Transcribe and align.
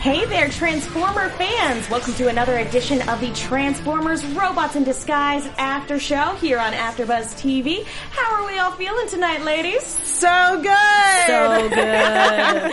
Hey 0.00 0.24
there, 0.24 0.48
Transformer 0.48 1.28
fans! 1.28 1.90
Welcome 1.90 2.14
to 2.14 2.28
another 2.28 2.56
edition 2.56 3.06
of 3.06 3.20
the 3.20 3.30
Transformers 3.34 4.24
Robots 4.28 4.74
in 4.74 4.82
Disguise 4.82 5.46
After 5.58 5.98
Show 5.98 6.36
here 6.36 6.58
on 6.58 6.72
AfterBuzz 6.72 7.34
TV. 7.38 7.84
How 8.10 8.40
are 8.40 8.46
we 8.50 8.58
all 8.58 8.70
feeling 8.70 9.06
tonight, 9.08 9.42
ladies? 9.42 9.82
So 9.84 10.58
good. 10.62 11.26
So 11.26 11.68
good. 11.68 11.78
A 11.78 12.64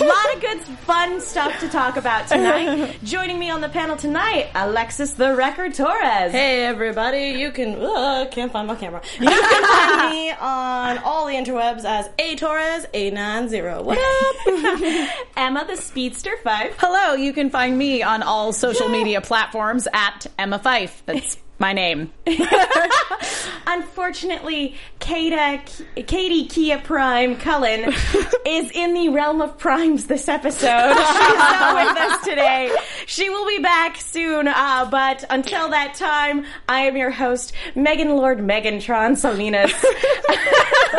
lot 0.04 0.34
of 0.34 0.40
good, 0.42 0.60
fun 0.80 1.18
stuff 1.18 1.58
to 1.60 1.68
talk 1.70 1.96
about 1.96 2.28
tonight. 2.28 2.98
Joining 3.02 3.38
me 3.38 3.48
on 3.48 3.62
the 3.62 3.70
panel 3.70 3.96
tonight, 3.96 4.50
Alexis 4.54 5.14
the 5.14 5.34
Record 5.34 5.72
Torres. 5.72 6.30
Hey 6.30 6.62
everybody, 6.66 7.40
you 7.40 7.50
can 7.52 7.76
uh, 7.82 8.26
can't 8.30 8.52
find 8.52 8.68
my 8.68 8.74
camera. 8.74 9.00
You 9.18 9.28
can 9.28 9.64
find 9.64 10.10
me 10.10 10.30
on 10.32 10.98
all 10.98 11.26
the 11.26 11.32
interwebs 11.32 11.86
as 11.86 12.10
A 12.18 12.36
Torres 12.36 12.84
A 12.92 13.10
nine 13.12 13.48
zero. 13.48 13.80
What 13.82 13.96
up? 13.96 15.08
Emma 15.38 15.64
the 15.66 15.76
5. 16.10 16.76
Hello, 16.78 17.14
you 17.14 17.32
can 17.32 17.50
find 17.50 17.76
me 17.76 18.02
on 18.02 18.22
all 18.22 18.52
social 18.52 18.88
media 18.88 19.20
platforms 19.20 19.86
at 19.92 20.26
Emma 20.38 20.58
Fyffe. 20.58 21.02
That's 21.06 21.36
my 21.62 21.72
name. 21.72 22.12
Unfortunately, 23.66 24.74
Kata, 24.98 25.62
Katie 26.06 26.46
Kia 26.46 26.78
Prime 26.78 27.36
Cullen 27.36 27.92
is 28.46 28.70
in 28.72 28.94
the 28.94 29.08
realm 29.10 29.40
of 29.40 29.56
primes 29.58 30.06
this 30.06 30.28
episode. 30.28 30.94
She's 30.94 31.36
not 31.38 31.74
with 31.76 31.96
us 31.96 32.24
today. 32.24 32.74
She 33.06 33.30
will 33.30 33.46
be 33.46 33.60
back 33.60 33.96
soon, 33.96 34.48
uh, 34.48 34.88
but 34.90 35.24
until 35.30 35.68
that 35.70 35.94
time, 35.94 36.44
I 36.68 36.80
am 36.80 36.96
your 36.96 37.10
host, 37.10 37.52
Megan 37.74 38.16
Lord 38.16 38.38
Megantron 38.38 39.16
Salinas. 39.16 39.72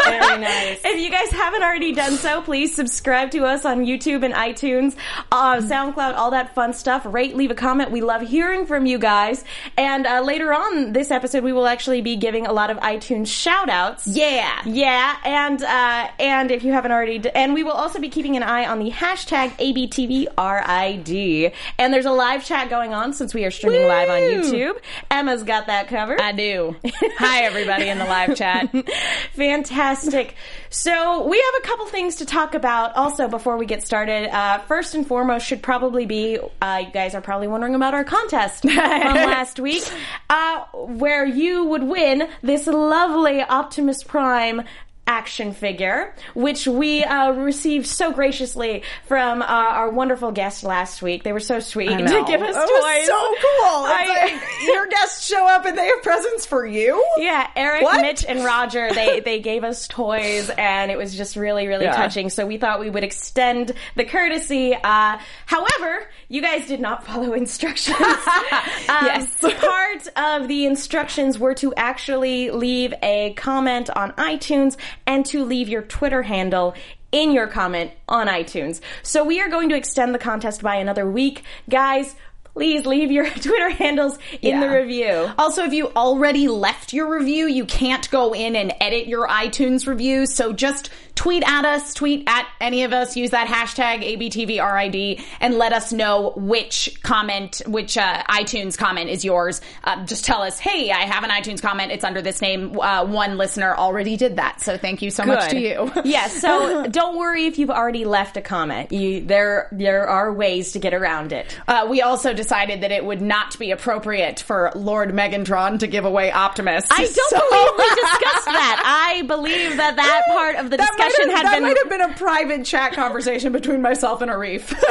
Very 0.05 0.37
nice. 0.39 0.81
If 0.83 0.99
you 0.99 1.09
guys 1.09 1.29
haven't 1.29 1.63
already 1.63 1.93
done 1.93 2.13
so, 2.13 2.41
please 2.41 2.73
subscribe 2.73 3.31
to 3.31 3.45
us 3.45 3.65
on 3.65 3.85
YouTube 3.85 4.23
and 4.23 4.33
iTunes, 4.33 4.95
uh, 5.31 5.57
SoundCloud, 5.57 6.15
all 6.15 6.31
that 6.31 6.55
fun 6.55 6.73
stuff. 6.73 7.05
Rate, 7.05 7.35
leave 7.35 7.51
a 7.51 7.55
comment. 7.55 7.91
We 7.91 8.01
love 8.01 8.21
hearing 8.21 8.65
from 8.65 8.85
you 8.85 8.97
guys. 8.97 9.43
And 9.77 10.07
uh, 10.07 10.21
later 10.21 10.52
on 10.55 10.93
this 10.93 11.11
episode, 11.11 11.43
we 11.43 11.53
will 11.53 11.67
actually 11.67 12.01
be 12.01 12.15
giving 12.15 12.45
a 12.45 12.53
lot 12.53 12.69
of 12.69 12.77
iTunes 12.77 13.27
shout 13.27 13.69
outs. 13.69 14.07
Yeah. 14.07 14.59
Yeah, 14.65 15.15
and 15.25 15.61
uh, 15.61 16.07
and 16.19 16.51
if 16.51 16.63
you 16.63 16.71
haven't 16.73 16.91
already, 16.91 17.19
d- 17.19 17.29
and 17.33 17.53
we 17.53 17.63
will 17.63 17.71
also 17.71 17.99
be 17.99 18.09
keeping 18.09 18.35
an 18.37 18.43
eye 18.43 18.65
on 18.65 18.79
the 18.79 18.91
hashtag 18.91 19.51
ABTVRID. 19.57 21.53
And 21.77 21.93
there's 21.93 22.05
a 22.05 22.11
live 22.11 22.45
chat 22.45 22.69
going 22.69 22.93
on 22.93 23.13
since 23.13 23.33
we 23.33 23.45
are 23.45 23.51
streaming 23.51 23.87
live 23.87 24.09
on 24.09 24.19
YouTube. 24.21 24.77
Emma's 25.11 25.43
got 25.43 25.67
that 25.67 25.87
covered. 25.87 26.19
I 26.19 26.31
do. 26.31 26.75
Hi, 27.17 27.43
everybody 27.43 27.87
in 27.89 27.97
the 27.97 28.05
live 28.05 28.35
chat. 28.35 28.69
Fantastic. 29.33 30.35
So 30.69 31.27
we 31.27 31.37
have 31.37 31.63
a 31.63 31.67
couple 31.67 31.85
things 31.87 32.15
to 32.17 32.25
talk 32.25 32.55
about 32.55 32.95
also 32.95 33.27
before 33.27 33.57
we 33.57 33.65
get 33.65 33.83
started. 33.83 34.33
Uh, 34.35 34.59
first 34.59 34.95
and 34.95 35.05
foremost 35.05 35.45
should 35.45 35.61
probably 35.61 36.05
be, 36.05 36.39
uh, 36.61 36.81
you 36.85 36.91
guys 36.91 37.13
are 37.13 37.21
probably 37.21 37.47
wondering 37.47 37.75
about 37.75 37.93
our 37.93 38.03
contest 38.03 38.61
from 38.63 38.75
last 38.75 39.59
week, 39.59 39.83
uh, 40.29 40.42
where 40.73 41.25
you 41.25 41.65
would 41.65 41.83
win 41.83 42.27
this 42.41 42.67
lovely 42.67 43.41
Optimus 43.41 44.03
Prime 44.03 44.63
action 45.05 45.53
figure, 45.53 46.15
which 46.33 46.65
we 46.65 47.03
uh, 47.03 47.31
received 47.31 47.85
so 47.85 48.11
graciously 48.13 48.83
from 49.05 49.41
uh, 49.41 49.45
our 49.45 49.89
wonderful 49.89 50.31
guest 50.31 50.63
last 50.63 51.01
week. 51.01 51.23
They 51.23 51.33
were 51.33 51.41
so 51.41 51.59
sweet 51.59 51.89
to 51.89 51.97
know. 51.97 52.23
give 52.25 52.41
us 52.41 52.55
That 52.55 52.61
toys. 52.61 52.71
was 52.71 53.07
so 53.07 53.35
cool. 53.41 53.85
I- 53.85 54.31
like 54.39 54.67
your 54.67 54.87
guests 54.87 55.27
show 55.27 55.45
up 55.45 55.65
and 55.65 55.77
they 55.77 55.87
have 55.87 56.01
presents 56.03 56.45
for 56.45 56.65
you. 56.65 57.05
Yeah, 57.17 57.47
Eric, 57.55 57.83
What? 57.83 58.01
Mitch, 58.01 58.23
and 58.25 58.45
Roger, 58.45 58.93
they, 58.93 59.19
they 59.25 59.39
gave 59.41 59.63
us 59.65 59.87
toys 59.89 60.49
and 60.57 60.89
it 60.89 60.97
was 60.97 61.15
just 61.15 61.35
really, 61.35 61.67
really 61.67 61.83
Yeah. 61.85 61.95
touching. 61.95 62.29
So 62.29 62.45
we 62.45 62.57
thought 62.57 62.79
we 62.79 62.89
would 62.89 63.03
extend 63.03 63.73
the 63.95 64.05
courtesy. 64.05 64.73
Uh, 64.73 65.17
however, 65.45 66.07
you 66.29 66.41
guys 66.41 66.65
did 66.67 66.79
not 66.79 67.05
follow 67.05 67.33
instructions. 67.43 67.97
Um, 67.99 69.05
Yes. 69.05 69.35
part 69.41 70.07
of 70.15 70.47
the 70.47 70.65
instructions 70.65 71.37
were 71.37 71.53
to 71.55 71.73
actually 71.75 72.51
leave 72.51 72.93
a 73.03 73.33
comment 73.33 73.89
on 73.89 74.11
iTunes 74.13 74.77
and 75.05 75.25
to 75.27 75.43
leave 75.43 75.69
your 75.69 75.81
Twitter 75.81 76.23
handle 76.23 76.75
in 77.11 77.31
your 77.31 77.47
comment 77.47 77.91
on 78.09 78.27
iTunes. 78.27 78.81
So 79.03 79.23
we 79.23 79.39
are 79.39 79.49
going 79.49 79.69
to 79.69 79.75
extend 79.75 80.13
the 80.13 80.19
contest 80.19 80.61
by 80.61 80.75
another 80.75 81.09
week. 81.09 81.43
Guys, 81.69 82.15
please 82.53 82.85
leave 82.85 83.11
your 83.11 83.29
Twitter 83.29 83.69
handles 83.69 84.17
in 84.41 84.59
the 84.59 84.69
review. 84.69 85.31
Also, 85.37 85.63
if 85.63 85.73
you 85.73 85.89
already 85.95 86.47
left 86.47 86.93
your 86.93 87.17
review, 87.17 87.47
you 87.47 87.65
can't 87.65 88.09
go 88.11 88.33
in 88.33 88.55
and 88.55 88.73
edit 88.79 89.07
your 89.07 89.27
iTunes 89.27 89.87
review. 89.87 90.25
So 90.25 90.53
just 90.53 90.89
tweet 91.15 91.43
at 91.45 91.65
us, 91.65 91.93
tweet 91.93 92.23
at 92.27 92.47
any 92.59 92.83
of 92.83 92.93
us, 92.93 93.15
use 93.15 93.31
that 93.31 93.47
hashtag 93.47 94.17
ABTVRID, 94.17 95.23
and 95.39 95.55
let 95.55 95.73
us 95.73 95.93
know 95.93 96.33
which 96.35 96.99
comment, 97.03 97.61
which 97.67 97.97
uh, 97.97 98.23
iTunes 98.23 98.77
comment 98.77 99.09
is 99.09 99.23
yours. 99.23 99.61
Uh, 99.83 100.05
just 100.05 100.25
tell 100.25 100.41
us, 100.41 100.59
hey, 100.59 100.91
I 100.91 101.01
have 101.01 101.23
an 101.23 101.29
iTunes 101.29 101.61
comment. 101.61 101.91
It's 101.91 102.03
under 102.03 102.21
this 102.21 102.41
name. 102.41 102.79
Uh, 102.79 103.05
one 103.05 103.37
listener 103.37 103.75
already 103.75 104.17
did 104.17 104.37
that. 104.37 104.61
So 104.61 104.77
thank 104.77 105.01
you 105.01 105.11
so 105.11 105.25
much 105.25 105.51
to 105.51 105.59
you. 105.59 105.91
yes, 106.03 106.39
so 106.39 106.87
don't 106.91 107.17
worry 107.17 107.45
if 107.45 107.59
you've 107.59 107.69
already 107.69 108.05
left 108.05 108.37
a 108.37 108.41
comment. 108.41 108.91
You, 108.91 109.21
there, 109.21 109.69
there 109.71 110.07
are 110.07 110.33
ways 110.33 110.71
to 110.73 110.79
get 110.79 110.93
around 110.93 111.31
it. 111.31 111.57
Uh, 111.67 111.87
we 111.89 112.01
also 112.01 112.33
decided 112.43 112.81
that 112.81 112.91
it 112.91 113.05
would 113.05 113.21
not 113.21 113.57
be 113.57 113.71
appropriate 113.71 114.41
for 114.41 114.71
Lord 114.75 115.11
Megantron 115.11 115.79
to 115.79 115.87
give 115.87 116.03
away 116.05 116.31
Optimus. 116.31 116.85
I 116.91 116.97
don't 117.05 117.13
So- 117.13 117.39
believe 117.49 117.69
we 117.77 117.89
discussed 118.01 118.45
that. 118.45 118.81
I 119.15 119.21
believe 119.23 119.77
that 119.77 119.95
that 119.95 120.23
part 120.31 120.55
of 120.57 120.69
the 120.69 120.77
That 120.77 120.91
discussion 120.97 121.29
have- 121.29 121.37
had 121.37 121.45
that 121.47 121.53
been. 121.55 121.63
might 121.63 121.77
have 121.77 121.89
been 121.89 122.01
a 122.01 122.13
private 122.13 122.65
chat 122.65 122.93
conversation 122.93 123.51
between 123.53 123.81
myself 123.81 124.21
and 124.21 124.29
Arif. 124.29 124.73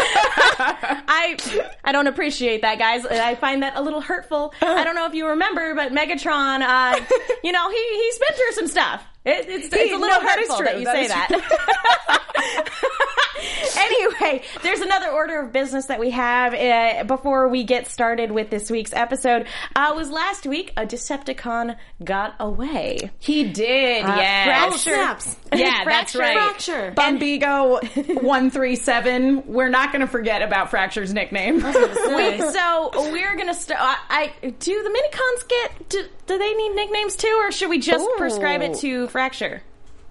I 0.58 1.36
I 1.84 1.92
don't 1.92 2.06
appreciate 2.06 2.62
that, 2.62 2.78
guys. 2.78 3.04
I 3.06 3.34
find 3.34 3.62
that 3.62 3.76
a 3.76 3.82
little 3.82 4.00
hurtful. 4.00 4.54
I 4.62 4.84
don't 4.84 4.94
know 4.94 5.06
if 5.06 5.14
you 5.14 5.28
remember, 5.28 5.74
but 5.74 5.92
Megatron, 5.92 6.60
uh, 6.62 7.00
you 7.44 7.52
know, 7.52 7.70
he 7.70 7.76
he's 7.76 8.18
been 8.18 8.36
through 8.36 8.52
some 8.52 8.68
stuff. 8.68 9.02
It, 9.25 9.47
it's, 9.49 9.66
it's 9.72 9.93
a 9.93 9.97
little 9.97 10.21
no, 10.21 10.28
hurtful 10.28 10.56
true. 10.56 10.65
that 10.66 10.78
you 10.78 10.84
That 10.84 10.97
say 10.97 11.09
that. 11.09 12.19
anyway, 13.77 14.43
there's 14.62 14.81
another 14.81 15.10
order 15.10 15.41
of 15.41 15.53
business 15.53 15.87
that 15.87 16.00
we 16.00 16.10
have 16.10 16.55
uh, 16.55 17.05
before 17.05 17.49
we 17.49 17.65
get 17.65 17.87
started 17.88 18.31
with 18.33 18.50
this 18.50 18.71
week's 18.71 18.93
episode. 18.93 19.47
Uh, 19.75 19.93
was 19.97 20.10
last 20.10 20.47
week 20.47 20.72
a 20.77 20.87
Decepticon 20.87 21.77
got 22.03 22.34
away? 22.41 23.10
He 23.19 23.44
did, 23.44 24.05
Uh, 24.05 24.15
yes. 24.16 24.47
Fracture. 24.47 24.78
snaps. 24.94 25.37
Yeah, 25.54 25.84
that's 25.84 26.16
right. 26.16 26.33
Fracture. 26.34 26.93
Bumbigo 26.97 28.22
one 28.22 28.50
three 28.50 28.75
seven. 28.75 29.47
We're 29.47 29.69
not 29.69 29.93
going 29.93 30.00
to 30.00 30.06
forget 30.06 30.41
about 30.41 30.71
Fracture's 30.71 31.12
nickname. 31.12 31.56
We, 31.56 31.62
so 31.62 32.91
we're 33.12 33.37
gonna 33.37 33.53
start. 33.53 33.78
I, 33.83 34.33
I 34.43 34.49
do 34.49 34.83
the 34.83 34.89
minicons 34.89 35.49
get? 35.49 35.89
Do, 35.91 36.04
do 36.32 36.38
they 36.38 36.54
need 36.54 36.70
nicknames 36.70 37.14
too, 37.14 37.38
or 37.42 37.52
should 37.52 37.68
we 37.68 37.78
just 37.78 38.04
Ooh. 38.04 38.14
prescribe 38.16 38.62
it 38.62 38.74
to 38.78 39.06
Fracture? 39.08 39.62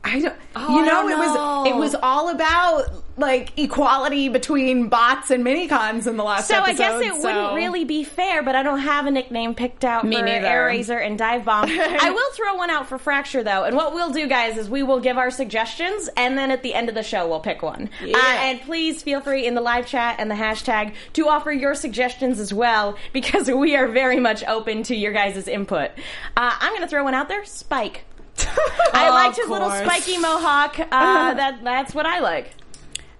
I 0.03 0.19
don't. 0.19 0.35
Oh, 0.55 0.75
you 0.75 0.85
know, 0.85 0.91
don't 1.07 1.11
it 1.11 1.17
was 1.17 1.67
it 1.67 1.75
was 1.75 1.95
all 2.01 2.29
about 2.29 2.91
like 3.17 3.57
equality 3.57 4.29
between 4.29 4.87
bots 4.89 5.29
and 5.29 5.45
minicons 5.45 6.07
in 6.07 6.17
the 6.17 6.23
last 6.23 6.47
So 6.47 6.59
I 6.59 6.73
guess 6.73 7.01
it 7.01 7.13
so- 7.13 7.23
wouldn't 7.23 7.53
really 7.53 7.85
be 7.85 8.03
fair, 8.03 8.41
but 8.41 8.55
I 8.55 8.63
don't 8.63 8.79
have 8.79 9.05
a 9.05 9.11
nickname 9.11 9.53
picked 9.53 9.85
out 9.85 10.03
Me 10.03 10.17
for 10.17 10.25
neither. 10.25 10.47
Airazor 10.47 11.05
and 11.05 11.19
Divebomb. 11.19 11.45
I 12.01 12.09
will 12.09 12.31
throw 12.33 12.55
one 12.55 12.69
out 12.69 12.89
for 12.89 12.97
Fracture 12.97 13.43
though, 13.43 13.63
and 13.63 13.75
what 13.75 13.93
we'll 13.93 14.11
do, 14.11 14.27
guys, 14.27 14.57
is 14.57 14.69
we 14.69 14.81
will 14.81 14.99
give 14.99 15.17
our 15.17 15.29
suggestions, 15.29 16.09
and 16.17 16.37
then 16.37 16.49
at 16.51 16.63
the 16.63 16.73
end 16.73 16.89
of 16.89 16.95
the 16.95 17.03
show, 17.03 17.27
we'll 17.27 17.39
pick 17.39 17.61
one. 17.61 17.89
Uh, 18.01 18.17
and 18.17 18.59
please 18.61 19.03
feel 19.03 19.21
free 19.21 19.45
in 19.45 19.53
the 19.53 19.61
live 19.61 19.85
chat 19.85 20.15
and 20.19 20.31
the 20.31 20.35
hashtag 20.35 20.93
to 21.13 21.27
offer 21.27 21.51
your 21.51 21.75
suggestions 21.75 22.39
as 22.39 22.51
well, 22.53 22.97
because 23.13 23.51
we 23.51 23.75
are 23.75 23.87
very 23.87 24.19
much 24.19 24.43
open 24.45 24.81
to 24.83 24.95
your 24.95 25.13
guys' 25.13 25.47
input. 25.47 25.91
Uh, 26.35 26.55
I'm 26.59 26.71
going 26.71 26.81
to 26.81 26.87
throw 26.87 27.03
one 27.03 27.13
out 27.13 27.27
there: 27.27 27.45
Spike. 27.45 28.05
I 28.93 29.09
liked 29.09 29.37
his 29.37 29.47
little 29.49 29.69
course. 29.69 29.81
spiky 29.81 30.17
mohawk. 30.17 30.79
Uh, 30.79 31.33
that 31.33 31.63
that's 31.63 31.93
what 31.93 32.05
I 32.05 32.19
like. 32.19 32.51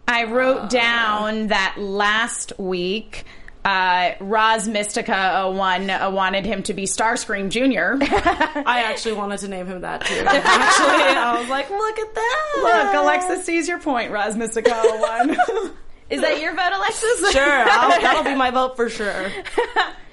I 0.07 0.25
wrote 0.25 0.69
down 0.69 1.47
that 1.47 1.75
last 1.77 2.53
week 2.59 3.25
Uh, 3.63 4.15
Roz 4.19 4.67
Mystica 4.67 5.47
01 5.55 5.89
uh, 5.91 6.09
wanted 6.09 6.45
him 6.47 6.63
to 6.63 6.73
be 6.73 6.85
Starscream 6.85 7.49
Jr. 7.51 8.03
I 8.03 8.85
actually 8.87 9.13
wanted 9.13 9.37
to 9.41 9.47
name 9.49 9.67
him 9.67 9.81
that 9.81 10.03
too. 10.03 10.15
Actually, 10.25 11.15
I 11.15 11.39
was 11.39 11.47
like, 11.47 11.69
look 11.69 11.99
at 11.99 12.15
that. 12.15 12.53
Look, 12.63 12.95
Alexa 13.03 13.43
sees 13.43 13.67
your 13.67 13.77
point, 13.79 14.09
Roz 14.11 14.35
Mystica 14.35 14.73
01. 14.73 15.29
Is 16.09 16.21
that 16.21 16.41
your 16.41 16.55
vote, 16.55 16.71
Alexis? 16.73 17.31
Sure, 17.31 17.63
I'll, 17.69 18.01
that'll 18.01 18.23
be 18.23 18.33
my 18.35 18.49
vote 18.49 18.75
for 18.75 18.89
sure. 18.89 19.29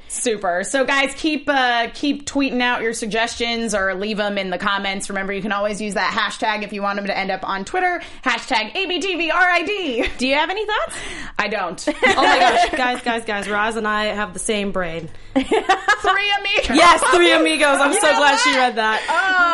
Super. 0.09 0.65
So 0.65 0.85
guys, 0.85 1.13
keep 1.17 1.49
uh, 1.49 1.89
keep 1.93 2.27
tweeting 2.27 2.63
out 2.63 2.83
your 2.83 2.93
suggestions 2.95 3.75
or 3.75 3.95
leave 3.95 4.17
them 4.17 4.39
in 4.39 4.51
the 4.51 4.59
comments. 4.59 5.09
Remember, 5.11 5.33
you 5.33 5.43
can 5.43 5.53
always 5.53 5.81
use 5.81 5.95
that 5.95 6.13
hashtag 6.13 6.63
if 6.63 6.73
you 6.73 6.83
want 6.83 6.97
them 6.97 7.07
to 7.07 7.17
end 7.17 7.31
up 7.31 7.47
on 7.49 7.65
Twitter. 7.65 8.03
Hashtag 8.25 8.73
ABTVRID. 8.73 10.17
Do 10.19 10.27
you 10.27 10.35
have 10.35 10.51
any 10.51 10.67
thoughts? 10.67 10.97
I 11.39 11.49
don't. 11.49 11.89
Oh 12.19 12.23
my 12.23 12.39
gosh, 12.39 12.71
guys, 12.71 13.03
guys, 13.03 13.25
guys, 13.25 13.49
Roz 13.49 13.77
and 13.77 13.87
I 13.87 14.07
have 14.07 14.33
the 14.33 14.39
same 14.39 14.73
brain. 14.73 15.09
Three 15.35 15.45
amigos. 15.45 16.77
Yes, 16.77 17.03
three 17.15 17.33
amigos. 17.33 17.79
I'm 17.81 17.93
so 17.93 18.01
glad 18.01 18.39
she 18.41 18.51
read 18.57 18.75
that. 18.77 19.01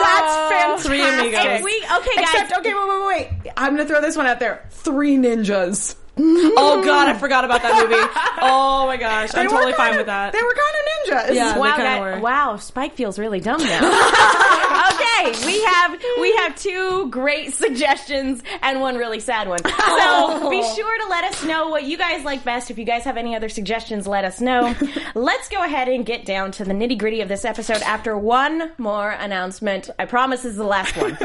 That's 0.00 0.52
fantastic. 0.52 0.90
Three 0.90 1.02
amigos. 1.02 1.62
We 1.62 1.84
okay, 1.98 2.14
guys. 2.16 2.42
Except, 2.42 2.52
okay, 2.60 2.72
wait, 2.72 2.88
wait, 2.88 3.06
wait, 3.06 3.40
wait. 3.44 3.52
I'm 3.56 3.76
gonna 3.76 3.86
throw 3.88 4.00
this 4.00 4.16
one 4.16 4.26
out 4.26 4.40
there. 4.40 4.66
Three 4.70 5.16
ninjas. 5.16 5.96
Oh 6.16 6.82
god, 6.84 7.08
I 7.08 7.14
forgot 7.18 7.44
about 7.44 7.62
that 7.62 7.74
movie. 7.82 8.00
Oh 8.46 8.86
my 8.86 8.96
gosh, 8.98 9.30
I'm 9.34 9.48
totally 9.48 9.72
fine 9.72 9.88
kinda- 9.88 9.98
with 10.00 10.06
that. 10.06 10.32
They 10.32 10.42
were 10.42 10.54
kind 10.54 10.76
of 10.76 11.30
ninjas. 11.30 11.34
Yeah. 11.34 11.56
Wow, 11.58 11.64
they 11.64 11.82
kinda 11.82 11.82
that- 11.84 12.00
were. 12.00 12.20
wow, 12.20 12.56
Spike 12.56 12.94
feels 12.94 13.18
really 13.18 13.40
dumb 13.40 13.62
now. 13.62 13.80
Oh, 14.86 14.93
okay, 15.04 15.46
we 15.46 15.62
have 15.64 16.02
we 16.20 16.34
have 16.36 16.56
two 16.56 17.08
great 17.10 17.54
suggestions 17.54 18.42
and 18.62 18.80
one 18.80 18.96
really 18.96 19.20
sad 19.20 19.48
one. 19.48 19.58
So 19.64 19.70
oh. 19.70 20.50
be 20.50 20.62
sure 20.62 20.98
to 20.98 21.08
let 21.08 21.24
us 21.24 21.44
know 21.44 21.68
what 21.68 21.84
you 21.84 21.96
guys 21.96 22.24
like 22.24 22.44
best. 22.44 22.70
If 22.70 22.78
you 22.78 22.84
guys 22.84 23.04
have 23.04 23.16
any 23.16 23.36
other 23.36 23.48
suggestions, 23.48 24.06
let 24.06 24.24
us 24.24 24.40
know. 24.40 24.74
Let's 25.14 25.48
go 25.48 25.62
ahead 25.62 25.88
and 25.88 26.04
get 26.04 26.24
down 26.24 26.52
to 26.52 26.64
the 26.64 26.72
nitty 26.72 26.98
gritty 26.98 27.20
of 27.20 27.28
this 27.28 27.44
episode 27.44 27.82
after 27.82 28.16
one 28.16 28.72
more 28.78 29.10
announcement. 29.10 29.90
I 29.98 30.06
promise 30.06 30.42
this 30.42 30.52
is 30.52 30.58
the 30.58 30.64
last 30.64 30.96
one. 30.96 31.16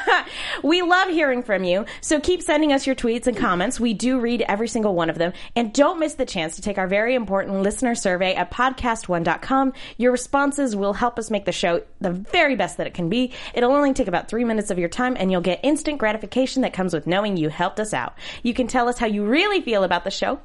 we 0.62 0.82
love 0.82 1.08
hearing 1.08 1.42
from 1.42 1.64
you, 1.64 1.86
so 2.00 2.20
keep 2.20 2.42
sending 2.42 2.72
us 2.72 2.86
your 2.86 2.96
tweets 2.96 3.26
and 3.26 3.36
comments. 3.36 3.80
We 3.80 3.94
do 3.94 4.20
read 4.20 4.42
every 4.42 4.68
single 4.68 4.94
one 4.94 5.10
of 5.10 5.18
them. 5.18 5.32
And 5.56 5.72
don't 5.72 5.98
miss 5.98 6.14
the 6.14 6.26
chance 6.26 6.56
to 6.56 6.62
take 6.62 6.78
our 6.78 6.86
very 6.86 7.14
important 7.14 7.62
listener 7.62 7.94
survey 7.94 8.34
at 8.34 8.50
podcast1.com. 8.50 9.72
Your 9.96 10.12
responses 10.12 10.74
will 10.76 10.92
help 10.92 11.18
us 11.18 11.30
make 11.30 11.44
the 11.44 11.52
show 11.52 11.82
the 12.00 12.10
very 12.10 12.56
best 12.56 12.76
that 12.78 12.86
it 12.86 12.94
can 12.94 13.08
be. 13.12 13.32
It'll 13.54 13.70
only 13.70 13.92
take 13.92 14.08
about 14.08 14.28
three 14.28 14.44
minutes 14.44 14.70
of 14.70 14.78
your 14.78 14.88
time, 14.88 15.16
and 15.16 15.30
you'll 15.30 15.40
get 15.40 15.60
instant 15.62 15.98
gratification 15.98 16.62
that 16.62 16.72
comes 16.72 16.92
with 16.92 17.06
knowing 17.06 17.36
you 17.36 17.48
helped 17.48 17.78
us 17.78 17.94
out. 17.94 18.14
You 18.42 18.54
can 18.54 18.66
tell 18.66 18.88
us 18.88 18.98
how 18.98 19.06
you 19.06 19.24
really 19.24 19.60
feel 19.60 19.84
about 19.84 20.02
the 20.02 20.10
show. 20.10 20.40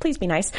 Please 0.00 0.18
be 0.18 0.26
nice. 0.26 0.52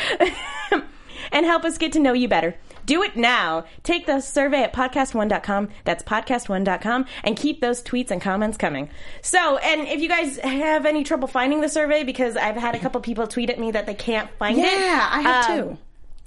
and 1.32 1.46
help 1.46 1.66
us 1.66 1.78
get 1.78 1.92
to 1.94 2.00
know 2.00 2.14
you 2.14 2.28
better. 2.28 2.56
Do 2.86 3.04
it 3.04 3.16
now. 3.16 3.66
Take 3.84 4.06
the 4.06 4.22
survey 4.22 4.64
at 4.64 4.74
podcast1.com. 4.74 5.70
That's 5.84 6.04
podcast1.com 6.04 7.06
and 7.24 7.38
keep 7.38 7.62
those 7.62 7.84
tweets 7.84 8.12
and 8.12 8.22
comments 8.22 8.58
coming. 8.58 8.90
So, 9.22 9.58
and 9.58 9.88
if 9.88 10.02
you 10.02 10.10
guys 10.10 10.38
have 10.38 10.86
any 10.86 11.04
trouble 11.04 11.28
finding 11.28 11.62
the 11.62 11.70
survey, 11.70 12.04
because 12.04 12.36
I've 12.36 12.56
had 12.56 12.76
a 12.76 12.80
couple 12.80 13.00
people 13.02 13.28
tweet 13.28 13.50
at 13.50 13.60
me 13.60 13.72
that 13.72 13.86
they 13.86 13.94
can't 13.94 14.30
find 14.40 14.58
it. 14.58 14.64
Yeah, 14.64 15.08
I 15.12 15.22
have 15.22 15.50
um, 15.50 15.58
too. 15.58 15.78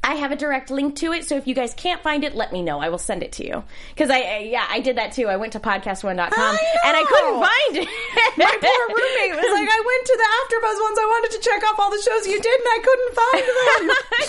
I 0.05 0.17
have 0.17 0.33
a 0.33 0.37
direct 0.37 0.71
link 0.71 0.97
to 0.97 1.13
it, 1.13 1.25
so 1.25 1.37
if 1.39 1.47
you 1.47 1.55
guys 1.55 1.73
can't 1.73 2.03
find 2.03 2.25
it, 2.25 2.35
let 2.35 2.53
me 2.53 2.61
know. 2.61 2.79
I 2.79 2.91
will 2.91 2.99
send 2.99 3.23
it 3.23 3.33
to 3.33 3.47
you. 3.47 3.65
Because 3.89 4.11
I, 4.11 4.21
I, 4.21 4.39
yeah, 4.41 4.67
I 4.69 4.81
did 4.81 4.99
that 4.99 5.13
too. 5.13 5.29
I 5.29 5.37
went 5.37 5.55
to 5.55 5.61
podcast1.com 5.61 6.19
and 6.19 6.97
I 6.97 7.05
couldn't 7.09 7.41
find 7.41 7.77
it. 7.77 7.89
My 8.37 8.45
poor 8.61 8.83
roommate 8.89 9.35
was 9.35 9.51
like, 9.51 9.69
I 9.71 9.81
went 9.81 10.05
to 10.05 10.17
the 10.21 10.29
AfterBuzz 10.29 10.83
ones. 10.85 10.99
I 11.01 11.07
wanted 11.07 11.31
to 11.37 11.41
check 11.41 11.63
off 11.65 11.79
all 11.79 11.91
the 11.91 12.03
shows 12.03 12.27
you 12.27 12.39
did, 12.39 12.61
and 12.61 12.69
I 12.69 12.81
couldn't 12.85 13.15
find 13.25 13.45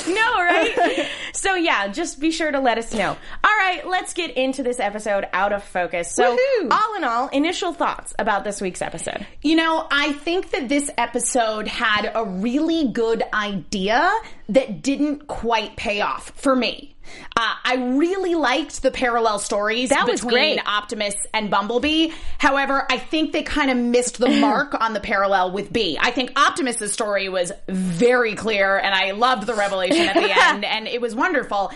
them. 0.05 0.15
no, 0.15 0.31
right? 0.41 1.09
so 1.33 1.55
yeah, 1.55 1.89
just 1.89 2.21
be 2.21 2.31
sure 2.31 2.51
to 2.51 2.59
let 2.61 2.77
us 2.77 2.93
know. 2.93 3.09
All 3.09 3.57
right, 3.59 3.85
let's 3.85 4.13
get 4.13 4.31
into 4.37 4.63
this 4.63 4.79
episode 4.79 5.27
out 5.33 5.51
of 5.51 5.61
focus. 5.61 6.09
So, 6.09 6.37
Woohoo. 6.37 6.71
all 6.71 6.95
in 6.95 7.03
all, 7.03 7.27
initial 7.29 7.73
thoughts 7.73 8.13
about 8.17 8.45
this 8.45 8.61
week's 8.61 8.81
episode. 8.81 9.27
You 9.41 9.57
know, 9.57 9.87
I 9.91 10.13
think 10.13 10.51
that 10.51 10.69
this 10.69 10.89
episode 10.97 11.67
had 11.67 12.11
a 12.15 12.23
really 12.23 12.87
good 12.87 13.23
idea 13.33 14.09
that 14.49 14.81
didn't 14.81 15.27
quite 15.27 15.75
pay 15.75 16.01
off 16.01 16.31
for 16.35 16.55
me. 16.55 16.95
Uh, 17.37 17.53
I 17.63 17.75
really 17.97 18.33
liked 18.35 18.81
the 18.81 18.89
parallel 18.91 19.37
stories 19.39 19.89
That 19.89 20.07
was 20.07 20.21
between 20.21 20.55
great. 20.55 20.67
Optimus 20.67 21.15
and 21.33 21.51
Bumblebee. 21.51 22.11
However, 22.39 22.85
I 22.89 22.97
think 22.97 23.31
they 23.31 23.43
kind 23.43 23.69
of 23.69 23.77
missed 23.77 24.17
the 24.17 24.29
mark 24.41 24.79
on 24.79 24.93
the 24.93 24.99
parallel 24.99 25.51
with 25.51 25.71
B. 25.71 25.97
I 26.01 26.11
think 26.11 26.31
Optimus's 26.35 26.93
story 26.93 27.29
was 27.29 27.51
very 27.67 28.35
clear, 28.35 28.77
and 28.77 28.93
I 28.93 29.11
loved 29.11 29.45
the 29.45 29.53
revelation 29.53 30.07
at 30.07 30.15
the 30.15 30.31
end, 30.45 30.65
and 30.65 30.87
it 30.87 30.99
was 31.01 31.13
wonderful. 31.15 31.71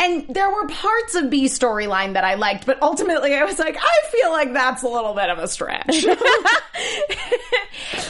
And 0.00 0.26
there 0.34 0.50
were 0.50 0.66
parts 0.66 1.14
of 1.14 1.28
B's 1.28 1.56
storyline 1.56 2.14
that 2.14 2.24
I 2.24 2.34
liked, 2.34 2.64
but 2.64 2.82
ultimately 2.82 3.34
I 3.34 3.44
was 3.44 3.58
like, 3.58 3.76
I 3.78 4.08
feel 4.10 4.30
like 4.30 4.54
that's 4.54 4.82
a 4.82 4.88
little 4.88 5.14
bit 5.14 5.28
of 5.28 5.38
a 5.38 5.46
stretch. 5.46 6.06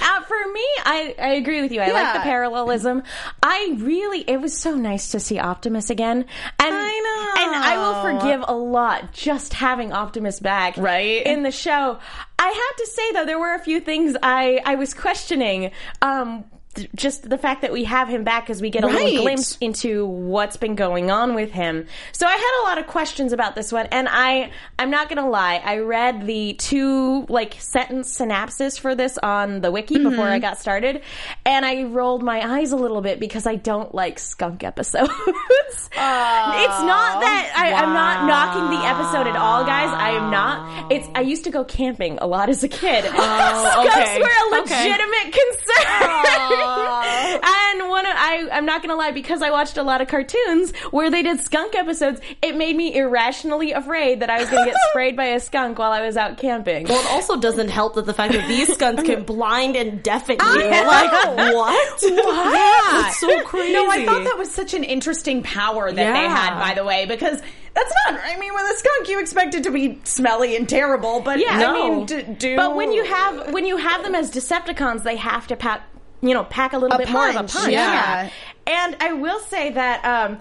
Uh, 0.03 0.21
for 0.23 0.53
me, 0.53 0.67
I, 0.85 1.15
I 1.19 1.29
agree 1.35 1.61
with 1.61 1.73
you. 1.73 1.81
I 1.81 1.93
like 1.93 2.15
the 2.15 2.21
parallelism. 2.21 3.03
I 3.43 3.77
really, 3.79 4.21
it 4.21 4.41
was 4.41 4.57
so 4.57 4.75
nice 4.75 5.11
to 5.13 5.21
see 5.21 5.39
Optimus 5.39 5.91
again. 5.91 6.25
And, 6.59 6.75
I 6.75 7.35
know. 7.37 7.43
And 7.45 7.55
I 7.55 7.77
will 7.77 8.03
forgive 8.03 8.45
a 8.47 8.55
lot 8.55 9.13
just 9.13 9.53
having 9.55 9.93
Optimus 9.93 10.41
back. 10.41 10.77
Right. 10.77 11.25
In 11.25 11.43
the 11.43 11.51
show. 11.51 11.99
I 12.39 12.47
have 12.47 12.77
to 12.79 12.87
say 12.87 13.13
though, 13.13 13.27
there 13.27 13.39
were 13.39 13.55
a 13.55 13.61
few 13.61 13.81
things 13.81 14.17
I, 14.23 14.61
I 14.65 14.75
was 14.77 14.95
questioning. 14.95 15.71
Um, 16.03 16.45
th- 16.75 16.89
just 16.95 17.29
the 17.29 17.39
fact 17.39 17.63
that 17.63 17.73
we 17.73 17.85
have 17.85 18.09
him 18.09 18.25
back 18.25 18.45
because 18.45 18.61
we 18.63 18.71
get 18.71 18.85
a 18.85 18.87
Right. 18.87 19.05
little 19.07 19.23
glimpse 19.23 19.57
into 19.61 20.07
what's 20.07 20.57
been 20.57 20.75
going 20.75 21.11
on 21.11 21.35
with 21.35 21.53
him. 21.53 21.87
So 22.13 22.27
I 22.27 22.33
had 22.33 22.63
a 22.63 22.65
lot 22.69 22.79
of 22.79 22.87
questions 22.87 23.33
about 23.33 23.55
this 23.55 23.73
one, 23.73 23.87
and 23.87 24.09
I 24.11 24.51
I'm 24.79 24.91
not 24.91 25.09
gonna 25.09 25.29
lie, 25.29 25.61
I 25.65 25.79
read 25.79 26.27
the 26.27 26.55
two 26.55 27.27
like 27.29 27.57
sentence 27.59 28.11
synopsis 28.13 28.79
for 28.79 28.95
this 28.95 29.19
on 29.19 29.61
the 29.61 29.71
wiki 29.71 29.97
mm-hmm. 29.97 30.11
before 30.11 30.27
I 30.29 30.39
got 30.39 30.59
started, 30.59 31.03
and 31.45 31.65
I 31.67 31.85
rolled 31.85 32.23
my 32.23 32.59
eyes 32.59 32.73
a 32.73 32.77
little 32.77 33.01
bit 33.01 33.21
because 33.21 33.47
I 33.47 33.57
don't 33.57 33.95
like 33.95 34.19
skunk 34.19 34.65
episodes. 34.65 35.11
it's 35.27 35.91
not 35.93 37.21
that 37.21 37.53
I, 37.57 37.73
I'm 37.73 37.93
not 37.93 38.27
knocking 38.27 38.79
the 38.79 38.85
episode 38.87 39.27
at 39.27 39.37
all, 39.37 39.65
guys. 39.65 39.89
I 39.93 40.11
am 40.11 40.31
not. 40.31 40.93
It's 40.93 41.07
I 41.15 41.21
used 41.23 41.45
to 41.45 41.51
go 41.51 41.65
camping 41.65 42.19
a 42.21 42.27
lot 42.27 42.49
as 42.49 42.63
a 42.63 42.69
kid. 42.69 43.05
Oh, 43.07 43.11
Skunks 43.73 43.95
okay. 43.97 44.19
were 44.21 44.27
a 44.27 44.61
Okay. 44.63 44.85
legitimate 44.85 45.33
concern. 45.33 46.60
And 46.61 47.89
one 47.89 48.07
of, 48.07 48.13
I, 48.15 48.49
I'm 48.53 48.67
not 48.67 48.83
gonna 48.83 48.97
lie, 48.97 49.11
because 49.13 49.43
I 49.43 49.51
watched 49.51 49.77
a 49.77 49.83
lot 49.83 50.01
of 50.01 50.09
cartoons 50.09 50.73
where 50.91 51.11
they 51.11 51.23
did 51.23 51.41
skunk 51.41 51.75
episodes, 51.75 52.21
it 52.43 52.57
made 52.57 52.77
me 52.77 52.95
irrationally 52.97 53.73
afraid 53.73 54.21
that 54.21 54.31
I 54.31 54.41
was 54.41 54.49
gonna 54.51 54.67
get 54.67 54.77
sprayed 54.91 55.17
by 55.17 55.27
a 55.27 55.41
skunk 55.41 55.79
while 55.79 55.93
I 55.93 56.01
was 56.05 56.17
out 56.17 56.39
camping. 56.39 56.87
Well, 56.87 57.01
it 57.05 57.11
also 57.11 57.37
doesn't 57.37 57.69
help 57.69 57.95
that 57.95 58.07
the 58.07 58.15
fact 58.15 58.33
that 58.33 58.47
these 58.49 58.73
skunks 58.73 59.03
can 59.03 59.25
blind 59.25 59.77
and 59.77 60.03
deafen 60.03 60.37
you. 60.41 60.59
know. 60.71 60.85
Like 60.87 61.13
what? 61.55 62.03
Yeah. 62.03 63.09
It's 63.09 63.19
so 63.21 63.43
crazy. 63.45 63.73
No, 63.73 63.91
I 63.91 64.05
thought 64.05 64.25
that 64.25 64.39
was 64.39 64.51
such 64.51 64.75
an 64.75 64.85
interesting 64.85 65.43
power 65.43 65.91
that 65.91 65.95
they 66.13 66.29
had, 66.29 66.59
by 66.61 66.75
the 66.75 66.85
way, 66.85 67.07
because 67.07 67.41
that's 67.73 67.95
not, 68.07 68.21
I 68.25 68.37
mean, 68.39 68.53
with 68.53 68.65
a 68.65 68.77
skunk, 68.79 69.09
you 69.09 69.21
expect 69.21 69.55
it 69.55 69.63
to 69.65 69.71
be 69.71 70.01
smelly 70.05 70.57
and 70.57 70.69
terrible, 70.69 71.21
but 71.21 71.39
Yeah. 71.39 71.71
I 71.71 71.73
mean, 71.73 72.07
d- 72.07 72.23
do. 72.23 72.57
But 72.57 72.75
when 72.75 72.93
you 72.93 73.05
have 73.05 73.53
when 73.53 73.65
you 73.65 73.77
have 73.77 74.03
them 74.03 74.15
as 74.15 74.31
Decepticons, 74.33 75.03
they 75.05 75.17
have 75.17 75.47
to 75.49 75.57
pack 75.57 75.83
you 76.23 76.35
know 76.35 76.45
pack 76.45 76.73
a 76.73 76.79
little 76.79 76.95
A 76.95 76.99
bit 76.99 77.11
more 77.11 77.29
of 77.29 77.35
a 77.35 77.39
punch, 77.39 77.53
punch. 77.55 77.73
yeah. 77.73 78.31
And 78.67 78.97
I 79.01 79.13
will 79.15 79.41
say 79.41 79.71
that 79.71 80.05
um, 80.05 80.39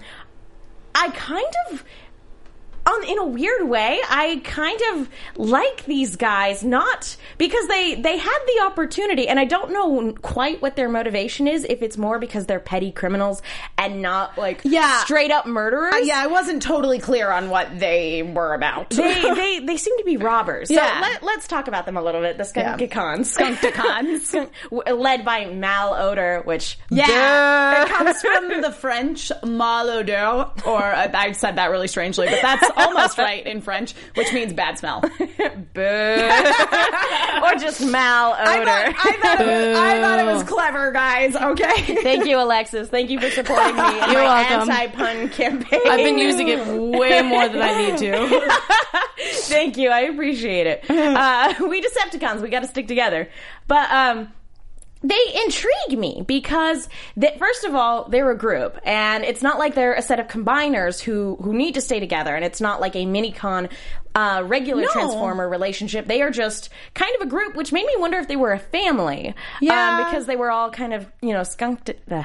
I 0.96 1.10
kind 1.12 1.54
of. 1.72 1.84
On, 2.86 3.04
in 3.04 3.20
a 3.20 3.26
weird 3.26 3.68
way, 3.68 4.00
I 4.10 4.42
kind 4.44 4.80
of 4.94 5.10
like 5.36 5.86
these 5.86 6.16
guys, 6.16 6.64
not 6.64 7.16
because 7.38 7.68
they 7.68 7.96
they 7.96 8.18
had 8.18 8.40
the 8.48 8.64
opportunity, 8.66 9.28
and 9.28 9.40
I 9.40 9.46
don't 9.46 9.72
know 9.72 10.14
quite 10.22 10.62
what 10.62 10.76
their 10.76 10.90
motivation 10.90 11.48
is. 11.48 11.66
If 11.66 11.82
it's 11.82 11.98
more 11.98 12.20
because 12.20 12.46
they're 12.48 12.60
petty 12.60 12.92
criminals 12.92 13.42
and 13.78 14.02
not 14.02 14.38
like 14.38 14.62
Yeah. 14.64 15.02
straight 15.04 15.32
up 15.32 15.46
murderers. 15.46 15.94
Uh, 15.94 15.98
yeah, 15.98 16.20
I 16.20 16.28
wasn't 16.28 16.62
totally 16.64 17.00
clear 17.00 17.30
on 17.32 17.50
what 17.50 17.80
they 17.80 18.24
were 18.24 18.54
about. 18.54 18.90
they, 18.92 19.22
they 19.36 19.60
they 19.60 19.78
seem 19.78 19.98
to 19.98 20.04
be 20.04 20.18
robbers. 20.18 20.72
Yeah. 20.72 20.96
So 20.96 21.02
let, 21.02 21.24
let's 21.24 21.48
talk 21.48 21.68
about 21.68 21.86
them 21.86 21.98
a 21.98 22.02
little 22.02 22.22
bit. 22.22 22.38
The 22.38 22.44
Skunkicons. 22.44 23.36
Skunkticons. 23.38 24.20
Skunk- 24.22 24.52
led 25.00 25.26
by 25.26 25.46
Malodor, 25.46 26.46
which 26.46 26.80
Yeah, 26.90 27.84
it 27.84 27.90
comes 27.90 28.22
from 28.22 28.62
the 28.62 28.72
French 28.72 29.32
malodeur, 29.44 30.66
or 30.66 30.82
uh, 30.82 31.10
I 31.14 31.32
said 31.34 31.56
that 31.58 31.70
really 31.72 31.88
strangely, 31.88 32.28
but 32.28 32.42
that's 32.42 32.69
almost 32.76 33.18
right 33.18 33.46
in 33.46 33.62
French, 33.62 33.94
which 34.16 34.32
means 34.34 34.54
bad 34.54 34.78
smell. 34.78 35.02
or 35.20 35.30
just 37.56 37.82
Malodor. 37.82 38.36
I 38.38 38.64
thought, 38.66 38.98
I, 38.98 39.14
thought 39.22 39.42
it 39.42 39.48
was, 39.48 39.78
I 39.78 40.02
thought 40.02 40.20
it 40.20 40.26
was 40.26 40.44
clever, 40.44 40.92
guys. 40.92 41.36
Okay. 41.36 41.82
Thank 42.04 42.26
you, 42.26 42.40
Alexis. 42.42 42.90
Thank 42.90 43.10
you 43.10 43.20
for 43.20 43.30
supporting 43.30 43.76
me 43.76 43.82
in 43.82 44.12
You're 44.12 44.24
my 44.24 44.44
welcome. 44.50 44.70
anti-pun 44.70 45.30
campaign. 45.30 45.82
I've 45.86 45.98
been 46.04 46.18
using 46.18 46.48
it 46.48 46.60
way 46.68 47.22
more 47.22 47.48
than 47.48 47.62
I 47.62 47.90
need 47.90 47.98
to. 48.00 48.60
Thank 49.44 49.78
you. 49.78 49.90
I 49.90 50.02
appreciate 50.02 50.68
it. 50.68 50.90
Uh, 50.90 51.54
we 51.68 51.82
Decepticons, 51.82 52.42
we 52.42 52.50
got 52.50 52.62
to 52.62 52.68
stick 52.68 52.88
together. 52.88 53.30
But 53.68 53.90
um, 53.92 54.34
they 55.02 55.20
intrigue 55.46 55.98
me 55.98 56.24
because 56.28 56.90
they, 57.16 57.36
first 57.40 57.64
of 57.64 57.74
all 57.76 58.10
they're 58.10 58.32
a 58.32 58.38
group 58.38 58.78
and 58.84 59.24
it's 59.24 59.42
not 59.42 59.58
like 59.58 59.74
they're 59.76 59.94
a 59.94 60.02
set 60.02 60.20
of 60.20 60.28
combiners 60.28 61.00
who 61.00 61.38
who 61.42 61.54
need 61.54 61.76
to 61.76 61.82
stay 61.82 62.00
together 62.02 62.36
and 62.36 62.44
it's 62.44 62.60
not 62.60 62.82
like 62.82 62.96
a 62.96 63.06
mini 63.06 63.32
con 63.32 63.70
uh, 64.16 64.44
regular 64.46 64.82
No. 64.82 64.88
transformer 64.90 65.48
relationship 65.48 66.06
they 66.08 66.22
are 66.22 66.32
just 66.32 66.70
kind 66.96 67.16
of 67.16 67.22
a 67.28 67.30
group 67.30 67.56
which 67.56 67.72
made 67.72 67.86
me 67.86 67.94
wonder 67.98 68.18
if 68.18 68.28
they 68.28 68.36
were 68.36 68.52
a 68.52 68.60
family 68.60 69.36
Yeah. 69.62 70.00
um, 70.00 70.06
because 70.06 70.26
they 70.26 70.36
were 70.36 70.52
all 70.52 70.70
kind 70.72 70.94
of 70.94 71.06
you 71.22 71.32
know 71.34 71.44
skunked 71.44 71.92
uh, 72.12 72.24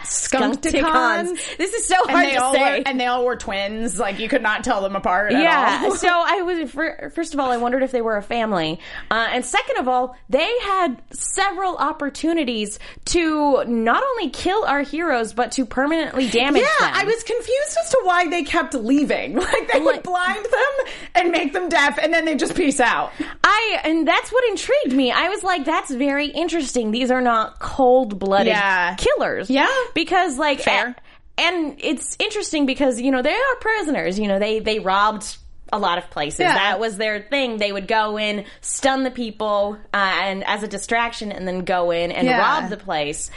this 1.58 1.74
is 1.74 1.86
so 1.86 1.94
hard 2.08 2.24
to 2.28 2.40
say 2.52 2.78
were, 2.78 2.82
and 2.86 2.98
they 2.98 3.06
all 3.06 3.24
were 3.24 3.36
twins. 3.36 3.98
Like 3.98 4.18
you 4.18 4.28
could 4.28 4.42
not 4.42 4.64
tell 4.64 4.80
them 4.80 4.96
apart. 4.96 5.32
at 5.32 5.42
yeah. 5.42 5.82
all. 5.84 5.94
so 5.94 6.08
I 6.08 6.42
was 6.42 7.12
first 7.14 7.34
of 7.34 7.40
all, 7.40 7.50
I 7.52 7.58
wondered 7.58 7.82
if 7.82 7.92
they 7.92 8.00
were 8.02 8.16
a 8.16 8.22
family, 8.22 8.80
uh, 9.10 9.28
and 9.32 9.44
second 9.44 9.76
of 9.78 9.86
all, 9.86 10.16
they 10.28 10.50
had 10.62 11.00
several 11.12 11.76
opportunities 11.76 12.63
to 13.06 13.64
not 13.64 14.02
only 14.02 14.30
kill 14.30 14.64
our 14.64 14.82
heroes 14.82 15.32
but 15.32 15.52
to 15.52 15.64
permanently 15.66 16.28
damage 16.28 16.62
them. 16.62 16.70
Yeah, 16.80 16.86
them. 16.86 16.96
I 16.96 17.04
was 17.04 17.22
confused 17.22 17.76
as 17.82 17.90
to 17.90 18.00
why 18.04 18.28
they 18.28 18.42
kept 18.42 18.74
leaving. 18.74 19.34
Like 19.54 19.72
they 19.72 19.80
would 19.80 20.02
blind 20.02 20.44
them 20.44 20.92
and 21.14 21.30
make 21.30 21.52
them 21.52 21.68
deaf, 21.68 21.98
and 21.98 22.12
then 22.12 22.24
they 22.24 22.34
just 22.36 22.54
peace 22.54 22.80
out. 22.80 23.12
I 23.42 23.80
and 23.84 24.06
that's 24.06 24.30
what 24.32 24.42
intrigued 24.50 24.92
me. 24.96 25.12
I 25.12 25.28
was 25.28 25.42
like, 25.42 25.64
that's 25.64 25.90
very 25.90 26.26
interesting. 26.28 26.90
These 26.90 27.10
are 27.10 27.20
not 27.20 27.58
cold 27.60 28.18
blooded 28.18 28.48
Yeah. 28.48 28.94
killers. 28.96 29.48
Yeah. 29.50 29.68
because 29.94 30.38
like 30.38 30.60
Fair. 30.60 30.88
a- 30.88 31.40
and 31.40 31.76
it's 31.78 32.16
interesting 32.20 32.64
because 32.66 33.00
you 33.00 33.10
know 33.10 33.22
they 33.22 33.34
are 33.34 33.56
prisoners. 33.60 34.18
You 34.18 34.28
know 34.28 34.38
they 34.38 34.60
they 34.60 34.78
robbed. 34.78 35.36
A 35.74 35.78
lot 35.78 35.98
of 35.98 36.08
places. 36.08 36.40
Yeah. 36.40 36.54
That 36.54 36.78
was 36.78 36.96
their 36.98 37.20
thing. 37.20 37.58
They 37.58 37.72
would 37.72 37.88
go 37.88 38.16
in, 38.16 38.44
stun 38.60 39.02
the 39.02 39.10
people, 39.10 39.76
uh, 39.92 39.96
and 40.22 40.44
as 40.44 40.62
a 40.62 40.68
distraction, 40.68 41.32
and 41.32 41.48
then 41.48 41.64
go 41.64 41.90
in 41.90 42.12
and 42.12 42.28
Yeah. 42.28 42.38
rob 42.38 42.70
the 42.70 42.76
place. 42.76 43.28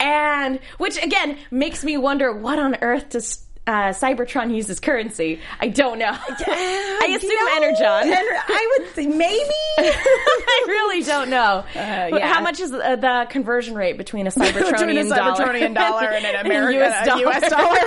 And 0.00 0.58
which 0.78 1.00
again 1.00 1.38
makes 1.52 1.84
me 1.84 1.96
wonder 1.96 2.32
what 2.32 2.58
on 2.58 2.76
earth 2.82 3.10
does 3.10 3.43
uh, 3.66 3.90
Cybertron 3.90 4.54
uses 4.54 4.78
currency? 4.80 5.40
I 5.60 5.68
don't 5.68 5.98
know. 5.98 6.10
I 6.46 7.16
assume 7.16 7.30
Energon. 7.56 8.12
I 8.46 8.76
would 8.78 8.94
say 8.94 9.06
maybe. 9.06 9.50
I 9.78 10.64
really 10.66 11.02
don't 11.02 11.30
know. 11.30 11.64
yeah. 11.74 12.26
How 12.26 12.40
much 12.42 12.60
is 12.60 12.72
uh, 12.72 12.96
the 12.96 13.26
conversion 13.30 13.74
rate 13.74 13.96
between 13.96 14.26
a 14.26 14.30
Cybertronian, 14.30 14.54
Between 14.86 14.98
a 14.98 15.04
Cybertronian 15.04 15.74
dollar 15.74 16.08
and 16.08 16.24
an 16.26 16.46
American- 16.46 16.82
US 16.82 17.06
dollar? 17.06 17.22
US 17.26 17.50
dollar. 17.50 17.78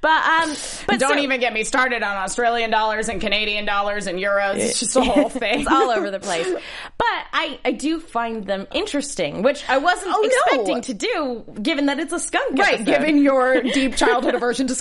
but 0.00 0.10
um, 0.10 0.56
but 0.86 1.00
Don't 1.00 1.16
so- 1.16 1.22
even 1.22 1.40
get 1.40 1.52
me 1.52 1.64
started 1.64 2.02
on 2.02 2.16
Australian 2.16 2.70
dollars 2.70 3.08
and 3.08 3.20
Canadian 3.20 3.64
dollars 3.64 4.06
and 4.06 4.18
euros. 4.18 4.56
It's 4.56 4.80
just 4.80 4.96
a 4.96 5.02
whole 5.02 5.28
thing. 5.28 5.60
It's 5.60 5.70
all 5.70 5.90
over 5.90 6.10
the 6.10 6.20
place. 6.20 6.46
But 6.46 7.06
I, 7.32 7.58
I 7.64 7.72
do 7.72 8.00
find 8.00 8.44
them 8.46 8.66
interesting, 8.72 9.42
which 9.42 9.66
I 9.68 9.78
wasn't 9.78 10.12
Oh, 10.14 10.20
no. 10.20 10.26
expecting 10.28 10.82
to 10.82 10.94
do, 10.94 11.44
given 11.62 11.86
that 11.86 11.98
it's 11.98 12.12
a 12.12 12.20
skunk 12.20 12.58
Right, 12.58 12.74
episode. 12.80 12.86
given 12.86 13.18
your 13.22 13.62
deep 13.62 13.96
childhood 13.96 14.34
aversion 14.34 14.66
to 14.68 14.74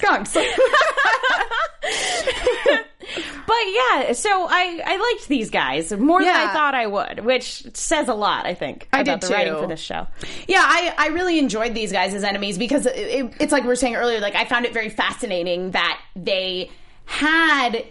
But 3.47 3.55
yeah, 3.67 4.13
so 4.13 4.29
I, 4.47 4.81
I 4.85 4.97
liked 4.97 5.27
these 5.27 5.49
guys 5.49 5.91
more 5.91 6.21
than 6.21 6.29
I 6.29 6.53
thought 6.53 6.75
I 6.75 6.85
would, 6.85 7.25
which 7.25 7.75
says 7.75 8.07
a 8.07 8.13
lot, 8.13 8.45
I 8.45 8.53
think, 8.53 8.87
I 8.93 9.01
about 9.01 9.21
did 9.21 9.29
the 9.29 9.33
writing 9.33 9.55
for 9.55 9.65
this 9.65 9.79
show. 9.79 10.05
Yeah, 10.47 10.61
I, 10.63 10.93
I 10.95 11.07
really 11.07 11.39
enjoyed 11.39 11.73
these 11.73 11.91
guys 11.91 12.13
as 12.13 12.23
enemies 12.23 12.59
because 12.59 12.85
it, 12.85 12.95
it, 12.95 13.33
it's 13.39 13.51
like 13.51 13.63
we 13.63 13.69
were 13.69 13.75
saying 13.75 13.95
earlier, 13.95 14.19
like 14.19 14.35
I 14.35 14.45
found 14.45 14.65
it 14.65 14.73
very 14.73 14.89
fascinating 14.89 15.71
that 15.71 15.99
they 16.15 16.69
had 17.05 17.85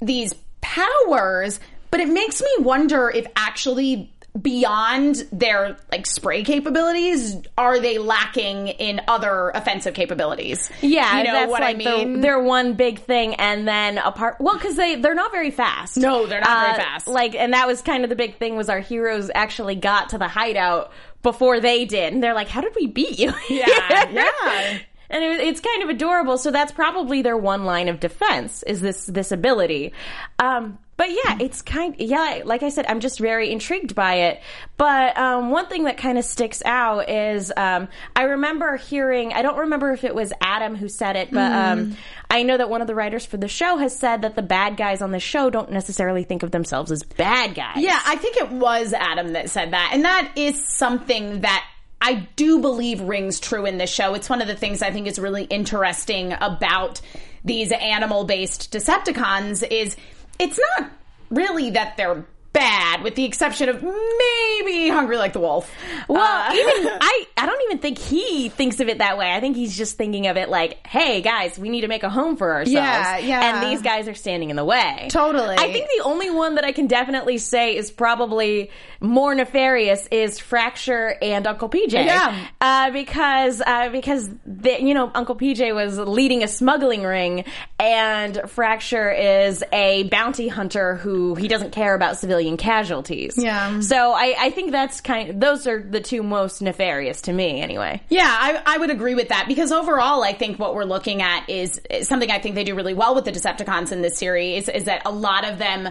these 0.00 0.34
powers, 0.60 1.60
but 1.92 2.00
it 2.00 2.08
makes 2.08 2.42
me 2.42 2.50
wonder 2.58 3.08
if 3.08 3.24
actually 3.36 4.12
beyond 4.40 5.16
their 5.32 5.76
like 5.92 6.06
spray 6.06 6.42
capabilities, 6.42 7.36
are 7.56 7.78
they 7.78 7.98
lacking 7.98 8.68
in 8.68 9.00
other 9.08 9.50
offensive 9.54 9.94
capabilities? 9.94 10.70
Yeah, 10.80 11.18
you 11.18 11.24
know 11.24 11.32
that's 11.32 11.50
what 11.50 11.60
like 11.60 11.76
I 11.76 11.78
the- 11.78 11.84
mean. 12.06 12.20
their 12.20 12.40
one 12.42 12.74
big 12.74 12.98
thing, 13.00 13.34
and 13.36 13.66
then 13.66 13.98
apart. 13.98 14.36
Well, 14.40 14.54
because 14.54 14.76
they 14.76 14.96
they're 14.96 15.14
not 15.14 15.30
very 15.32 15.50
fast. 15.50 15.96
No, 15.96 16.26
they're 16.26 16.40
not 16.40 16.60
very 16.66 16.72
Uh, 16.72 16.76
fast. 16.84 17.06
Like, 17.08 17.34
and 17.34 17.52
that 17.52 17.66
was 17.66 17.80
kind 17.82 18.04
of 18.04 18.10
the 18.10 18.16
big 18.16 18.36
thing 18.38 18.56
was 18.56 18.68
our 18.68 18.80
heroes 18.80 19.30
actually 19.34 19.76
got 19.76 20.10
to 20.10 20.18
the 20.18 20.28
hideout 20.28 20.90
before 21.22 21.60
they 21.60 21.84
did, 21.84 22.12
and 22.12 22.22
they're 22.22 22.34
like, 22.34 22.48
"How 22.48 22.60
did 22.60 22.72
we 22.76 22.86
beat 22.86 23.18
you?" 23.18 23.32
Yeah, 23.48 23.64
yeah. 24.10 24.78
And 25.10 25.22
it, 25.22 25.40
it's 25.40 25.60
kind 25.60 25.82
of 25.82 25.90
adorable. 25.90 26.38
So 26.38 26.50
that's 26.50 26.72
probably 26.72 27.22
their 27.22 27.36
one 27.36 27.64
line 27.64 27.88
of 27.88 28.00
defense 28.00 28.62
is 28.64 28.80
this 28.80 29.06
this 29.06 29.30
ability. 29.32 29.92
Um, 30.38 30.78
but 30.96 31.10
yeah, 31.10 31.38
it's 31.40 31.62
kind. 31.62 31.96
Yeah, 31.98 32.42
like 32.44 32.62
I 32.62 32.68
said, 32.68 32.86
I'm 32.88 33.00
just 33.00 33.18
very 33.18 33.50
intrigued 33.50 33.94
by 33.94 34.14
it. 34.14 34.40
But 34.76 35.16
um, 35.18 35.50
one 35.50 35.66
thing 35.66 35.84
that 35.84 35.96
kind 35.96 36.18
of 36.18 36.24
sticks 36.24 36.62
out 36.64 37.08
is 37.08 37.52
um, 37.56 37.88
I 38.14 38.24
remember 38.24 38.76
hearing. 38.76 39.32
I 39.32 39.42
don't 39.42 39.58
remember 39.58 39.92
if 39.92 40.04
it 40.04 40.14
was 40.14 40.32
Adam 40.40 40.76
who 40.76 40.88
said 40.88 41.16
it, 41.16 41.30
but 41.32 41.52
um, 41.52 41.96
I 42.30 42.42
know 42.42 42.56
that 42.56 42.70
one 42.70 42.80
of 42.80 42.86
the 42.86 42.94
writers 42.94 43.26
for 43.26 43.36
the 43.36 43.48
show 43.48 43.76
has 43.76 43.96
said 43.98 44.22
that 44.22 44.36
the 44.36 44.42
bad 44.42 44.76
guys 44.76 45.02
on 45.02 45.10
the 45.10 45.20
show 45.20 45.50
don't 45.50 45.70
necessarily 45.70 46.22
think 46.22 46.42
of 46.42 46.50
themselves 46.50 46.92
as 46.92 47.02
bad 47.02 47.54
guys. 47.54 47.76
Yeah, 47.78 48.00
I 48.04 48.16
think 48.16 48.36
it 48.36 48.50
was 48.50 48.92
Adam 48.92 49.32
that 49.32 49.50
said 49.50 49.72
that. 49.72 49.90
And 49.92 50.04
that 50.04 50.32
is 50.36 50.64
something 50.64 51.40
that 51.40 51.64
I 52.00 52.28
do 52.36 52.60
believe 52.60 53.00
rings 53.00 53.40
true 53.40 53.66
in 53.66 53.78
this 53.78 53.90
show. 53.90 54.14
It's 54.14 54.28
one 54.28 54.42
of 54.42 54.46
the 54.46 54.54
things 54.54 54.82
I 54.82 54.90
think 54.90 55.06
is 55.06 55.18
really 55.18 55.44
interesting 55.44 56.34
about 56.40 57.00
these 57.44 57.72
animal 57.72 58.24
based 58.24 58.72
Decepticons 58.72 59.66
is 59.70 59.96
it's 60.38 60.58
not 60.78 60.90
really 61.30 61.70
that 61.70 61.96
they're 61.96 62.24
bad 62.54 63.02
with 63.02 63.14
the 63.16 63.24
exception 63.26 63.68
of 63.68 63.82
maybe 63.82 64.88
hungry 64.88 65.16
like 65.18 65.32
the 65.34 65.40
wolf. 65.40 65.70
Well, 66.08 66.22
Uh, 66.22 66.52
even 66.54 66.88
I, 67.00 67.26
I 67.36 67.44
don't 67.46 67.60
even 67.64 67.78
think 67.78 67.98
he 67.98 68.48
thinks 68.48 68.80
of 68.80 68.88
it 68.88 68.98
that 68.98 69.18
way. 69.18 69.30
I 69.34 69.40
think 69.40 69.56
he's 69.56 69.76
just 69.76 69.96
thinking 69.98 70.26
of 70.28 70.36
it 70.38 70.48
like, 70.48 70.86
"Hey, 70.86 71.20
guys, 71.20 71.58
we 71.58 71.68
need 71.68 71.82
to 71.82 71.88
make 71.88 72.02
a 72.04 72.08
home 72.10 72.36
for 72.36 72.52
ourselves." 72.52 72.72
Yeah, 72.72 73.18
yeah. 73.18 73.42
And 73.60 73.70
these 73.70 73.82
guys 73.82 74.08
are 74.08 74.14
standing 74.14 74.50
in 74.50 74.56
the 74.56 74.64
way. 74.64 75.08
Totally. 75.10 75.56
I 75.58 75.72
think 75.72 75.88
the 75.98 76.04
only 76.04 76.30
one 76.30 76.54
that 76.54 76.64
I 76.64 76.72
can 76.72 76.86
definitely 76.86 77.38
say 77.38 77.76
is 77.76 77.90
probably 77.90 78.70
more 79.00 79.34
nefarious 79.34 80.06
is 80.10 80.38
Fracture 80.38 81.16
and 81.20 81.46
Uncle 81.46 81.68
PJ. 81.68 81.92
Yeah. 81.92 82.46
uh, 82.60 82.90
because 82.92 83.60
uh, 83.60 83.88
because 83.90 84.30
the, 84.46 84.80
you 84.80 84.94
know 84.94 85.10
Uncle 85.14 85.36
PJ 85.36 85.74
was 85.74 85.98
leading 85.98 86.42
a 86.44 86.48
smuggling 86.48 87.02
ring, 87.02 87.44
and 87.80 88.40
Fracture 88.48 89.10
is 89.10 89.64
a 89.72 90.04
bounty 90.04 90.48
hunter 90.48 90.94
who 90.96 91.34
he 91.34 91.48
doesn't 91.48 91.72
care 91.72 91.94
about 91.94 92.16
civilian 92.16 92.43
casualties. 92.56 93.34
Yeah. 93.36 93.80
So 93.80 94.12
I, 94.12 94.34
I 94.38 94.50
think 94.50 94.70
that's 94.72 95.00
kind. 95.00 95.40
those 95.40 95.66
are 95.66 95.82
the 95.82 96.00
two 96.00 96.22
most 96.22 96.62
nefarious 96.62 97.22
to 97.22 97.32
me, 97.32 97.60
anyway. 97.60 98.00
Yeah, 98.08 98.24
I, 98.26 98.62
I 98.64 98.78
would 98.78 98.90
agree 98.90 99.14
with 99.14 99.28
that 99.28 99.46
because 99.48 99.72
overall, 99.72 100.22
I 100.22 100.32
think 100.32 100.58
what 100.58 100.74
we're 100.74 100.84
looking 100.84 101.22
at 101.22 101.48
is, 101.50 101.80
is 101.90 102.06
something 102.08 102.30
I 102.30 102.38
think 102.38 102.54
they 102.54 102.64
do 102.64 102.74
really 102.74 102.94
well 102.94 103.14
with 103.14 103.24
the 103.24 103.32
Decepticons 103.32 103.92
in 103.92 104.02
this 104.02 104.16
series 104.18 104.68
is 104.68 104.84
that 104.84 105.02
a 105.06 105.10
lot 105.10 105.44
of 105.48 105.58
them 105.58 105.88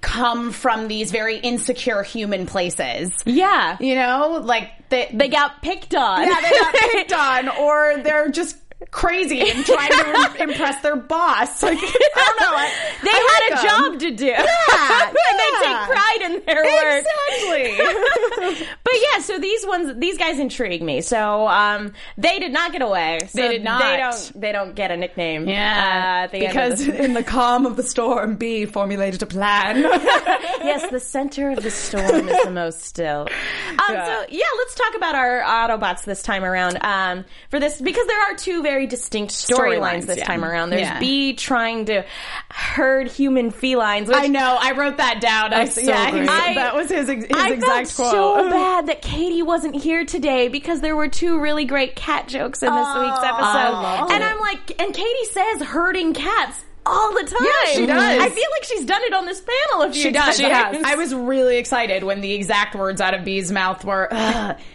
come 0.00 0.52
from 0.52 0.86
these 0.86 1.10
very 1.10 1.38
insecure 1.38 2.02
human 2.04 2.46
places. 2.46 3.12
Yeah. 3.26 3.76
You 3.80 3.96
know, 3.96 4.40
like 4.44 4.88
they, 4.90 5.10
They 5.12 5.28
got 5.28 5.60
picked 5.60 5.94
on. 5.94 6.22
yeah, 6.26 6.40
they 6.40 6.50
got 6.50 6.74
picked 6.92 7.12
on, 7.12 7.48
or 7.48 7.98
they're 8.02 8.30
just 8.30 8.56
crazy 8.90 9.40
and 9.40 9.64
trying 9.66 9.90
to 9.90 10.36
impress 10.42 10.80
their 10.82 10.96
boss. 10.96 11.62
Like, 11.68 11.78
I 11.78 12.34
don't 12.38 12.40
know. 12.40 12.56
I, 12.56 12.70
They 13.02 13.10
I 13.10 13.48
had 13.48 13.56
like 13.56 13.64
a 13.64 13.74
'em. 13.74 13.92
job 13.92 14.00
to 14.00 14.10
do. 14.12 14.24
Yeah, 14.26 14.38
and 15.28 15.38
they 15.38 15.50
take 15.64 15.76
pride 15.88 16.18
in 16.22 16.42
their 16.46 16.64
work. 16.64 17.04
Exactly. 17.04 18.66
But 18.84 18.92
yeah, 19.12 19.20
so 19.20 19.38
these 19.38 19.66
ones, 19.66 19.92
these 19.98 20.16
guys 20.18 20.38
intrigue 20.38 20.82
me. 20.82 21.00
So 21.00 21.46
um, 21.48 21.92
they 22.16 22.38
did 22.38 22.52
not 22.52 22.72
get 22.72 22.82
away. 22.82 23.18
So 23.28 23.40
They 23.42 23.48
did 23.48 23.64
not. 23.64 23.82
They 23.82 23.96
don't. 23.96 24.40
They 24.40 24.52
don't 24.52 24.74
get 24.74 24.90
a 24.90 24.96
nickname. 24.96 25.46
uh, 25.48 25.52
at 25.52 26.28
the 26.28 26.40
because 26.40 26.86
in 26.86 27.14
the 27.14 27.22
calm 27.22 27.66
of 27.66 27.76
the 27.76 27.82
storm, 27.82 28.36
B 28.36 28.64
formulated 28.64 29.22
a 29.22 29.26
plan. 29.26 29.82
yes, 29.82 30.88
the 30.90 31.00
center 31.00 31.50
of 31.50 31.62
the 31.62 31.70
storm 31.70 32.28
is 32.28 32.44
the 32.44 32.50
most 32.50 32.82
still. 32.82 33.22
Um, 33.70 33.94
Yeah. 33.94 34.06
So 34.06 34.26
yeah, 34.30 34.44
let's 34.56 34.74
talk 34.74 34.94
about 34.96 35.14
our 35.14 35.42
Autobots 35.42 36.04
this 36.04 36.22
time 36.22 36.44
around. 36.44 36.78
Um, 36.82 37.24
for 37.50 37.58
this, 37.60 37.80
because 37.80 38.06
there 38.06 38.20
are 38.20 38.34
two 38.36 38.62
very 38.68 38.86
distinct 38.86 39.32
storylines 39.32 40.04
this 40.04 40.18
yeah. 40.18 40.24
time 40.24 40.44
around. 40.44 40.70
There's 40.70 40.82
Yeah. 40.82 40.98
B 41.00 41.32
trying 41.32 41.86
to 41.86 42.04
herd 42.50 43.08
human 43.10 43.50
felines. 43.50 44.08
Which 44.08 44.16
I 44.16 44.26
know. 44.26 44.58
I 44.60 44.72
wrote 44.72 44.98
that 44.98 45.20
down. 45.22 45.54
I, 45.54 45.64
so 45.64 45.80
yeah, 45.80 46.10
great. 46.10 46.28
I- 46.28 46.54
that 46.54 46.74
was 46.74 46.90
his, 46.90 47.08
ex- 47.08 47.24
his 47.24 47.36
I 47.36 47.50
exact 47.50 47.90
felt 47.92 48.10
quote. 48.12 48.44
so 48.44 48.50
bad 48.50 48.86
that 48.88 49.00
Katie 49.00 49.42
wasn't 49.42 49.74
here 49.74 50.04
today 50.04 50.48
because 50.48 50.82
there 50.82 50.94
were 50.94 51.08
two 51.08 51.40
really 51.40 51.64
great 51.64 51.96
cat 51.96 52.28
jokes 52.28 52.62
in 52.62 52.74
this 52.74 52.88
week's 52.94 53.22
episode. 53.24 54.06
And 54.12 54.22
it. 54.22 54.26
I'm 54.26 54.40
like, 54.40 54.80
and 54.80 54.94
Katie 54.94 55.24
says 55.32 55.62
herding 55.62 56.12
cats 56.12 56.62
all 56.88 57.12
the 57.12 57.24
time. 57.24 57.44
Yeah, 57.46 57.72
she 57.72 57.86
does. 57.86 58.20
I 58.20 58.28
feel 58.28 58.50
like 58.52 58.64
she's 58.64 58.84
done 58.84 59.02
it 59.04 59.12
on 59.12 59.26
this 59.26 59.40
panel 59.42 59.82
a 59.88 59.92
few 59.92 60.02
She 60.02 60.10
does. 60.10 60.38
times. 60.38 60.82
I 60.84 60.94
was 60.96 61.14
really 61.14 61.58
excited 61.58 62.02
when 62.02 62.20
the 62.20 62.32
exact 62.32 62.74
words 62.74 63.00
out 63.00 63.14
of 63.14 63.24
Bee's 63.24 63.52
mouth 63.52 63.84
were, 63.84 64.08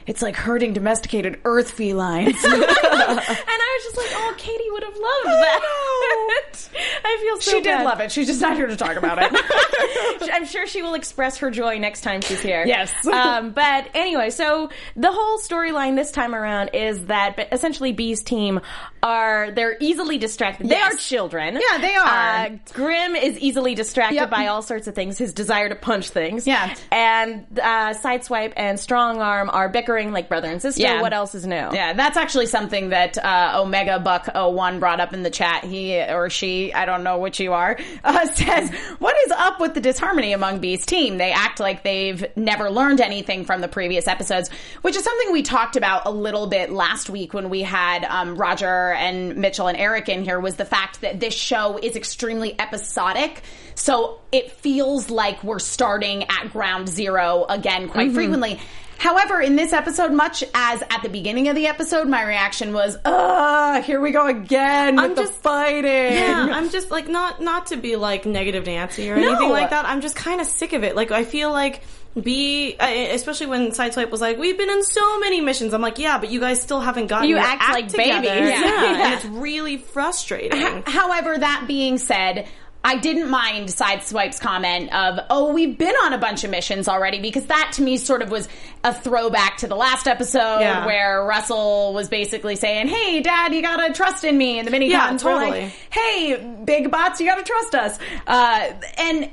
"It's 0.06 0.22
like 0.22 0.36
herding 0.36 0.74
domesticated 0.74 1.40
earth 1.46 1.72
felines." 1.72 2.44
and 2.44 2.54
I 2.54 3.80
was 3.80 3.84
just 3.84 3.98
like, 3.98 4.22
oh, 4.22 4.34
Katie 4.38 4.70
would 4.72 4.84
have 4.84 4.94
loved 4.96 5.26
that. 5.26 6.70
I 7.06 7.18
feel 7.22 7.42
so 7.42 7.52
she 7.52 7.62
did 7.62 7.84
love 7.84 8.00
it. 8.00 8.12
She's 8.12 8.28
just 8.28 8.42
not 8.42 8.56
here 8.56 8.68
to 8.68 8.76
talk 8.76 8.96
about 8.98 9.18
it. 9.22 10.30
I'm 10.34 10.46
sure 10.46 10.68
she 10.68 10.82
will 10.82 10.94
express 10.94 11.38
her 11.38 11.52
joy 11.52 11.78
next 11.80 12.02
time 12.02 12.22
she's 12.22 12.42
here. 12.42 12.64
Yes. 12.66 13.06
um, 13.08 13.52
but 13.52 13.90
anyway, 13.94 14.30
so 14.30 14.70
the 14.96 15.12
whole 15.12 15.38
storyline 15.40 15.96
this 15.96 16.12
time 16.12 16.34
around 16.36 16.70
is 16.74 17.06
that 17.06 17.48
essentially 17.52 17.92
Bee's 17.92 18.24
team 18.24 18.62
are 19.02 19.52
they're 19.52 19.78
easily 19.80 20.18
distracted. 20.18 20.70
They 20.70 20.80
are 20.80 20.94
children. 20.96 21.56
Yeah, 21.62 21.78
they 21.80 21.96
are. 21.96 22.03
Uh, 22.04 22.50
Grim 22.74 23.16
is 23.16 23.38
easily 23.40 23.76
distracted 23.76 24.16
Yep. 24.16 24.30
by 24.30 24.48
all 24.48 24.62
sorts 24.62 24.88
of 24.88 24.96
things. 24.96 25.18
His 25.18 25.34
desire 25.34 25.70
to 25.70 25.76
punch 25.76 26.10
things. 26.10 26.46
Yeah. 26.48 26.76
And 26.92 27.46
uh, 27.60 27.94
Sideswipe 27.94 28.54
and 28.56 28.78
Strongarm 28.78 29.50
are 29.54 29.70
bickering 29.70 30.12
like 30.12 30.30
brother 30.30 30.50
and 30.50 30.62
sister. 30.62 30.82
Yeah. 30.82 31.02
What 31.02 31.14
else 31.14 31.36
is 31.36 31.46
new? 31.46 31.56
Yeah, 31.56 31.94
that's 31.94 32.18
actually 32.18 32.48
something 32.48 32.90
that 32.90 33.18
uh, 33.18 33.62
Omega 33.62 34.00
Buck 34.00 34.28
01 34.34 34.80
brought 34.80 35.00
up 35.00 35.14
in 35.14 35.24
the 35.24 35.30
chat. 35.30 35.64
He 35.64 36.00
or 36.00 36.30
she, 36.30 36.74
I 36.74 36.86
don't 36.86 37.04
know 37.04 37.18
which 37.20 37.40
you 37.40 37.54
are, 37.54 37.78
uh, 38.04 38.26
says, 38.28 38.70
What 39.00 39.16
is 39.26 39.32
up 39.32 39.60
with 39.60 39.74
the 39.74 39.82
disharmony 39.82 40.34
among 40.34 40.60
Bee's 40.60 40.86
team? 40.86 41.18
They 41.18 41.32
act 41.32 41.60
like 41.60 41.84
they've 41.84 42.26
never 42.36 42.70
learned 42.70 43.02
anything 43.02 43.46
from 43.46 43.62
the 43.62 43.68
previous 43.68 44.08
episodes, 44.08 44.50
which 44.82 44.96
is 44.96 45.04
something 45.04 45.32
we 45.32 45.42
talked 45.42 45.76
about 45.76 46.04
a 46.06 46.12
little 46.12 46.48
bit 46.48 46.72
last 46.72 47.10
week 47.10 47.34
when 47.34 47.50
we 47.50 47.62
had 47.62 48.04
um, 48.06 48.36
Roger 48.36 48.92
and 48.94 49.36
Mitchell 49.38 49.68
and 49.68 49.78
Eric 49.78 50.10
in 50.10 50.24
here, 50.24 50.40
was 50.40 50.56
the 50.56 50.66
fact 50.66 51.02
that 51.02 51.20
this 51.20 51.34
show 51.34 51.78
is 51.84 51.96
extremely 51.96 52.60
episodic. 52.60 53.42
So 53.76 54.20
it 54.32 54.52
feels 54.52 55.10
like 55.10 55.44
we're 55.44 55.60
starting 55.60 56.24
at 56.24 56.52
ground 56.52 56.88
zero 56.90 57.46
again 57.50 57.90
quite 57.90 58.08
Mm-hmm. 58.08 58.16
frequently. 58.16 58.60
However, 59.00 59.42
in 59.42 59.56
this 59.58 59.74
episode, 59.74 60.14
much 60.14 60.44
as 60.54 60.82
at 60.84 61.02
the 61.04 61.10
beginning 61.10 61.50
of 61.50 61.56
the 61.56 61.68
episode, 61.68 62.08
my 62.08 62.24
reaction 62.24 62.72
was, 62.74 62.96
"Ugh, 63.04 63.84
here 63.84 64.00
we 64.00 64.12
go 64.12 64.28
again 64.28 64.96
with 64.96 65.04
I'm 65.04 65.16
the 65.16 65.24
just- 65.24 65.34
fighting." 65.42 65.84
Yeah, 66.14 66.48
I'm 66.54 66.70
just 66.70 66.90
like 66.92 67.08
not 67.10 67.42
not 67.42 67.66
to 67.68 67.76
be 67.76 67.96
like 67.98 68.26
negative 68.26 68.66
Nancy 68.66 69.10
or 69.10 69.18
No. 69.18 69.30
anything 69.30 69.50
like 69.50 69.72
that. 69.72 69.86
I'm 69.86 70.00
just 70.00 70.16
kind 70.16 70.40
of 70.40 70.48
sick 70.48 70.72
of 70.74 70.84
it. 70.84 70.96
Like 70.96 71.12
I 71.12 71.26
feel 71.26 71.52
like 71.52 71.82
B, 72.22 72.76
uh, 72.80 72.86
especially 73.12 73.48
when 73.48 73.72
Sideswipe 73.72 74.12
was 74.12 74.22
like, 74.22 74.38
"We've 74.38 74.58
been 74.58 74.70
in 74.70 74.84
so 74.84 75.20
many 75.20 75.42
missions." 75.42 75.74
I'm 75.74 75.82
like, 75.82 75.98
"Yeah, 75.98 76.20
but 76.20 76.30
you 76.30 76.40
guys 76.40 76.62
still 76.62 76.80
haven't 76.80 77.08
gotten 77.08 77.28
You 77.28 77.36
your 77.38 77.44
act 77.46 77.70
like 77.72 77.88
together." 77.88 78.22
babies. 78.22 78.50
Yeah, 78.50 78.60
Yeah. 78.62 79.06
and 79.06 79.14
it's 79.16 79.26
really 79.26 79.78
frustrating. 79.78 80.84
However, 80.86 81.38
that 81.38 81.66
being 81.68 81.98
said, 81.98 82.48
I 82.86 82.98
didn't 82.98 83.30
mind 83.30 83.70
Sideswipe's 83.70 84.40
comment 84.40 84.94
of, 84.94 85.18
oh, 85.30 85.54
we've 85.54 85.78
been 85.78 85.96
on 86.04 86.12
a 86.12 86.18
bunch 86.18 86.44
of 86.44 86.50
missions 86.52 86.90
already, 86.90 87.20
because 87.22 87.46
that 87.46 87.72
to 87.76 87.82
me 87.82 87.96
sort 87.96 88.22
of 88.22 88.30
was 88.30 88.50
a 88.84 88.94
throwback 88.94 89.56
to 89.60 89.68
the 89.68 89.76
last 89.76 90.06
episode 90.06 90.60
Yeah. 90.60 90.86
where 90.86 91.24
Russell 91.24 91.94
was 91.94 92.10
basically 92.10 92.58
saying, 92.58 92.90
hey, 92.90 93.22
dad, 93.22 93.54
you 93.56 93.62
gotta 93.62 93.94
trust 93.94 94.26
in 94.26 94.38
me. 94.38 94.60
And 94.60 94.68
the 94.68 94.72
mini 94.72 94.90
Yeah, 94.92 95.16
totally. 95.18 95.50
like, 95.62 95.72
hey, 95.92 96.36
big 96.66 96.92
bots, 96.92 97.22
you 97.22 97.26
gotta 97.26 97.44
trust 97.44 97.74
us. 97.74 97.98
Uh, 98.28 98.68
and, 98.98 99.30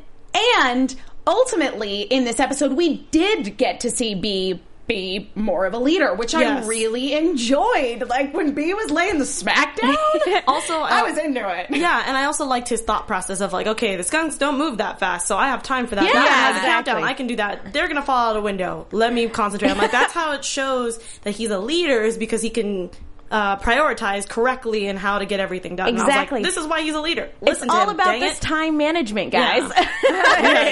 and 0.63 0.95
ultimately 1.27 2.03
in 2.03 2.25
this 2.25 2.41
episode, 2.41 2.73
we 2.73 2.99
did 3.11 3.57
get 3.57 3.81
to 3.81 3.91
see 3.91 4.15
B 4.15 4.61
be 4.87 5.31
more 5.37 5.67
of 5.67 5.73
a 5.75 5.79
leader, 5.79 6.13
which 6.17 6.33
Yes. 6.35 6.65
I 6.65 6.67
really 6.67 7.13
enjoyed. 7.15 8.09
Like 8.09 8.35
when 8.35 8.55
B 8.55 8.75
was 8.75 8.91
laying 8.91 9.19
the 9.19 9.25
smackdown. 9.25 9.97
Also, 10.49 10.75
I 10.81 11.01
uh, 11.01 11.05
was 11.05 11.17
into 11.17 11.49
it. 11.49 11.67
Yeah, 11.71 12.03
and 12.07 12.17
I 12.17 12.25
also 12.25 12.45
liked 12.45 12.69
his 12.69 12.81
thought 12.81 13.07
process 13.07 13.41
of 13.41 13.53
like, 13.53 13.69
okay, 13.69 13.95
the 13.95 14.03
skunks 14.03 14.37
don't 14.37 14.59
move 14.59 14.79
that 14.79 14.99
fast, 14.99 15.29
so 15.29 15.37
I 15.37 15.47
have 15.49 15.63
time 15.63 15.87
for 15.87 15.95
that. 15.95 16.05
Yeah, 16.05 16.13
That 16.15 16.57
exactly. 16.57 16.93
countdown. 16.93 17.09
I 17.09 17.15
can 17.15 17.27
do 17.29 17.37
that. 17.37 17.73
They're 17.73 17.87
gonna 17.87 18.03
fall 18.03 18.31
out 18.31 18.37
a 18.37 18.41
window. 18.41 18.89
Let 18.91 19.13
me 19.13 19.29
concentrate. 19.29 19.71
I'm 19.71 19.79
like, 19.79 19.93
that's 19.93 20.13
how 20.13 20.33
it 20.33 20.45
shows 20.45 20.99
that 21.23 21.33
he's 21.37 21.51
a 21.51 21.59
leader 21.59 22.01
is 22.03 22.19
because 22.19 22.43
he 22.43 22.51
can 22.51 22.91
uh, 23.31 23.57
prioritize 23.59 24.29
correctly 24.29 24.87
and 24.89 24.99
how 24.99 25.19
to 25.19 25.25
get 25.27 25.39
everything 25.41 25.77
done. 25.77 25.89
And 25.89 25.99
I 25.99 26.01
was 26.05 26.09
like, 26.09 26.17
Exactly. 26.17 26.43
this 26.43 26.57
is 26.57 26.67
why 26.67 26.83
he's 26.83 26.95
a 26.95 27.01
leader. 27.01 27.25
It's 27.25 27.43
Listen 27.43 27.69
to 27.69 27.75
all 27.75 27.83
him, 27.85 27.91
about 27.91 28.07
dang 28.07 28.21
this 28.21 28.39
it. 28.39 28.43
time 28.43 28.77
management, 28.77 29.31
guys. 29.33 29.63
Yeah. 29.77 29.89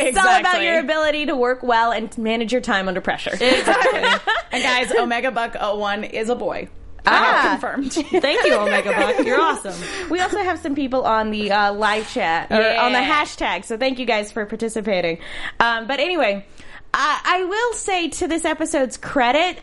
it's 0.04 0.18
all 0.18 0.40
about 0.40 0.62
your 0.62 0.78
ability 0.80 1.26
to 1.26 1.36
work 1.36 1.62
well 1.62 1.92
and 1.92 2.16
manage 2.18 2.50
your 2.52 2.60
time 2.60 2.88
under 2.88 3.00
pressure. 3.00 3.32
Exactly. 3.32 4.02
And 4.50 4.62
guys, 4.62 4.90
Omega 4.92 5.30
Buck 5.30 5.54
01 5.60 6.04
is 6.04 6.30
a 6.30 6.34
boy. 6.34 6.68
I 7.06 7.10
Ah. 7.10 7.42
have 7.42 7.60
confirmed. 7.60 7.92
Thank 7.92 8.44
you, 8.46 8.54
Omega 8.54 8.90
Buck. 8.92 9.24
You're 9.26 9.40
awesome. 9.40 9.74
We 10.10 10.20
also 10.20 10.38
have 10.42 10.58
some 10.58 10.74
people 10.74 11.04
on 11.04 11.30
the 11.30 11.52
uh, 11.52 11.72
live 11.74 12.10
chat 12.12 12.50
or 12.50 12.56
on 12.56 12.92
the 12.92 12.98
hashtag, 12.98 13.64
so 13.66 13.76
thank 13.76 13.98
you 13.98 14.06
guys 14.06 14.32
for 14.32 14.44
participating. 14.46 15.18
Um, 15.60 15.86
but 15.86 16.00
anyway, 16.00 16.46
I, 16.94 17.20
I 17.24 17.44
will 17.44 17.74
say 17.74 18.08
to 18.08 18.26
this 18.26 18.44
episode's 18.46 18.96
credit, 18.96 19.58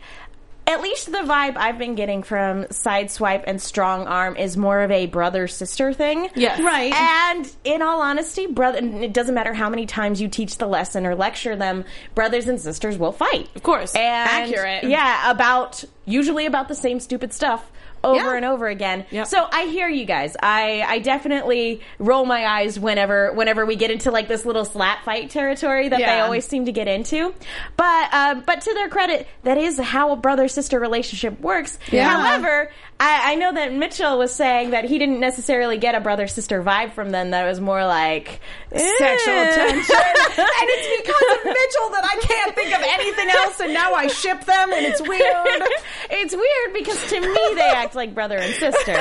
at 0.66 0.80
least 0.80 1.12
the 1.12 1.18
vibe 1.18 1.56
I've 1.56 1.78
been 1.78 1.94
getting 1.94 2.22
from 2.22 2.64
Sideswipe 2.64 3.44
and 3.46 3.58
Strongarm 3.58 4.38
is 4.38 4.56
more 4.56 4.80
of 4.80 4.90
a 4.90 5.06
brother 5.06 5.46
sister 5.46 5.92
thing. 5.92 6.28
Yes. 6.34 6.60
Right. 6.60 6.92
And 6.92 7.50
in 7.64 7.82
all 7.82 8.00
honesty, 8.00 8.46
brother, 8.46 8.78
it 8.78 9.12
doesn't 9.12 9.34
matter 9.34 9.54
how 9.54 9.70
many 9.70 9.86
times 9.86 10.20
you 10.20 10.28
teach 10.28 10.58
the 10.58 10.66
lesson 10.66 11.06
or 11.06 11.14
lecture 11.14 11.54
them, 11.54 11.84
brothers 12.14 12.48
and 12.48 12.60
sisters 12.60 12.98
will 12.98 13.12
fight. 13.12 13.48
Of 13.54 13.62
course. 13.62 13.94
And 13.94 14.52
Accurate. 14.52 14.84
Yeah, 14.84 15.30
about 15.30 15.84
usually 16.04 16.46
about 16.46 16.68
the 16.68 16.74
same 16.74 16.98
stupid 17.00 17.32
stuff 17.32 17.70
over 18.04 18.16
Yeah. 18.16 18.36
and 18.36 18.44
over 18.44 18.68
again. 18.68 19.04
Yep. 19.10 19.26
So 19.26 19.46
I 19.50 19.66
hear 19.66 19.88
you 19.88 20.04
guys. 20.04 20.36
I 20.42 20.84
I 20.86 20.98
definitely 21.00 21.80
roll 21.98 22.24
my 22.24 22.46
eyes 22.46 22.78
whenever 22.78 23.32
whenever 23.32 23.66
we 23.66 23.76
get 23.76 23.90
into 23.90 24.10
like 24.10 24.28
this 24.28 24.44
little 24.44 24.64
slap 24.64 25.04
fight 25.04 25.30
territory 25.30 25.88
that 25.88 25.98
they 25.98 26.20
always 26.20 26.46
seem 26.46 26.66
to 26.66 26.72
get 26.72 26.88
into. 26.88 27.34
But 27.76 28.14
um, 28.14 28.42
but 28.46 28.60
to 28.62 28.74
their 28.74 28.88
credit, 28.88 29.26
that 29.42 29.58
is 29.58 29.78
how 29.78 30.12
a 30.12 30.16
brother 30.16 30.48
sister 30.48 30.78
relationship 30.78 31.40
works. 31.40 31.78
Yeah. 31.90 32.08
However, 32.08 32.70
I, 32.98 33.32
I 33.32 33.34
know 33.34 33.52
that 33.52 33.74
Mitchell 33.74 34.16
was 34.16 34.34
saying 34.34 34.70
that 34.70 34.84
he 34.84 34.98
didn't 34.98 35.20
necessarily 35.20 35.76
get 35.76 35.94
a 35.94 36.00
brother 36.00 36.26
sister 36.26 36.62
vibe 36.62 36.92
from 36.92 37.10
them. 37.10 37.30
That 37.30 37.44
it 37.44 37.48
was 37.48 37.60
more 37.60 37.84
like 37.84 38.40
Sexual 38.70 39.34
eh. 39.34 39.54
tension. 39.54 39.96
and 40.38 40.68
it's 40.68 41.02
because 41.02 41.38
of 41.38 41.44
Mitchell 41.44 41.90
that 41.90 42.04
I 42.04 42.18
can't 42.22 42.54
think 42.54 42.74
of 42.74 42.82
anything 42.82 43.28
else, 43.28 43.60
and 43.60 43.74
now 43.74 43.92
I 43.92 44.06
ship 44.06 44.44
them, 44.44 44.72
and 44.72 44.86
it's 44.86 45.02
weird. 45.02 45.20
it's 46.10 46.34
weird 46.34 46.72
because 46.72 47.10
to 47.10 47.20
me 47.20 47.54
they 47.54 47.68
act 47.68 47.94
like 47.94 48.14
brother 48.14 48.38
and 48.38 48.54
sister. 48.54 48.94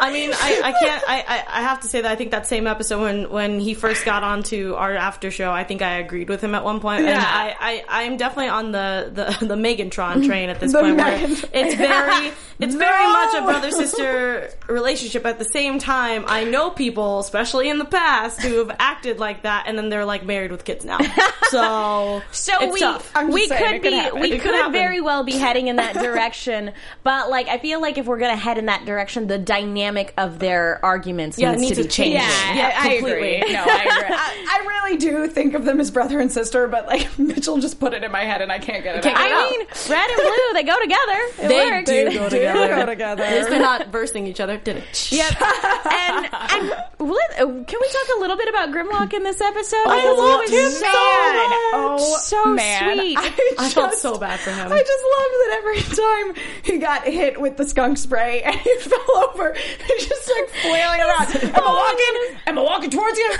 I 0.00 0.10
mean, 0.12 0.32
I, 0.34 0.60
I 0.64 0.72
can't. 0.72 1.04
I, 1.06 1.24
I 1.28 1.58
I 1.60 1.62
have 1.62 1.80
to 1.80 1.88
say 1.88 2.00
that 2.00 2.10
I 2.10 2.16
think 2.16 2.32
that 2.32 2.48
same 2.48 2.66
episode 2.66 3.00
when 3.00 3.30
when 3.30 3.60
he 3.60 3.74
first 3.74 4.04
got 4.04 4.24
onto 4.24 4.74
our 4.74 4.94
after 4.94 5.30
show, 5.30 5.52
I 5.52 5.62
think 5.62 5.82
I 5.82 5.98
agreed 5.98 6.28
with 6.28 6.42
him 6.42 6.56
at 6.56 6.64
one 6.64 6.80
point. 6.80 7.00
And 7.00 7.08
Yeah. 7.10 7.24
I, 7.24 7.84
I 7.88 8.04
I'm 8.04 8.16
definitely 8.16 8.48
on 8.50 8.72
the 8.72 9.10
the 9.40 9.46
the 9.46 9.54
Megantron 9.54 10.26
train 10.26 10.48
at 10.48 10.58
this 10.58 10.72
The 10.72 10.80
point. 10.80 10.96
Where 10.96 11.24
it's 11.52 11.74
very 11.76 12.23
it's 12.58 12.74
very 12.74 13.04
much 13.04 13.34
a 13.34 13.42
brother 13.42 13.70
sister 13.70 14.50
relationship. 14.68 15.24
At 15.26 15.38
the 15.38 15.44
same 15.44 15.78
time, 15.78 16.24
I 16.26 16.44
know 16.44 16.70
people, 16.70 17.18
especially 17.20 17.68
in 17.68 17.78
the 17.78 17.84
past, 17.84 18.40
who 18.42 18.58
have 18.58 18.74
acted 18.78 19.18
like 19.18 19.42
that, 19.42 19.64
and 19.66 19.76
then 19.78 19.88
they're 19.88 20.04
like 20.04 20.24
married 20.24 20.50
with 20.50 20.64
kids 20.64 20.84
now. 20.84 20.98
So 21.50 22.22
So 22.32 22.52
it's 22.60 22.72
we 22.74 22.80
tough. 22.80 23.12
We 23.28 23.46
saying, 23.46 23.80
could 23.82 23.92
it 23.92 24.10
could 24.10 24.14
be 24.14 24.20
we 24.20 24.32
It 24.32 24.40
could 24.42 24.50
could 24.54 24.72
very 24.72 25.00
well 25.00 25.22
be 25.24 25.32
heading 25.36 25.68
in 25.68 25.76
that 25.76 25.94
direction, 26.02 26.72
but 27.04 27.30
like 27.30 27.48
I 27.48 27.58
feel 27.58 27.80
like 27.80 27.98
if 27.98 28.06
we're 28.06 28.18
gonna 28.18 28.34
head 28.36 28.58
in 28.58 28.66
that 28.66 28.84
direction, 28.86 29.26
the 29.28 29.38
dynamic 29.38 30.12
of 30.16 30.38
their 30.38 30.84
arguments 30.84 31.38
Yeah, 31.38 31.50
needs, 31.52 31.60
needs 31.62 31.76
to 31.76 31.82
be 31.82 31.88
to 31.88 31.88
change. 31.94 32.14
changing. 32.18 32.28
Yeah, 32.28 32.54
Yeah, 32.70 32.72
I, 32.76 32.88
I 32.88 32.96
completely. 32.96 33.36
agree. 33.36 33.52
No, 33.52 33.62
I 33.62 33.82
agree. 33.82 34.16
I, 34.16 34.46
I 34.62 34.66
really 34.66 34.96
do 34.96 35.26
think 35.28 35.54
of 35.54 35.64
them 35.64 35.80
as 35.80 35.90
brother 35.90 36.18
and 36.18 36.32
sister, 36.32 36.66
but 36.66 36.86
like 36.86 37.16
Mitchell 37.18 37.58
just 37.58 37.78
put 37.78 37.92
it 37.94 38.02
in 38.02 38.10
my 38.10 38.24
head, 38.24 38.40
and 38.42 38.50
I 38.50 38.58
can't 38.58 38.82
get 38.82 38.96
it 38.96 39.02
Can't 39.02 39.16
out. 39.16 39.22
get 39.22 39.30
it 39.30 39.36
I 39.36 39.50
mean, 39.50 39.66
red 39.90 40.10
and 40.10 40.22
blue, 40.22 40.54
they 40.54 40.62
go 40.64 40.80
together. 40.80 41.44
It 41.44 41.48
They 41.48 41.70
works. 41.70 41.90
do 41.90 42.10
They 42.10 42.13
go 42.14 42.28
do 42.28 42.36
together. 42.36 42.68
go 42.76 42.86
together. 42.86 43.22
At 43.24 43.34
least 43.36 43.50
they're 43.50 43.60
not 43.60 43.88
versing 43.88 44.26
each 44.26 44.40
other, 44.40 44.56
did 44.58 44.78
it? 44.78 45.12
Yep. 45.12 45.42
and 45.42 46.26
and 46.32 46.68
let- 47.00 47.32
uh, 47.34 47.46
can 47.46 47.78
we 47.80 47.88
talk 47.88 48.16
a 48.16 48.20
little 48.20 48.36
bit 48.36 48.48
about 48.48 48.70
Grimlock 48.70 49.12
in 49.12 49.22
this 49.22 49.40
episode? 49.40 49.76
I 49.86 49.96
Because 49.96 50.16
he 50.16 50.22
loved 50.22 50.42
was 50.42 50.50
him 50.50 50.70
so, 50.70 50.92
so 50.92 51.88
much. 51.88 52.00
so 52.20 52.42
Oh, 52.46 52.54
man. 52.54 52.96
sweet. 52.98 53.18
I 53.58 53.68
felt 53.68 53.94
so 53.94 54.18
bad 54.18 54.38
for 54.40 54.50
him. 54.50 54.70
I 54.72 54.78
just 54.78 55.04
loved 55.16 55.34
that 55.40 55.50
every 55.58 55.80
time 55.96 56.44
he 56.62 56.78
got 56.78 57.04
hit 57.04 57.40
with 57.40 57.56
the 57.56 57.64
skunk 57.66 57.98
spray 57.98 58.42
and 58.42 58.54
he 58.56 58.74
fell 58.80 59.16
over, 59.30 59.54
he's 59.54 60.06
just 60.06 60.30
like 60.30 60.48
flailing 60.62 61.00
around. 61.00 61.34
Am 61.36 61.54
I 61.54 61.66
walking? 61.66 62.38
Am 62.46 62.58
I 62.58 62.62
walking 62.62 62.90
towards 62.90 63.18
you? 63.18 63.30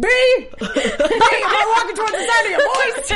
B! 0.00 0.08
B! 0.38 0.48
Am 0.60 0.60
I 0.60 1.74
walking 1.76 1.96
towards 1.96 2.12
the 2.12 2.26
side 2.26 2.44
of 2.44 2.50
your 2.50 2.60
voice? 2.60 3.12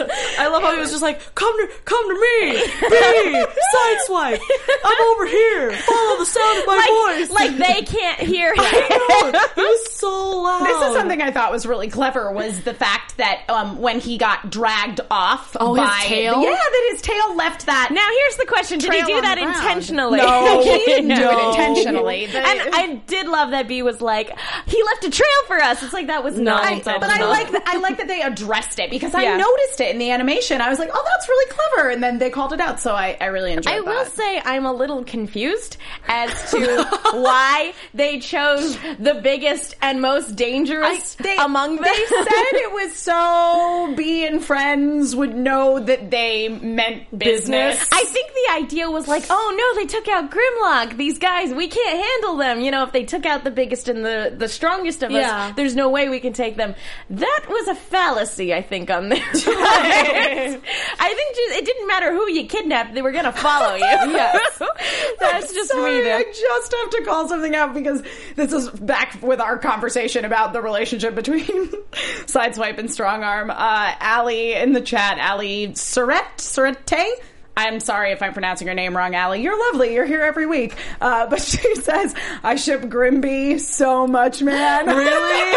I 0.38 0.48
love 0.48 0.62
how 0.62 0.72
he 0.74 0.80
was 0.80 0.90
just 0.90 1.02
like, 1.02 1.34
"Come 1.34 1.52
to, 1.58 1.72
come 1.84 2.08
to 2.08 2.14
me, 2.14 2.62
B, 2.88 3.46
sideswipe. 3.80 4.40
I'm 4.84 5.06
over 5.08 5.26
here. 5.26 5.72
Follow 5.72 6.18
the 6.18 6.26
sound 6.26 6.58
of 6.60 6.66
my 6.66 6.76
like, 6.76 7.18
voice." 7.18 7.30
like 7.30 7.56
they 7.56 7.82
can't 7.82 8.20
hear 8.20 8.52
him. 8.54 8.64
it 8.64 9.56
was 9.56 9.92
so 9.94 10.40
loud. 10.42 10.64
This 10.66 10.88
is 10.88 10.94
something 10.94 11.20
I 11.22 11.30
thought 11.30 11.52
was 11.52 11.66
really 11.66 11.88
clever 11.88 12.32
was 12.32 12.60
the 12.62 12.74
fact 12.74 13.16
that 13.18 13.42
um, 13.48 13.80
when 13.80 14.00
he 14.00 14.18
got 14.18 14.50
dragged 14.50 15.00
off 15.10 15.56
Oh, 15.58 15.74
his 15.74 15.90
tail? 16.04 16.42
yeah, 16.42 16.50
that 16.50 16.88
his 16.92 17.02
tail 17.02 17.36
left 17.36 17.66
that 17.66 17.90
Now 17.92 18.08
here's 18.18 18.36
the 18.36 18.46
question: 18.46 18.78
Did 18.78 18.92
he 18.92 19.02
do 19.02 19.20
that 19.20 19.38
intentionally? 19.38 20.20
No, 20.30 20.62
he 20.62 20.78
didn't 20.84 21.08
do 21.08 21.14
it 21.14 21.18
No. 21.20 21.50
intentionally. 21.50 22.26
And 22.50 22.74
I 22.74 23.00
did 23.06 23.26
love 23.28 23.50
that 23.50 23.68
B 23.68 23.82
was 23.82 24.00
like, 24.00 24.36
he 24.66 24.82
left 24.82 25.04
a 25.04 25.10
trail 25.10 25.26
for 25.46 25.56
us. 25.60 25.82
It's 25.82 25.92
like 25.92 26.06
that 26.08 26.24
was 26.24 26.38
not 26.38 26.64
I- 26.64 26.72
intentional. 26.74 27.00
but 27.00 27.10
I 27.10 27.24
like 27.26 27.50
that. 27.52 27.62
I 27.66 27.76
like 27.78 27.98
that 27.98 28.08
they 28.08 28.22
addressed 28.22 28.78
it 28.78 28.90
because 28.90 29.14
I 29.14 29.36
noticed 29.36 29.80
it 29.80 29.90
in 29.92 29.98
the 29.98 30.10
animation. 30.10 30.60
I 30.60 30.68
was 30.68 30.78
like, 30.78 30.90
"Oh, 30.92 31.04
that's 31.06 31.28
really 31.28 31.52
clever," 31.52 31.88
and 31.90 32.02
then 32.02 32.18
they 32.18 32.30
called 32.30 32.52
it 32.52 32.60
out. 32.60 32.80
So 32.80 32.94
I, 32.94 33.16
I 33.20 33.26
really 33.26 33.52
enjoyed 33.52 33.69
I 33.70 33.76
that. 33.76 33.84
will 33.86 34.04
say 34.06 34.40
I'm 34.44 34.66
a 34.66 34.72
little 34.72 35.04
confused 35.04 35.76
as 36.08 36.50
to 36.52 36.84
why 37.12 37.72
they 37.94 38.18
chose 38.20 38.76
the 38.98 39.20
biggest 39.22 39.74
and 39.82 40.00
most 40.00 40.36
dangerous 40.36 41.14
they, 41.16 41.36
among 41.36 41.76
them. 41.76 41.84
They 41.84 42.04
said 42.06 42.26
it 42.28 42.72
was 42.80 42.94
so 42.96 43.94
B 43.96 44.26
and 44.26 44.42
friends 44.44 45.14
would 45.16 45.34
know 45.34 45.78
that 45.80 46.10
they 46.10 46.48
meant 46.48 47.16
business. 47.16 47.84
I 47.92 48.04
think 48.04 48.30
the 48.32 48.54
idea 48.54 48.90
was 48.90 49.06
like, 49.08 49.24
oh 49.30 49.54
no, 49.74 49.80
they 49.80 49.86
took 49.86 50.08
out 50.08 50.30
Grimlock. 50.30 50.96
These 50.96 51.18
guys, 51.18 51.52
we 51.52 51.68
can't 51.68 52.04
handle 52.04 52.36
them. 52.36 52.60
You 52.60 52.70
know, 52.70 52.82
if 52.84 52.92
they 52.92 53.04
took 53.04 53.26
out 53.26 53.44
the 53.44 53.50
biggest 53.50 53.88
and 53.88 54.04
the, 54.04 54.34
the 54.36 54.48
strongest 54.48 55.02
of 55.02 55.10
Yeah. 55.10 55.46
us, 55.48 55.56
there's 55.56 55.74
no 55.76 55.88
way 55.90 56.08
we 56.08 56.20
can 56.20 56.32
take 56.32 56.56
them. 56.56 56.74
That 57.10 57.46
was 57.48 57.68
a 57.68 57.74
fallacy, 57.74 58.54
I 58.54 58.62
think, 58.62 58.90
on 58.90 59.08
their 59.08 59.18
part. 59.24 59.44
I 59.44 61.14
think 61.14 61.36
just, 61.36 61.58
it 61.58 61.64
didn't 61.64 61.86
matter 61.86 62.12
who 62.12 62.28
you 62.30 62.46
kidnapped, 62.46 62.94
they 62.94 63.02
were 63.02 63.12
going 63.12 63.24
to 63.24 63.32
follow 63.32 63.59
you. 63.76 63.84
Yes. 64.10 64.62
That's 65.20 65.52
just 65.52 65.70
Sorry, 65.70 65.96
me, 65.96 66.02
though. 66.02 66.16
I 66.16 66.24
just 66.24 66.74
have 66.74 66.90
to 66.90 67.02
call 67.04 67.28
something 67.28 67.54
out 67.54 67.74
because 67.74 68.02
this 68.36 68.52
is 68.52 68.68
back 68.70 69.22
with 69.22 69.40
our 69.40 69.58
conversation 69.58 70.24
about 70.24 70.52
the 70.52 70.60
relationship 70.60 71.14
between 71.14 71.44
Sideswipe 72.26 72.78
and 72.78 72.88
Strongarm. 72.88 73.50
Uh, 73.50 73.94
Allie 74.00 74.54
in 74.54 74.72
the 74.72 74.80
chat, 74.80 75.18
Allie 75.18 75.68
Surrette, 75.68 76.38
Surrette? 76.38 77.10
I'm 77.56 77.80
sorry 77.80 78.12
if 78.12 78.22
I'm 78.22 78.32
pronouncing 78.32 78.66
your 78.66 78.74
name 78.74 78.96
wrong, 78.96 79.14
Allie. 79.14 79.42
You're 79.42 79.58
lovely. 79.72 79.92
You're 79.94 80.06
here 80.06 80.22
every 80.22 80.46
week. 80.46 80.74
Uh, 81.00 81.26
but 81.26 81.42
she 81.42 81.74
says, 81.76 82.14
I 82.42 82.56
ship 82.56 82.82
Grimby 82.82 83.58
so 83.60 84.06
much, 84.06 84.42
man. 84.42 84.86
Really? 84.86 85.56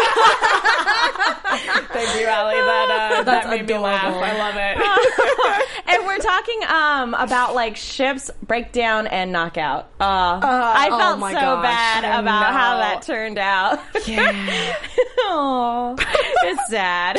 Thank 1.94 2.20
you, 2.20 2.26
Allie. 2.26 2.54
That, 2.56 3.16
uh, 3.18 3.22
that 3.24 3.48
made 3.48 3.66
me 3.68 3.78
laugh. 3.78 4.14
I 4.14 4.38
love 4.38 4.56
it. 4.56 4.76
and 5.94 6.06
we're 6.06 6.18
talking 6.18 6.60
um 6.68 7.14
about 7.14 7.54
like 7.54 7.76
ships 7.76 8.30
Breakdown 8.42 9.06
and 9.06 9.30
Knock 9.32 9.56
Out. 9.56 9.90
Uh, 10.00 10.40
I 10.42 10.88
oh 10.90 10.98
felt 10.98 11.18
my 11.20 11.32
so 11.32 11.40
gosh, 11.40 11.62
bad 11.62 12.04
I 12.04 12.20
about 12.20 12.52
how 12.52 12.76
that 12.78 13.02
turned 13.02 13.38
out. 13.38 13.80
Yeah. 14.06 14.76
It's 16.46 16.70
sad. 16.70 17.18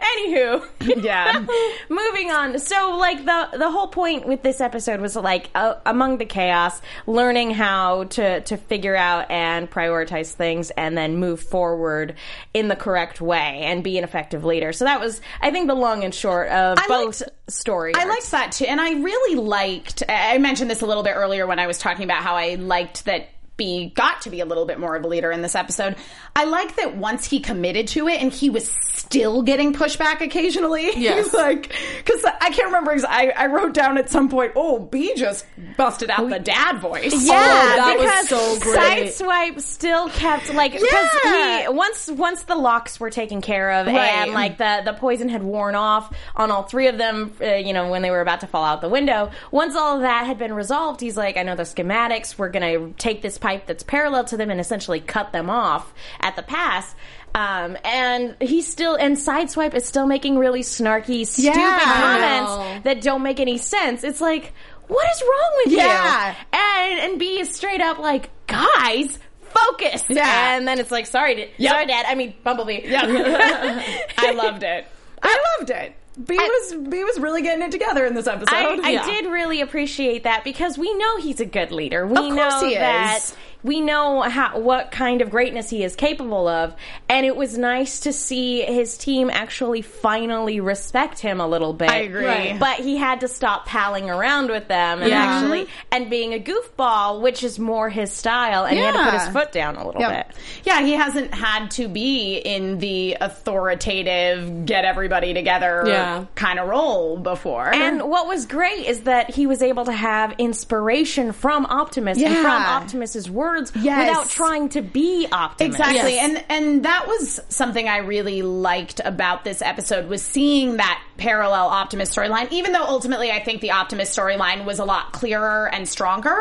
Anywho, 0.00 0.64
Yeah. 1.02 1.44
moving 1.88 2.30
on. 2.30 2.58
So, 2.58 2.96
like 2.98 3.24
the 3.24 3.48
the 3.58 3.70
whole 3.70 3.88
point 3.88 4.26
with 4.26 4.42
this 4.42 4.60
episode 4.60 5.00
was 5.00 5.16
like 5.16 5.50
uh, 5.54 5.74
among 5.84 6.18
the 6.18 6.24
chaos, 6.24 6.80
learning 7.06 7.50
how 7.52 8.04
to 8.04 8.40
to 8.42 8.56
figure 8.56 8.96
out 8.96 9.30
and 9.30 9.70
prioritize 9.70 10.32
things, 10.32 10.70
and 10.70 10.96
then 10.96 11.16
move 11.16 11.40
forward 11.40 12.14
in 12.54 12.68
the 12.68 12.76
correct 12.76 13.20
way 13.20 13.60
and 13.64 13.82
be 13.84 13.98
an 13.98 14.04
effective 14.04 14.44
leader. 14.44 14.72
So 14.72 14.84
that 14.84 15.00
was, 15.00 15.20
I 15.40 15.50
think, 15.50 15.66
the 15.68 15.74
long 15.74 16.04
and 16.04 16.14
short 16.14 16.48
of 16.48 16.78
I 16.78 16.86
both 16.88 17.20
liked- 17.20 17.32
stories. 17.48 17.94
I 17.98 18.04
liked 18.04 18.30
that 18.32 18.52
too. 18.52 18.64
And 18.66 18.80
I 18.80 18.92
really 19.00 19.36
liked, 19.40 20.02
I 20.08 20.38
mentioned 20.38 20.70
this 20.70 20.82
a 20.82 20.86
little 20.86 21.02
bit 21.04 21.12
earlier 21.14 21.46
when 21.46 21.58
I 21.58 21.66
was 21.66 21.78
talking 21.78 22.04
about 22.04 22.22
how 22.22 22.34
I 22.34 22.56
liked 22.56 23.04
that 23.04 23.28
B 23.56 23.92
got 23.94 24.22
to 24.22 24.30
be 24.30 24.40
a 24.40 24.44
little 24.44 24.66
bit 24.66 24.78
more 24.78 24.96
of 24.96 25.04
a 25.04 25.06
leader 25.08 25.30
in 25.32 25.42
this 25.42 25.54
episode. 25.54 25.96
I 26.34 26.44
like 26.44 26.76
that 26.76 26.96
once 26.96 27.24
he 27.24 27.40
committed 27.40 27.88
to 27.88 28.08
it 28.08 28.20
and 28.20 28.30
he 28.32 28.50
was 28.50 28.70
still 28.94 29.42
getting 29.42 29.72
pushback 29.72 30.20
occasionally. 30.20 30.90
Yes. 30.96 31.26
He's 31.26 31.34
like, 31.34 31.72
because 31.98 32.24
I 32.24 32.50
can't 32.50 32.66
remember, 32.66 32.96
I, 33.08 33.32
I 33.36 33.46
wrote 33.46 33.74
down 33.74 33.96
at 33.98 34.10
some 34.10 34.28
point, 34.28 34.52
oh, 34.56 34.78
B 34.78 35.14
just 35.16 35.44
busted 35.76 36.10
out 36.10 36.28
the 36.30 36.38
dad 36.38 36.78
voice. 36.80 37.12
Yeah, 37.26 37.32
that 37.34 37.96
was 37.98 38.28
because 38.28 38.28
so 38.28 38.58
great. 38.60 39.12
Sideswipe 39.12 39.60
still 39.60 40.08
kept 40.10 40.52
like 40.54 40.72
because 40.72 41.08
Yeah. 41.24 41.62
he 41.62 41.68
once 41.68 42.10
once 42.10 42.42
the 42.44 42.54
locks 42.56 42.98
were 42.98 43.10
taken 43.10 43.40
care 43.40 43.70
of 43.72 43.86
Right. 43.86 43.96
and 43.96 44.32
like 44.32 44.58
the 44.58 44.82
the 44.84 44.92
poison 44.94 45.28
had 45.28 45.42
worn 45.42 45.74
off 45.74 46.12
on 46.34 46.50
all 46.50 46.62
three 46.64 46.88
of 46.88 46.98
them, 46.98 47.32
uh, 47.40 47.54
you 47.54 47.72
know, 47.72 47.88
when 47.90 48.02
they 48.02 48.10
were 48.10 48.20
about 48.20 48.40
to 48.40 48.46
fall 48.46 48.64
out 48.64 48.80
the 48.80 48.88
window. 48.88 49.30
Once 49.50 49.76
all 49.76 49.96
of 49.96 50.02
that 50.02 50.26
had 50.26 50.38
been 50.38 50.52
resolved, 50.54 51.00
he's 51.00 51.16
like, 51.16 51.36
I 51.36 51.42
know 51.42 51.54
the 51.56 51.62
schematics. 51.64 52.36
We're 52.38 52.48
gonna 52.50 52.90
take 52.98 53.22
this 53.22 53.38
pipe 53.46 53.66
that's 53.66 53.84
parallel 53.84 54.24
to 54.24 54.36
them 54.36 54.50
and 54.50 54.58
essentially 54.60 54.98
cut 55.00 55.30
them 55.32 55.48
off 55.48 55.92
at 56.20 56.34
the 56.34 56.42
pass. 56.42 56.94
Um, 57.34 57.76
and 57.84 58.34
he's 58.40 58.66
still 58.66 58.94
and 58.96 59.16
Sideswipe 59.16 59.74
is 59.74 59.84
still 59.84 60.06
making 60.06 60.36
really 60.38 60.62
snarky, 60.62 61.24
stupid 61.26 61.56
Yeah. 61.56 61.78
Comments 61.80 62.84
that 62.84 63.02
don't 63.02 63.22
make 63.22 63.38
any 63.40 63.58
sense. 63.58 64.02
It's 64.04 64.20
like, 64.20 64.52
what 64.88 65.06
is 65.12 65.22
wrong 65.22 65.52
with 65.64 65.74
Yeah. 65.74 66.30
you? 66.30 66.36
And 66.58 67.00
and 67.10 67.18
B 67.20 67.38
is 67.40 67.54
straight 67.54 67.80
up 67.80 67.98
like, 67.98 68.30
guys, 68.46 69.18
focus. 69.42 70.04
Yeah. 70.08 70.56
And 70.56 70.66
then 70.66 70.80
it's 70.80 70.90
like, 70.90 71.06
sorry, 71.06 71.52
Yep. 71.56 71.70
sorry, 71.72 71.86
Dad. 71.86 72.06
I 72.08 72.14
mean, 72.14 72.34
Bumblebee. 72.42 72.80
Yeah. 72.84 73.02
I 74.18 74.32
loved 74.32 74.62
it. 74.62 74.86
I 75.22 75.38
loved 75.58 75.70
it. 75.70 75.94
B 76.24 76.34
was 76.36 76.74
B 76.88 77.04
was 77.04 77.18
really 77.20 77.42
getting 77.42 77.62
it 77.64 77.70
together 77.70 78.06
in 78.06 78.14
this 78.14 78.26
episode. 78.26 78.54
I, 78.54 78.80
I 78.82 78.90
Yeah. 78.90 79.04
did 79.04 79.26
really 79.26 79.60
appreciate 79.60 80.22
that 80.24 80.44
because 80.44 80.78
we 80.78 80.92
know 80.94 81.18
he's 81.18 81.40
a 81.40 81.44
good 81.44 81.72
leader. 81.72 82.06
We 82.06 82.30
know 82.30 82.70
that. 82.70 83.20
We 83.62 83.80
know 83.80 84.22
how 84.22 84.58
what 84.58 84.90
kind 84.90 85.20
of 85.20 85.30
greatness 85.30 85.68
he 85.70 85.82
is 85.84 85.96
capable 85.96 86.46
of, 86.48 86.74
and 87.08 87.26
it 87.26 87.36
was 87.36 87.56
nice 87.58 88.00
to 88.00 88.12
see 88.12 88.62
his 88.62 88.96
team 88.96 89.30
actually 89.30 89.82
finally 89.82 90.60
respect 90.60 91.18
him 91.20 91.40
a 91.40 91.46
little 91.46 91.72
bit. 91.72 91.90
I 91.90 91.98
agree. 91.98 92.26
Right. 92.26 92.58
But 92.60 92.76
he 92.80 92.96
had 92.96 93.20
to 93.20 93.28
stop 93.28 93.66
palling 93.66 94.08
around 94.10 94.50
with 94.50 94.68
them 94.68 95.00
and 95.00 95.10
Yeah. 95.10 95.22
actually 95.22 95.62
mm-hmm. 95.62 95.70
and 95.92 96.10
being 96.10 96.34
a 96.34 96.38
goofball, 96.38 97.20
which 97.20 97.42
is 97.42 97.58
more 97.58 97.88
his 97.88 98.12
style, 98.12 98.64
and 98.64 98.76
he 98.76 98.82
had 98.82 98.92
to 98.92 99.02
put 99.10 99.14
his 99.20 99.28
foot 99.28 99.52
down 99.52 99.76
a 99.76 99.86
little 99.86 100.00
Yep. 100.00 100.10
bit. 100.28 100.36
Yeah, 100.64 100.80
he 100.82 100.92
hasn't 100.92 101.34
had 101.34 101.70
to 101.72 101.88
be 101.88 102.36
in 102.36 102.78
the 102.78 103.16
authoritative, 103.20 104.66
get 104.66 104.84
everybody 104.84 105.34
together 105.34 105.84
Yeah. 105.86 106.24
kind 106.34 106.58
of 106.58 106.68
role 106.68 107.16
before. 107.16 107.74
And 107.74 108.02
what 108.02 108.26
was 108.28 108.46
great 108.46 108.86
is 108.86 109.02
that 109.02 109.30
he 109.34 109.46
was 109.46 109.62
able 109.62 109.84
to 109.86 109.92
have 109.92 110.34
inspiration 110.38 111.32
from 111.32 111.66
Optimus 111.66 112.18
and 112.18 112.32
Yeah. 112.34 112.42
from 112.42 112.62
Optimus's 112.82 113.30
words 113.46 113.72
Yes. 113.74 114.08
without 114.08 114.28
trying 114.28 114.68
to 114.70 114.82
be 114.82 115.26
Optimus. 115.30 115.74
Exactly. 115.76 116.14
Yes. 116.14 116.24
And 116.28 116.44
and 116.50 116.84
that 116.84 117.06
was 117.06 117.40
something 117.48 117.88
I 117.88 117.98
really 117.98 118.42
liked 118.42 119.00
about 119.04 119.44
this 119.44 119.62
episode 119.62 120.08
was 120.08 120.22
seeing 120.22 120.76
that 120.76 121.02
parallel 121.16 121.68
Optimus 121.68 122.14
storyline. 122.14 122.50
Even 122.52 122.72
though 122.72 122.84
ultimately 122.84 123.30
I 123.30 123.42
think 123.42 123.60
the 123.60 123.70
Optimus 123.72 124.14
storyline 124.14 124.64
was 124.64 124.78
a 124.78 124.84
lot 124.84 125.12
clearer 125.12 125.68
and 125.72 125.88
stronger. 125.88 126.36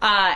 Uh 0.00 0.34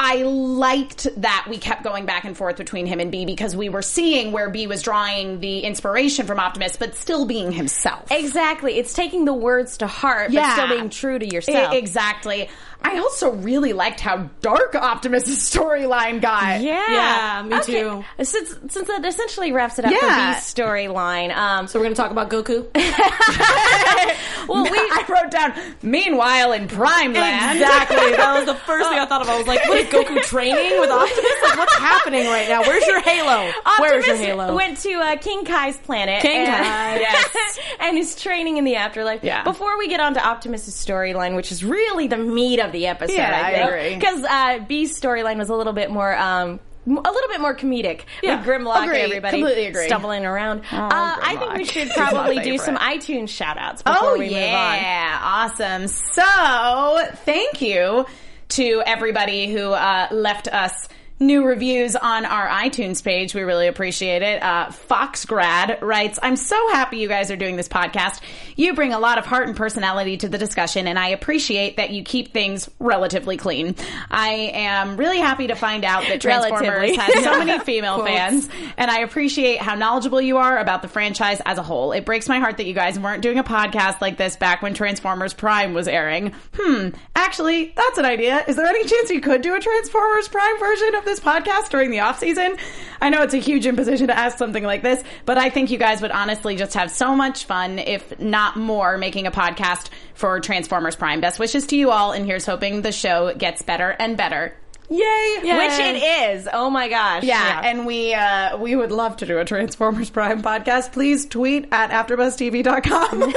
I 0.00 0.22
liked 0.22 1.08
that 1.22 1.46
we 1.50 1.58
kept 1.58 1.82
going 1.82 2.06
back 2.06 2.22
and 2.24 2.36
forth 2.36 2.56
between 2.56 2.86
him 2.86 3.00
and 3.00 3.10
B 3.10 3.26
because 3.26 3.56
we 3.56 3.68
were 3.68 3.82
seeing 3.82 4.30
where 4.30 4.48
B 4.48 4.68
was 4.68 4.80
drawing 4.80 5.40
the 5.40 5.58
inspiration 5.60 6.24
from 6.24 6.38
Optimus, 6.38 6.76
but 6.76 6.94
still 6.94 7.26
being 7.26 7.50
himself. 7.50 8.06
Exactly. 8.12 8.78
It's 8.78 8.92
taking 8.92 9.24
the 9.24 9.34
words 9.34 9.78
to 9.78 9.88
heart, 9.88 10.30
Yeah. 10.30 10.42
but 10.42 10.52
still 10.52 10.68
being 10.78 10.90
true 10.90 11.18
to 11.18 11.26
yourself. 11.26 11.74
Exactly. 11.74 12.48
I 12.80 12.98
also 12.98 13.32
really 13.32 13.72
liked 13.72 14.00
how 14.00 14.30
dark 14.40 14.74
Optimus' 14.74 15.28
storyline 15.50 16.20
got. 16.20 16.60
Yeah. 16.60 16.84
Yeah, 16.88 17.42
me 17.42 17.56
Okay. 17.56 17.82
too. 17.82 18.04
Since 18.22 18.56
since 18.68 18.88
that 18.88 19.04
essentially 19.04 19.52
wraps 19.52 19.78
it 19.78 19.84
up 19.84 19.90
Yeah. 19.92 20.34
for 20.34 20.38
B's 20.40 20.54
storyline. 20.54 21.34
Um, 21.36 21.66
So 21.66 21.78
we're 21.78 21.84
gonna 21.86 21.96
talk 21.96 22.10
about 22.12 22.30
Goku. 22.30 22.66
well, 24.48 24.62
we 24.64 24.70
I 24.78 25.04
wrote 25.08 25.30
down, 25.30 25.52
meanwhile 25.82 26.52
in 26.52 26.68
Prime 26.68 27.12
Land. 27.12 27.58
Exactly. 27.60 27.96
That 28.18 28.34
was 28.36 28.46
the 28.46 28.54
first 28.54 28.88
thing 28.88 28.98
I 28.98 29.06
thought 29.06 29.22
of. 29.22 29.28
I 29.28 29.38
was 29.38 29.46
like, 29.46 29.66
what 29.68 29.78
is 29.78 29.86
Goku 29.86 30.20
training 30.22 30.80
with 30.80 30.90
Optimus? 30.90 31.32
Like, 31.42 31.58
what's 31.58 31.74
happening 31.76 32.26
right 32.26 32.48
now? 32.48 32.62
Where's 32.62 32.84
your 32.86 33.00
Halo? 33.00 33.50
Where's 33.78 34.06
your 34.06 34.14
Optimus 34.16 34.20
Halo? 34.20 34.54
went 34.56 34.78
to 34.78 34.92
uh, 34.94 35.16
King 35.16 35.44
Kai's 35.44 35.76
planet. 35.78 36.20
King 36.22 36.46
and, 36.46 36.48
Kai. 36.64 36.98
Yes. 37.00 37.58
and 37.80 37.96
is 37.98 38.16
training 38.16 38.56
in 38.56 38.64
the 38.64 38.76
afterlife. 38.76 39.22
Yeah. 39.22 39.44
Before 39.44 39.78
we 39.78 39.88
get 39.88 40.00
on 40.00 40.14
to 40.14 40.24
Optimus' 40.24 40.68
storyline, 40.84 41.36
which 41.36 41.52
is 41.52 41.62
really 41.64 42.06
the 42.08 42.16
meat 42.18 42.58
of 42.60 42.67
the 42.72 42.86
episode, 42.86 43.14
Yeah, 43.16 43.40
I 43.44 43.48
I 43.48 43.50
agree. 43.52 43.94
Because 43.94 44.24
uh, 44.24 44.58
B's 44.66 44.98
storyline 45.00 45.38
was 45.38 45.48
a 45.50 45.54
little 45.54 45.72
bit 45.72 45.90
more. 45.90 46.16
Um, 46.16 46.60
a 46.86 46.90
little 46.90 47.28
bit 47.28 47.40
more 47.42 47.54
comedic 47.54 48.04
Yeah. 48.22 48.38
with 48.38 48.46
Grimlock 48.48 48.84
Agree. 48.84 48.96
and 49.02 49.12
everybody 49.12 49.36
Completely 49.40 49.66
agree. 49.66 49.86
stumbling 49.88 50.24
around. 50.24 50.60
uh, 50.72 50.88
I 50.90 51.36
think 51.38 51.52
we 51.52 51.64
should 51.66 51.90
probably 51.90 52.38
do 52.40 52.56
some 52.56 52.76
iTunes 52.78 53.28
shout 53.28 53.58
outs 53.58 53.82
before 53.82 53.98
Oh 54.02 54.12
we 54.18 54.26
move 54.30 54.32
on. 54.36 54.38
yeah, 54.38 55.18
awesome. 55.22 55.86
So 55.88 57.08
thank 57.26 57.60
you 57.60 58.06
to 58.50 58.82
everybody 58.86 59.52
who 59.52 59.70
uh, 59.72 60.08
left 60.12 60.48
us 60.48 60.72
new 61.20 61.44
reviews 61.44 61.96
on 61.96 62.24
our 62.24 62.46
iTunes 62.46 63.02
page. 63.02 63.34
We 63.34 63.42
really 63.42 63.66
appreciate 63.66 64.22
it. 64.22 64.42
Uh, 64.42 64.68
Foxgrad 64.68 65.80
writes, 65.82 66.18
I'm 66.22 66.36
so 66.36 66.56
happy 66.72 66.98
you 66.98 67.08
guys 67.08 67.30
are 67.30 67.36
doing 67.36 67.56
this 67.56 67.68
podcast. 67.68 68.20
You 68.56 68.74
bring 68.74 68.92
a 68.92 68.98
lot 68.98 69.18
of 69.18 69.26
heart 69.26 69.48
and 69.48 69.56
personality 69.56 70.16
to 70.18 70.28
the 70.28 70.38
discussion, 70.38 70.86
and 70.86 70.98
I 70.98 71.08
appreciate 71.08 71.76
that 71.76 71.90
you 71.90 72.02
keep 72.02 72.32
things 72.32 72.68
relatively 72.78 73.36
clean. 73.36 73.74
I 74.10 74.52
am 74.54 74.96
really 74.96 75.18
happy 75.18 75.48
to 75.48 75.54
find 75.54 75.84
out 75.84 76.04
that 76.08 76.20
Transformers 76.20 76.96
has 76.96 77.24
so 77.24 77.44
many 77.44 77.58
female 77.64 78.04
fans, 78.04 78.48
and 78.76 78.90
I 78.90 79.00
appreciate 79.00 79.60
how 79.60 79.74
knowledgeable 79.74 80.20
you 80.20 80.38
are 80.38 80.58
about 80.58 80.82
the 80.82 80.88
franchise 80.88 81.40
as 81.44 81.58
a 81.58 81.62
whole. 81.62 81.92
It 81.92 82.04
breaks 82.04 82.28
my 82.28 82.38
heart 82.38 82.58
that 82.58 82.66
you 82.66 82.74
guys 82.74 82.98
weren't 82.98 83.22
doing 83.22 83.38
a 83.38 83.44
podcast 83.44 84.00
like 84.00 84.16
this 84.16 84.36
back 84.36 84.62
when 84.62 84.74
Transformers 84.74 85.34
Prime 85.34 85.74
was 85.74 85.88
airing. 85.88 86.32
Hmm, 86.54 86.90
actually, 87.16 87.72
that's 87.76 87.98
an 87.98 88.04
idea. 88.04 88.44
Is 88.46 88.56
there 88.56 88.66
any 88.66 88.84
chance 88.84 89.10
you 89.10 89.20
could 89.20 89.42
do 89.42 89.54
a 89.54 89.60
Transformers 89.60 90.28
Prime 90.28 90.58
version 90.58 90.94
of 90.94 91.07
this 91.08 91.20
podcast 91.20 91.70
during 91.70 91.90
the 91.90 92.00
off 92.00 92.18
season? 92.18 92.56
I 93.00 93.08
know 93.08 93.22
it's 93.22 93.34
a 93.34 93.38
huge 93.38 93.66
imposition 93.66 94.08
to 94.08 94.16
ask 94.16 94.36
something 94.36 94.62
like 94.62 94.82
this, 94.82 95.02
but 95.24 95.38
I 95.38 95.48
think 95.48 95.70
you 95.70 95.78
guys 95.78 96.02
would 96.02 96.10
honestly 96.10 96.54
just 96.56 96.74
have 96.74 96.90
so 96.90 97.16
much 97.16 97.46
fun, 97.46 97.78
if 97.78 98.18
not 98.20 98.56
more, 98.56 98.98
making 98.98 99.26
a 99.26 99.30
podcast 99.30 99.88
for 100.14 100.38
Transformers 100.40 100.96
Prime. 100.96 101.20
Best 101.20 101.38
wishes 101.38 101.66
to 101.68 101.76
you 101.76 101.90
all, 101.90 102.12
and 102.12 102.26
here's 102.26 102.44
hoping 102.44 102.82
the 102.82 102.92
show 102.92 103.34
gets 103.34 103.62
better 103.62 103.90
and 103.98 104.16
better. 104.16 104.54
Yay! 104.90 105.38
Which 105.42 105.78
it 105.78 106.02
is. 106.02 106.48
Oh 106.52 106.70
my 106.70 106.88
gosh. 106.88 107.22
Yeah, 107.22 107.60
and 107.62 107.84
we 107.84 108.14
uh, 108.14 108.56
we 108.56 108.74
would 108.74 108.90
love 108.90 109.18
to 109.18 109.26
do 109.26 109.38
a 109.38 109.44
Transformers 109.44 110.08
Prime 110.10 110.42
podcast. 110.42 110.92
Please 110.92 111.26
tweet 111.26 111.68
at 111.72 111.90
AfterBuzzTV.com. 111.90 113.34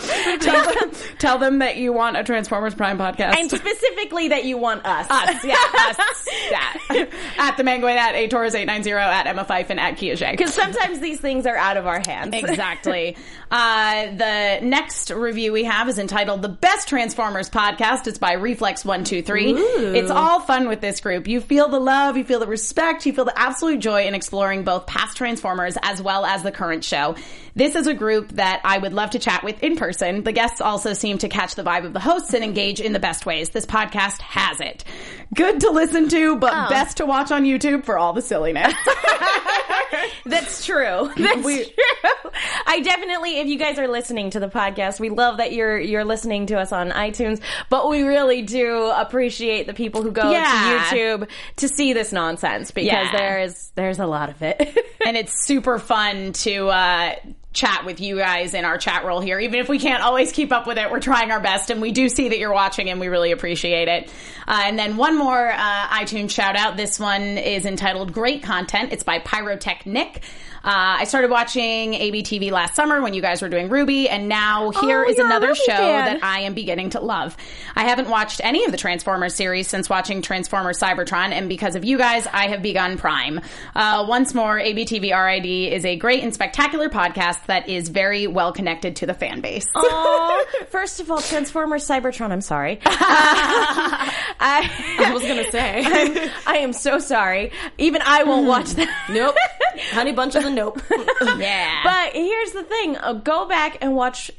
tell, 0.40 0.74
them, 0.74 0.90
tell 1.18 1.38
them 1.38 1.58
that 1.60 1.76
you 1.76 1.92
want 1.92 2.16
a 2.16 2.24
Transformers 2.24 2.74
Prime 2.74 2.98
podcast. 2.98 3.36
and 3.36 3.50
specifically 3.50 4.28
that 4.28 4.44
you 4.44 4.58
want 4.58 4.84
us. 4.84 5.06
us, 5.10 5.44
yeah, 5.44 5.56
us, 5.74 6.28
yeah. 6.50 7.06
at 7.38 7.56
the 7.56 7.62
Mangoid, 7.62 7.96
at 7.96 8.14
A 8.14 8.28
Torres 8.28 8.54
eight 8.54 8.66
nine 8.66 8.82
zero, 8.82 9.00
at 9.00 9.26
Emma 9.26 9.44
Fyffe, 9.44 9.70
and 9.70 9.80
at 9.80 9.96
Kia. 9.96 10.16
Because 10.16 10.52
sometimes 10.52 11.00
these 11.00 11.20
things 11.20 11.46
are 11.46 11.56
out 11.56 11.76
of 11.76 11.86
our 11.86 12.02
hands. 12.06 12.34
Exactly. 12.34 13.16
Uh, 13.50 14.14
the 14.14 14.58
next 14.62 15.10
review 15.10 15.52
we 15.52 15.64
have 15.64 15.88
is 15.88 15.98
entitled 15.98 16.42
"The 16.42 16.48
Best 16.48 16.88
Transformers 16.88 17.48
Podcast." 17.48 18.06
It's 18.06 18.18
by 18.18 18.32
Reflex 18.34 18.84
One 18.84 19.04
Two 19.04 19.22
Three. 19.22 19.54
It's 19.54 20.10
all 20.10 20.40
fun 20.50 20.66
with 20.66 20.80
this 20.80 20.98
group. 20.98 21.28
You 21.28 21.40
feel 21.40 21.68
the 21.68 21.78
love, 21.78 22.16
you 22.16 22.24
feel 22.24 22.40
the 22.40 22.46
respect, 22.48 23.06
you 23.06 23.12
feel 23.12 23.24
the 23.24 23.38
absolute 23.38 23.78
joy 23.78 24.06
in 24.06 24.16
exploring 24.16 24.64
both 24.64 24.84
past 24.84 25.16
Transformers 25.16 25.78
as 25.80 26.02
well 26.02 26.26
as 26.26 26.42
the 26.42 26.50
current 26.50 26.82
show. 26.82 27.14
This 27.54 27.76
is 27.76 27.86
a 27.86 27.94
group 27.94 28.32
that 28.32 28.60
I 28.64 28.78
would 28.78 28.92
love 28.92 29.10
to 29.10 29.20
chat 29.20 29.44
with 29.44 29.62
in 29.62 29.76
person. 29.76 30.24
The 30.24 30.32
guests 30.32 30.60
also 30.60 30.92
seem 30.92 31.18
to 31.18 31.28
catch 31.28 31.54
the 31.54 31.62
vibe 31.62 31.84
of 31.84 31.92
the 31.92 32.00
hosts 32.00 32.34
and 32.34 32.42
engage 32.42 32.80
in 32.80 32.92
the 32.92 32.98
best 32.98 33.26
ways. 33.26 33.50
This 33.50 33.64
podcast 33.64 34.20
has 34.22 34.60
it. 34.60 34.82
Good 35.32 35.60
to 35.60 35.70
listen 35.70 36.08
to, 36.08 36.34
but 36.34 36.52
oh. 36.52 36.68
best 36.68 36.96
to 36.96 37.06
watch 37.06 37.30
on 37.30 37.44
YouTube 37.44 37.84
for 37.84 37.96
all 37.96 38.12
the 38.12 38.22
silliness. 38.22 38.74
That's 40.24 40.64
true. 40.64 41.10
That's 41.16 41.42
true. 41.42 42.30
I 42.66 42.80
definitely, 42.80 43.38
if 43.38 43.46
you 43.46 43.58
guys 43.58 43.78
are 43.78 43.88
listening 43.88 44.30
to 44.30 44.40
the 44.40 44.48
podcast, 44.48 45.00
we 45.00 45.10
love 45.10 45.38
that 45.38 45.52
you're 45.52 45.78
you're 45.78 46.04
listening 46.04 46.46
to 46.46 46.58
us 46.58 46.72
on 46.72 46.90
iTunes. 46.90 47.40
But 47.68 47.88
we 47.88 48.02
really 48.02 48.42
do 48.42 48.86
appreciate 48.86 49.66
the 49.66 49.74
people 49.74 50.02
who 50.02 50.10
go 50.10 50.30
Yeah. 50.40 50.86
to 50.90 50.96
YouTube 50.96 51.28
to 51.56 51.68
see 51.68 51.92
this 51.92 52.12
nonsense 52.12 52.70
because 52.70 52.86
Yeah. 52.92 53.16
there 53.16 53.40
is 53.40 53.70
there's 53.74 53.98
a 53.98 54.06
lot 54.06 54.28
of 54.30 54.42
it. 54.42 54.76
and 55.06 55.16
it's 55.16 55.44
super 55.46 55.78
fun 55.78 56.32
to 56.32 56.68
uh, 56.68 57.14
chat 57.52 57.84
with 57.84 58.00
you 58.00 58.16
guys 58.16 58.54
in 58.54 58.64
our 58.64 58.78
chat 58.78 59.04
roll 59.04 59.20
here. 59.20 59.38
Even 59.40 59.58
if 59.60 59.68
we 59.68 59.78
can't 59.78 60.02
always 60.02 60.30
keep 60.32 60.52
up 60.52 60.66
with 60.66 60.78
it, 60.78 60.90
we're 60.90 61.00
trying 61.00 61.30
our 61.32 61.40
best, 61.40 61.70
and 61.70 61.80
we 61.82 61.90
do 61.92 62.08
see 62.08 62.28
that 62.28 62.38
you're 62.38 62.52
watching, 62.52 62.88
and 62.90 63.00
we 63.00 63.08
really 63.08 63.32
appreciate 63.32 63.88
it. 63.88 64.08
Uh, 64.46 64.62
and 64.64 64.78
then 64.78 64.96
one 64.96 65.16
more 65.18 65.50
uh, 65.50 65.88
iTunes 65.88 66.30
shout 66.30 66.56
out. 66.56 66.76
This 66.76 67.00
one 67.00 67.22
is 67.38 67.66
entitled 67.66 68.12
"Great 68.12 68.42
Content." 68.42 68.92
It's 68.92 69.02
by 69.02 69.18
Pyrotech 69.18 69.84
Nick. 69.86 70.22
Uh, 70.62 71.00
I 71.00 71.04
started 71.04 71.30
watching 71.30 71.94
ABTV 71.94 72.50
last 72.50 72.74
summer 72.74 73.00
when 73.00 73.14
you 73.14 73.22
guys 73.22 73.40
were 73.40 73.48
doing 73.48 73.68
RWBY, 73.70 74.08
and 74.10 74.28
now 74.28 74.70
here 74.70 75.04
Oh, 75.06 75.10
is 75.10 75.18
another 75.18 75.54
show 75.54 75.72
fan. 75.72 76.04
that 76.18 76.24
I 76.24 76.40
am 76.40 76.52
beginning 76.52 76.90
to 76.90 77.00
love. 77.00 77.34
I 77.74 77.84
haven't 77.84 78.10
watched 78.10 78.42
any 78.44 78.64
of 78.66 78.70
the 78.70 78.76
Transformers 78.76 79.34
series 79.34 79.68
since 79.68 79.88
watching 79.88 80.20
Transformers 80.20 80.78
Cybertron, 80.78 81.30
and 81.32 81.48
because 81.48 81.76
of 81.76 81.84
you 81.84 81.96
guys, 81.96 82.26
I 82.26 82.48
have 82.48 82.60
begun 82.60 82.98
Prime. 82.98 83.40
Uh, 83.74 84.04
once 84.06 84.34
more, 84.34 84.58
ABTV 84.58 85.12
RID 85.16 85.46
is 85.72 85.84
a 85.86 85.96
great 85.96 86.22
and 86.22 86.34
spectacular 86.34 86.90
podcast 86.90 87.46
that 87.46 87.68
is 87.70 87.88
very 87.88 88.26
well 88.26 88.52
connected 88.52 88.96
to 88.96 89.06
the 89.06 89.14
fan 89.14 89.40
base. 89.40 89.66
Aw. 89.74 90.44
First 90.68 91.00
of 91.00 91.10
all, 91.10 91.22
Transformers 91.22 91.88
Cybertron, 91.88 92.32
I'm 92.32 92.42
sorry. 92.42 92.80
Uh, 92.84 92.90
I, 94.42 94.70
I 95.00 95.10
was 95.14 95.22
gonna 95.22 95.50
say. 95.50 95.82
I 96.46 96.58
am 96.58 96.72
so 96.74 96.98
sorry. 96.98 97.50
Even 97.78 98.02
I 98.04 98.24
won't 98.24 98.46
watch 98.46 98.70
that. 98.72 99.08
nope. 99.10 99.34
Honey 99.92 100.12
Bunch 100.12 100.34
of 100.34 100.44
the 100.44 100.50
nope. 100.50 100.80
yeah. 101.38 101.80
But 101.84 102.12
here's 102.14 102.52
the 102.52 102.62
thing: 102.62 102.96
uh, 102.96 103.14
go 103.14 103.46
back 103.46 103.78
and 103.80 103.94
watch. 103.94 104.30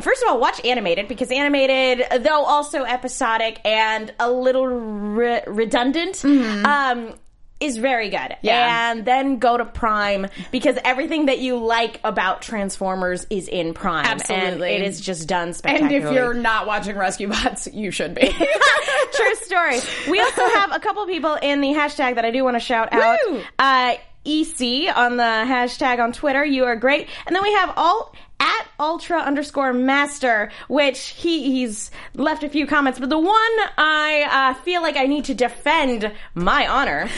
First 0.00 0.22
of 0.22 0.28
all, 0.28 0.40
watch 0.40 0.64
animated 0.64 1.08
because 1.08 1.30
animated, 1.30 2.06
though 2.22 2.44
also 2.44 2.84
episodic 2.84 3.60
and 3.64 4.12
a 4.18 4.30
little 4.30 4.66
re- 4.66 5.42
redundant, 5.46 6.24
um, 6.24 7.14
is 7.62 7.76
very 7.76 8.10
good. 8.10 8.18
Mm-hmm. 8.18 8.46
Yeah. 8.46 8.90
And 8.92 9.04
then 9.04 9.38
go 9.38 9.56
to 9.56 9.64
Prime 9.64 10.26
because 10.50 10.76
everything 10.84 11.26
that 11.26 11.38
you 11.38 11.56
like 11.56 12.00
about 12.04 12.42
Transformers 12.42 13.26
is 13.30 13.48
in 13.48 13.72
Prime. 13.72 14.04
Absolutely. 14.04 14.74
and 14.74 14.82
it 14.82 14.86
is 14.86 15.00
just 15.00 15.28
done 15.28 15.54
and 15.64 15.92
if 15.92 16.02
you're 16.12 16.34
not 16.34 16.66
watching 16.66 16.96
Rescue 16.96 17.28
Bots, 17.28 17.68
you 17.72 17.90
should 17.90 18.14
be. 18.14 18.28
True 19.12 19.34
story. 19.36 19.78
We 20.08 20.20
also 20.20 20.46
have 20.48 20.72
a 20.72 20.80
couple 20.80 21.04
people 21.06 21.34
in 21.34 21.60
the 21.60 21.68
hashtag 21.68 22.16
that 22.16 22.24
I 22.24 22.30
do 22.30 22.42
want 22.44 22.56
to 22.56 22.60
shout 22.60 22.92
out. 22.92 23.18
Woo! 23.28 23.42
Uh, 23.58 23.94
EC 24.24 24.94
on 24.94 25.16
the 25.16 25.22
hashtag 25.22 26.02
on 26.02 26.12
Twitter. 26.12 26.44
You 26.44 26.64
are 26.64 26.76
great. 26.76 27.08
And 27.26 27.34
then 27.34 27.42
we 27.42 27.52
have 27.54 27.72
all 27.76 28.14
at 28.42 28.66
ultra 28.80 29.18
underscore 29.18 29.72
master, 29.72 30.50
which 30.68 30.98
he 31.10 31.44
he's 31.52 31.90
left 32.14 32.42
a 32.42 32.48
few 32.48 32.66
comments, 32.66 32.98
but 32.98 33.08
the 33.08 33.18
one 33.18 33.36
I 33.78 34.26
uh, 34.58 34.62
feel 34.64 34.82
like 34.82 34.96
I 34.96 35.06
need 35.06 35.26
to 35.26 35.34
defend 35.34 36.10
my 36.34 36.66
honor 36.66 37.08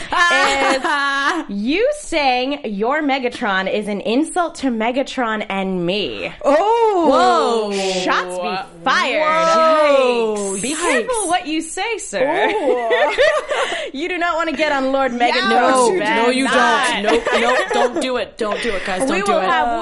is 1.49 1.55
you 1.65 1.89
saying 1.99 2.65
your 2.75 3.01
Megatron 3.01 3.71
is 3.71 3.87
an 3.87 4.01
insult 4.01 4.55
to 4.55 4.67
Megatron 4.67 5.45
and 5.49 5.83
me. 5.85 6.31
oh, 6.43 7.71
whoa! 7.71 8.01
Shots 8.03 8.37
be 8.37 8.83
fired. 8.83 9.21
Whoa. 9.21 10.61
Be 10.61 10.73
Yikes. 10.75 10.77
careful 10.79 11.27
what 11.27 11.47
you 11.47 11.61
say, 11.61 11.97
sir. 11.97 12.49
you 13.93 14.07
do 14.09 14.17
not 14.17 14.35
want 14.35 14.49
to 14.51 14.55
get 14.55 14.71
on 14.71 14.91
Lord 14.91 15.11
Megatron's 15.11 15.89
No, 15.89 15.99
bad 15.99 16.23
no, 16.25 16.29
you 16.29 16.47
side. 16.47 17.01
don't. 17.03 17.13
Nope, 17.15 17.41
nope. 17.41 17.67
Don't 17.73 18.01
do 18.01 18.17
it. 18.17 18.37
Don't 18.37 18.61
do 18.61 18.69
it, 18.71 18.85
guys. 18.85 18.99
Don't 19.01 19.11
We 19.17 19.21
do 19.23 19.31
will 19.33 19.39
it. 19.41 19.45
have 19.49 19.81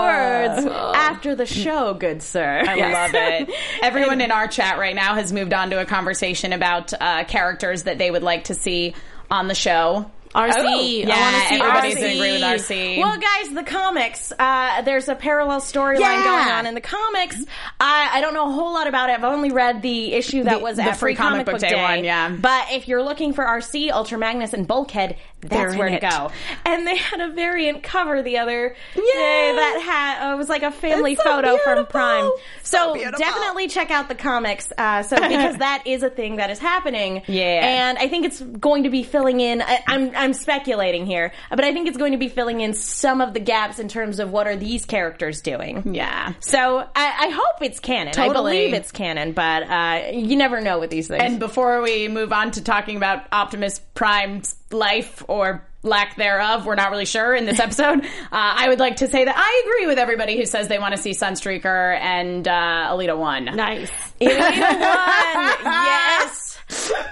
words 0.64 0.66
after 0.96 1.33
the 1.36 1.46
show, 1.46 1.94
good 1.94 2.22
sir. 2.22 2.64
I 2.68 2.76
love 2.92 3.12
it. 3.14 3.50
Everyone 3.82 4.22
in 4.22 4.32
our 4.32 4.48
chat 4.48 4.78
right 4.80 4.96
now 4.96 5.16
has 5.16 5.32
moved 5.34 5.54
on 5.54 5.70
to 5.72 5.80
a 5.82 5.86
conversation 5.86 6.54
about 6.54 6.94
uh, 7.00 7.24
characters 7.26 7.84
that 7.84 7.98
they 7.98 8.10
would 8.12 8.24
like 8.24 8.46
to 8.46 8.54
see 8.54 8.96
on 9.32 9.48
the 9.48 9.56
show. 9.56 10.10
Arcee. 10.36 11.06
Oh, 11.08 11.12
I 11.12 11.20
want 11.20 11.36
to 11.36 11.48
see 11.50 11.56
everybody's 11.62 11.96
Arcee. 11.96 11.98
in 12.12 12.18
agree 12.18 12.32
with 12.32 12.42
Arcee. 12.42 12.98
Well, 12.98 13.18
guys, 13.20 13.54
the 13.54 13.62
comics. 13.64 14.34
Uh, 14.38 14.82
there's 14.82 15.08
a 15.08 15.14
parallel 15.14 15.60
storyline 15.62 16.00
Yeah. 16.00 16.24
going 16.24 16.48
on 16.56 16.66
in 16.66 16.74
the 16.74 16.82
comics. 16.82 17.38
I, 17.80 18.10
I 18.14 18.22
don't 18.22 18.34
know 18.34 18.50
a 18.50 18.52
whole 18.52 18.74
lot 18.74 18.88
about 18.88 19.12
it. 19.12 19.14
I've 19.14 19.24
only 19.26 19.52
read 19.52 19.84
the 19.84 20.12
issue 20.14 20.44
that 20.46 20.58
The- 20.58 20.64
was 20.64 20.78
the 20.78 20.84
at 20.86 20.98
free 20.98 21.14
comic 21.14 21.46
book 21.46 21.60
day 21.60 21.76
one, 21.80 22.04
yeah. 22.04 22.30
But 22.30 22.72
if 22.72 22.88
you're 22.88 23.04
looking 23.04 23.34
for 23.34 23.46
Arcee, 23.46 23.92
Ultra 23.92 24.18
Magnus, 24.18 24.54
and 24.54 24.68
Bulkhead, 24.68 25.18
that's 25.50 25.76
where 25.76 25.90
to 25.90 26.00
go. 26.00 26.32
And 26.66 26.88
they 26.88 26.96
had 26.98 27.22
a 27.22 27.30
variant 27.32 27.84
cover 27.84 28.22
the 28.22 28.38
other 28.38 28.76
day 28.96 29.54
that 29.56 29.82
had 29.84 30.32
uh, 30.32 30.34
it 30.36 30.38
was 30.38 30.50
like 30.50 30.64
a 30.64 30.72
family 30.72 31.16
so 31.16 31.24
photo 31.24 31.58
from. 31.58 31.86
Prime. 31.86 32.30
So 32.64 32.96
So, 32.96 33.12
definitely 33.18 33.68
check 33.68 33.92
out 33.92 34.08
the 34.08 34.16
comics. 34.16 34.72
Uh, 34.78 35.04
so 35.04 35.16
because 35.16 35.58
that 35.60 35.84
is 35.86 36.02
a 36.04 36.10
thing 36.10 36.38
that 36.38 36.50
is 36.50 36.60
happening. 36.60 37.22
Yeah. 37.28 37.44
And 37.44 37.98
I 37.98 38.08
think 38.08 38.26
it's 38.26 38.42
going 38.42 38.84
to 38.84 38.90
be 38.90 39.04
filling 39.04 39.40
in. 39.42 39.62
I, 39.62 39.84
I'm 39.88 40.16
I'm 40.16 40.34
speculating 40.34 41.06
here, 41.06 41.32
but 41.50 41.64
I 41.64 41.74
think 41.74 41.88
it's 41.88 41.98
going 41.98 42.14
to 42.14 42.18
be 42.18 42.30
filling 42.30 42.62
in 42.62 42.74
some 42.74 43.22
of 43.22 43.34
the 43.34 43.40
gaps 43.40 43.80
in 43.80 43.88
terms 43.88 44.20
of 44.20 44.32
what 44.32 44.48
are 44.48 44.56
these 44.56 44.86
characters 44.86 45.42
doing. 45.42 45.94
Yeah. 45.94 46.34
So 46.40 46.80
I, 46.96 47.16
I 47.26 47.30
hope 47.30 47.62
it's 47.62 47.80
canon. 47.80 48.14
I 48.18 48.32
believe 48.32 48.74
it's 48.74 48.92
canon, 48.92 49.34
but 49.34 49.64
uh, 49.64 50.08
you 50.14 50.36
never 50.36 50.62
know 50.62 50.80
with 50.80 50.90
these 50.90 51.08
things. 51.08 51.22
And 51.24 51.40
before 51.40 51.82
we 51.82 52.08
move 52.08 52.32
on 52.34 52.52
to 52.52 52.64
talking 52.64 52.98
about 52.98 53.26
Optimus 53.32 53.80
Prime's 53.94 54.56
life 54.74 55.24
or 55.28 55.66
lack 55.84 56.16
thereof, 56.16 56.66
we're 56.66 56.76
not 56.76 56.92
really 56.92 57.06
sure 57.06 57.34
in 57.36 57.46
this 57.46 57.60
episode. 57.62 58.00
uh, 58.06 58.08
I 58.32 58.70
would 58.70 58.80
like 58.80 58.98
to 58.98 59.08
say 59.08 59.26
that 59.26 59.36
I 59.38 59.62
agree 59.66 59.88
with 59.88 60.00
everybody 60.00 60.38
who 60.38 60.46
says 60.46 60.68
they 60.68 60.80
want 60.80 60.96
to 60.96 61.02
see 61.02 61.12
Sunstreaker 61.12 61.98
and 62.00 62.48
uh, 62.48 62.90
Elita 62.92 63.18
One. 63.18 63.46
Nice. 63.46 63.92
Elita 64.22 64.40
One. 64.40 64.40
yes. 65.74 66.50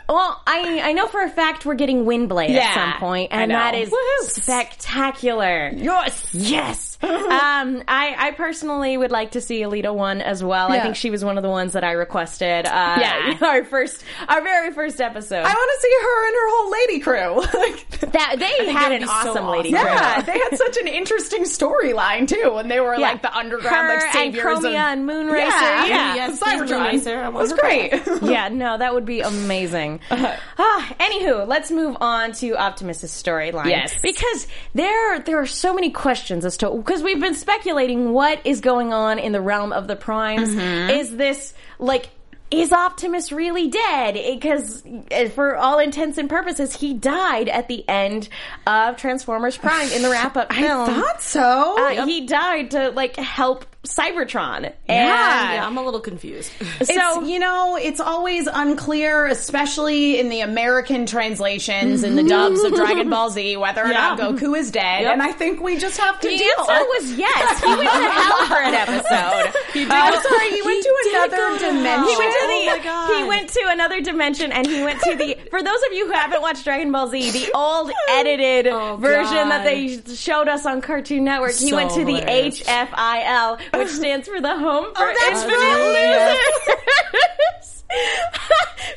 Well, 0.10 0.42
I 0.48 0.82
I 0.84 0.94
know 0.94 1.08
for 1.08 1.22
a 1.22 1.30
fact 1.30 1.66
we're 1.66 1.76
getting 1.76 2.06
Windblade 2.06 2.50
Yeah, 2.50 2.62
at 2.96 3.00
some 3.00 3.28
and 3.32 3.50
know. 3.50 3.56
that 3.58 3.76
is 3.76 3.90
Woohoo. 3.92 4.42
spectacular. 4.42 5.72
Yes. 5.76 6.28
Yes. 6.34 6.91
um, 7.04 7.84
I, 7.88 8.16
I 8.18 8.32
personally 8.36 8.96
would 8.98 9.12
like 9.12 9.32
to 9.32 9.42
see 9.42 9.62
Elita 9.62 9.94
one 9.94 10.22
as 10.22 10.44
well. 10.44 10.72
I 10.72 10.80
think 10.82 10.96
she 10.96 11.10
was 11.10 11.24
one 11.26 11.38
of 11.38 11.44
the 11.44 11.50
ones 11.50 11.74
that 11.74 11.84
I 11.84 11.92
requested. 11.94 12.66
Uh, 12.66 12.98
Yeah. 13.00 13.38
our 13.42 13.64
first, 13.64 14.04
our 14.28 14.42
very 14.42 14.72
first 14.74 15.02
episode. 15.02 15.44
I 15.44 15.54
want 15.54 15.72
to 15.76 15.82
see 15.82 15.94
her 16.02 16.28
and 16.28 16.36
her 16.36 16.50
whole 16.50 16.72
lady 16.72 17.00
crew. 17.00 18.12
that 18.12 18.36
they 18.40 18.72
had 18.72 18.92
an 18.92 19.00
would 19.02 19.02
be 19.02 19.06
so 19.08 19.12
awesome 19.32 19.48
lady. 19.48 19.74
awesome. 19.76 19.88
crew. 19.88 19.96
yeah, 19.96 20.22
they 20.22 20.32
had 20.40 20.58
such 20.58 20.78
an 20.78 20.88
interesting 20.88 21.44
storyline 21.44 22.28
too, 22.28 22.56
and 22.58 22.70
they 22.70 22.80
were 22.80 22.96
Yeah. 22.96 23.12
like 23.12 23.22
the 23.22 23.36
underground 23.36 23.76
Her 23.76 23.94
like 23.96 24.04
and 24.04 24.14
saviors 24.14 24.46
Chromia 24.46 24.70
of 24.70 24.76
and 24.76 25.10
Moonracer. 25.10 25.38
Yeah, 25.38 25.86
Yeah. 25.86 26.16
Yes, 26.16 26.40
Cybertron. 26.40 26.92
Moonracer. 26.92 27.24
I 27.24 27.28
It 27.28 27.34
was 27.34 27.54
great. 27.54 27.94
yeah, 28.22 28.50
no, 28.50 28.78
that 28.78 28.94
would 28.94 29.06
be 29.06 29.22
amazing. 29.22 30.00
ah, 30.12 30.94
anywho, 31.00 31.48
let's 31.48 31.72
move 31.72 31.98
on 32.02 32.32
to 32.34 32.56
Optimus's 32.56 33.12
storyline. 33.12 33.66
Yes. 33.70 33.96
because 34.04 34.48
there 34.74 35.20
there 35.20 35.40
are 35.40 35.46
so 35.48 35.74
many 35.74 35.90
questions 35.92 36.46
as 36.46 36.58
to 36.58 36.70
because 36.92 37.04
we've 37.04 37.22
been 37.22 37.36
speculating 37.36 38.12
what 38.12 38.46
is 38.46 38.60
going 38.60 38.92
on 38.92 39.18
in 39.18 39.32
the 39.32 39.40
realm 39.40 39.72
of 39.72 39.88
the 39.88 39.96
primes. 39.96 40.54
Is 40.54 41.16
this 41.16 41.54
like? 41.80 42.10
Is 42.50 42.74
Optimus 42.74 43.32
really 43.32 43.70
dead? 43.70 44.16
Because 44.16 44.84
for 45.34 45.56
all 45.56 45.80
intents 45.80 46.18
and 46.18 46.30
purposes, 46.30 46.76
he 46.76 46.94
died 46.94 47.48
at 47.48 47.70
the 47.70 47.88
end 47.88 48.28
of 48.68 48.98
Transformers 48.98 49.58
Prime 49.58 49.90
in 49.94 50.02
the 50.02 50.10
wrap-up 50.10 50.52
film. 50.52 50.90
I 50.90 51.00
thought 51.00 51.22
so. 51.22 51.76
Uh, 51.80 52.06
He 52.06 52.26
died 52.26 52.72
to 52.72 52.90
like 52.90 53.16
help 53.16 53.66
Cybertron. 53.84 54.66
And 54.66 54.76
Yeah, 54.88 55.66
I'm 55.66 55.78
a 55.78 55.84
little 55.84 56.00
confused. 56.00 56.52
so 56.60 56.66
it's, 56.82 57.30
you 57.30 57.40
know, 57.40 57.78
it's 57.78 58.00
always 58.00 58.48
unclear, 58.48 59.26
especially 59.26 60.20
in 60.20 60.30
the 60.30 60.42
American 60.42 61.06
translations 61.08 62.04
and 62.04 62.18
the 62.18 62.24
dubs 62.24 62.62
of 62.64 62.74
Dragon 62.76 63.10
Ball 63.10 63.32
Z, 63.32 63.58
whether 63.58 63.84
or 63.84 63.88
not 63.88 64.20
Goku 64.20 64.56
is 64.58 64.70
dead. 64.70 65.04
Yep. 65.04 65.14
And 65.14 65.22
I 65.24 65.32
think 65.32 65.62
we 65.62 65.78
just 65.78 66.00
have 66.00 66.20
to 66.20 66.28
the 66.30 66.38
deal. 66.38 66.48
answer 66.60 66.86
was 66.86 67.14
yes. 67.14 67.60
He 67.60 67.68
went 67.68 67.82
to 67.82 68.10
hell 68.12 68.46
for 68.48 68.62
an 68.62 68.74
episode. 68.76 69.54
Uh, 69.76 69.88
I'm 69.90 70.22
sorry, 70.24 70.50
he 70.52 70.62
went 70.62 70.84
to 70.84 70.96
another 71.10 71.60
dimension. 71.60 72.08
He 72.08 72.18
went 72.18 72.34
to 72.34 72.40
Oh 72.42 72.48
the 72.48 72.66
my 72.78 72.80
God. 72.84 73.18
he 73.18 73.24
went 73.28 73.50
to 73.50 73.62
another 73.68 74.02
dimension 74.02 74.52
and 74.52 74.68
he 74.68 74.82
went 74.84 75.00
to 75.02 75.16
the 75.16 75.38
for 75.50 75.62
those 75.64 75.80
of 75.88 75.94
you 75.94 76.08
who 76.08 76.14
haven't 76.14 76.42
watched 76.42 76.64
Dragon 76.64 76.92
Ball 76.92 77.08
Z, 77.10 77.32
the 77.32 77.52
old 77.56 77.92
oh, 78.10 78.20
edited 78.20 78.68
Oh, 78.68 78.98
version 78.98 79.50
that 79.50 79.64
they 79.64 80.02
showed 80.14 80.48
us 80.48 80.66
on 80.66 80.82
Cartoon 80.82 81.24
Network. 81.24 81.54
he 81.56 81.74
went 81.74 81.92
to 81.92 82.04
the 82.06 82.16
hilarious. 82.20 82.62
HFIL, 82.64 83.60
which 83.78 83.90
stands 84.02 84.28
for 84.28 84.42
the 84.42 84.58
Home 84.58 84.86
oh, 84.88 84.94
for 84.94 85.14
that's 85.20 85.44
Infinite 85.44 85.58
right. 85.58 86.38
Losers. 87.14 87.61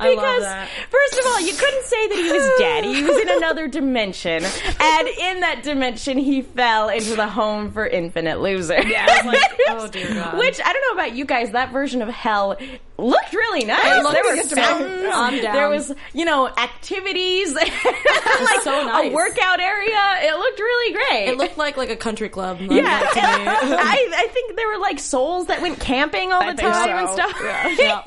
I 0.00 0.10
because 0.10 0.44
first 0.90 1.18
of 1.18 1.26
all, 1.26 1.40
you 1.40 1.54
couldn't 1.54 1.84
say 1.84 2.08
that 2.08 2.16
he 2.16 2.32
was 2.32 2.58
dead. 2.58 2.84
He 2.84 3.02
was 3.02 3.16
in 3.20 3.28
another 3.36 3.68
dimension, 3.68 4.44
and 4.44 5.08
in 5.08 5.40
that 5.40 5.62
dimension, 5.62 6.18
he 6.18 6.42
fell 6.42 6.88
into 6.88 7.16
the 7.16 7.28
Home 7.28 7.72
for 7.72 7.86
Infinite 7.86 8.40
Losers. 8.40 8.84
Yeah, 8.86 9.06
I 9.08 9.16
was 9.16 9.34
like, 9.34 9.50
oh 9.68 9.88
dear 9.88 10.14
God. 10.14 10.38
Which 10.38 10.60
I 10.64 10.72
don't 10.72 10.82
know 10.88 11.02
about 11.02 11.14
you 11.14 11.24
guys. 11.24 11.52
That 11.52 11.72
version 11.72 12.02
of 12.02 12.08
hell 12.08 12.56
looked 12.98 13.32
really 13.32 13.64
nice. 13.64 13.84
It 13.84 14.02
looked 14.02 14.14
there 14.14 14.24
were 14.24 14.42
fountains. 14.42 15.42
Down. 15.42 15.54
There 15.54 15.68
was, 15.68 15.92
you 16.12 16.24
know, 16.24 16.48
activities. 16.48 17.54
like 17.54 17.72
so 18.62 18.84
nice. 18.84 19.10
a 19.10 19.14
workout 19.14 19.60
area. 19.60 20.16
It 20.22 20.38
looked 20.38 20.58
really 20.58 20.94
great. 20.94 21.28
It 21.28 21.36
looked 21.36 21.58
like 21.58 21.76
like 21.76 21.90
a 21.90 21.96
country 21.96 22.28
club. 22.28 22.60
yeah. 22.60 23.00
I, 23.14 24.10
I 24.14 24.28
think 24.32 24.56
there 24.56 24.68
were 24.68 24.78
like 24.78 24.98
souls 24.98 25.46
that 25.46 25.60
went 25.60 25.80
camping 25.80 26.32
all 26.32 26.40
the 26.40 26.54
think 26.54 26.72
time 26.72 26.88
so. 26.88 26.96
and 26.96 27.08
stuff. 27.10 27.78
Yeah. 27.78 28.02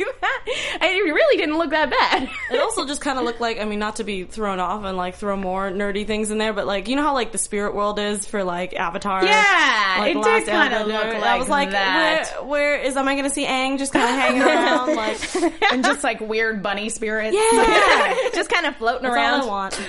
and 0.74 0.77
it 0.82 1.14
really 1.14 1.38
didn't 1.38 1.58
look 1.58 1.72
that 1.72 1.90
bad. 1.90 2.30
It 2.50 2.62
also 2.62 2.86
just 2.88 3.02
kind 3.02 3.20
of 3.20 3.26
looked 3.26 3.42
like, 3.42 3.60
I 3.60 3.66
mean, 3.66 3.80
not 3.80 3.98
to 3.98 4.04
be 4.06 4.24
thrown 4.24 4.60
off 4.62 4.84
and 4.86 4.96
like 4.98 5.16
throw 5.16 5.36
more 5.36 5.70
nerdy 5.70 6.08
things 6.08 6.32
in 6.32 6.38
there, 6.38 6.54
but 6.54 6.66
like, 6.66 6.88
you 6.88 6.96
know 6.96 7.02
how 7.04 7.14
like 7.14 7.32
the 7.34 7.38
spirit 7.38 7.76
world 7.76 8.00
is 8.00 8.26
for 8.26 8.44
like 8.46 8.74
Avatar? 8.74 9.26
Yeah, 9.26 9.96
like, 10.00 10.16
it 10.16 10.24
did 10.24 10.46
kinda 10.46 10.78
Airbender? 10.78 10.88
look 10.88 11.26
I 11.26 11.38
was 11.38 11.50
like, 11.50 11.72
that. 11.72 12.32
Where, 12.46 12.48
where 12.48 12.76
is, 12.82 12.96
am 12.96 13.08
I 13.08 13.16
going 13.16 13.26
to 13.26 13.30
see 13.30 13.46
Aang 13.46 13.78
just 13.78 13.92
kind 13.92 14.06
of 14.06 14.12
hanging 14.12 14.42
around? 14.44 14.96
Like, 14.96 15.62
and 15.74 15.84
just 15.84 16.04
like 16.04 16.22
weird 16.22 16.64
bunny 16.64 16.88
spirits. 16.90 17.36
yeah. 17.38 18.30
Just 18.34 18.50
kind 18.50 18.66
of 18.66 18.76
floating 18.78 19.04
That's 19.04 19.16
around. 19.16 19.42
all 19.42 19.50
I 19.50 19.70
want. 19.70 19.80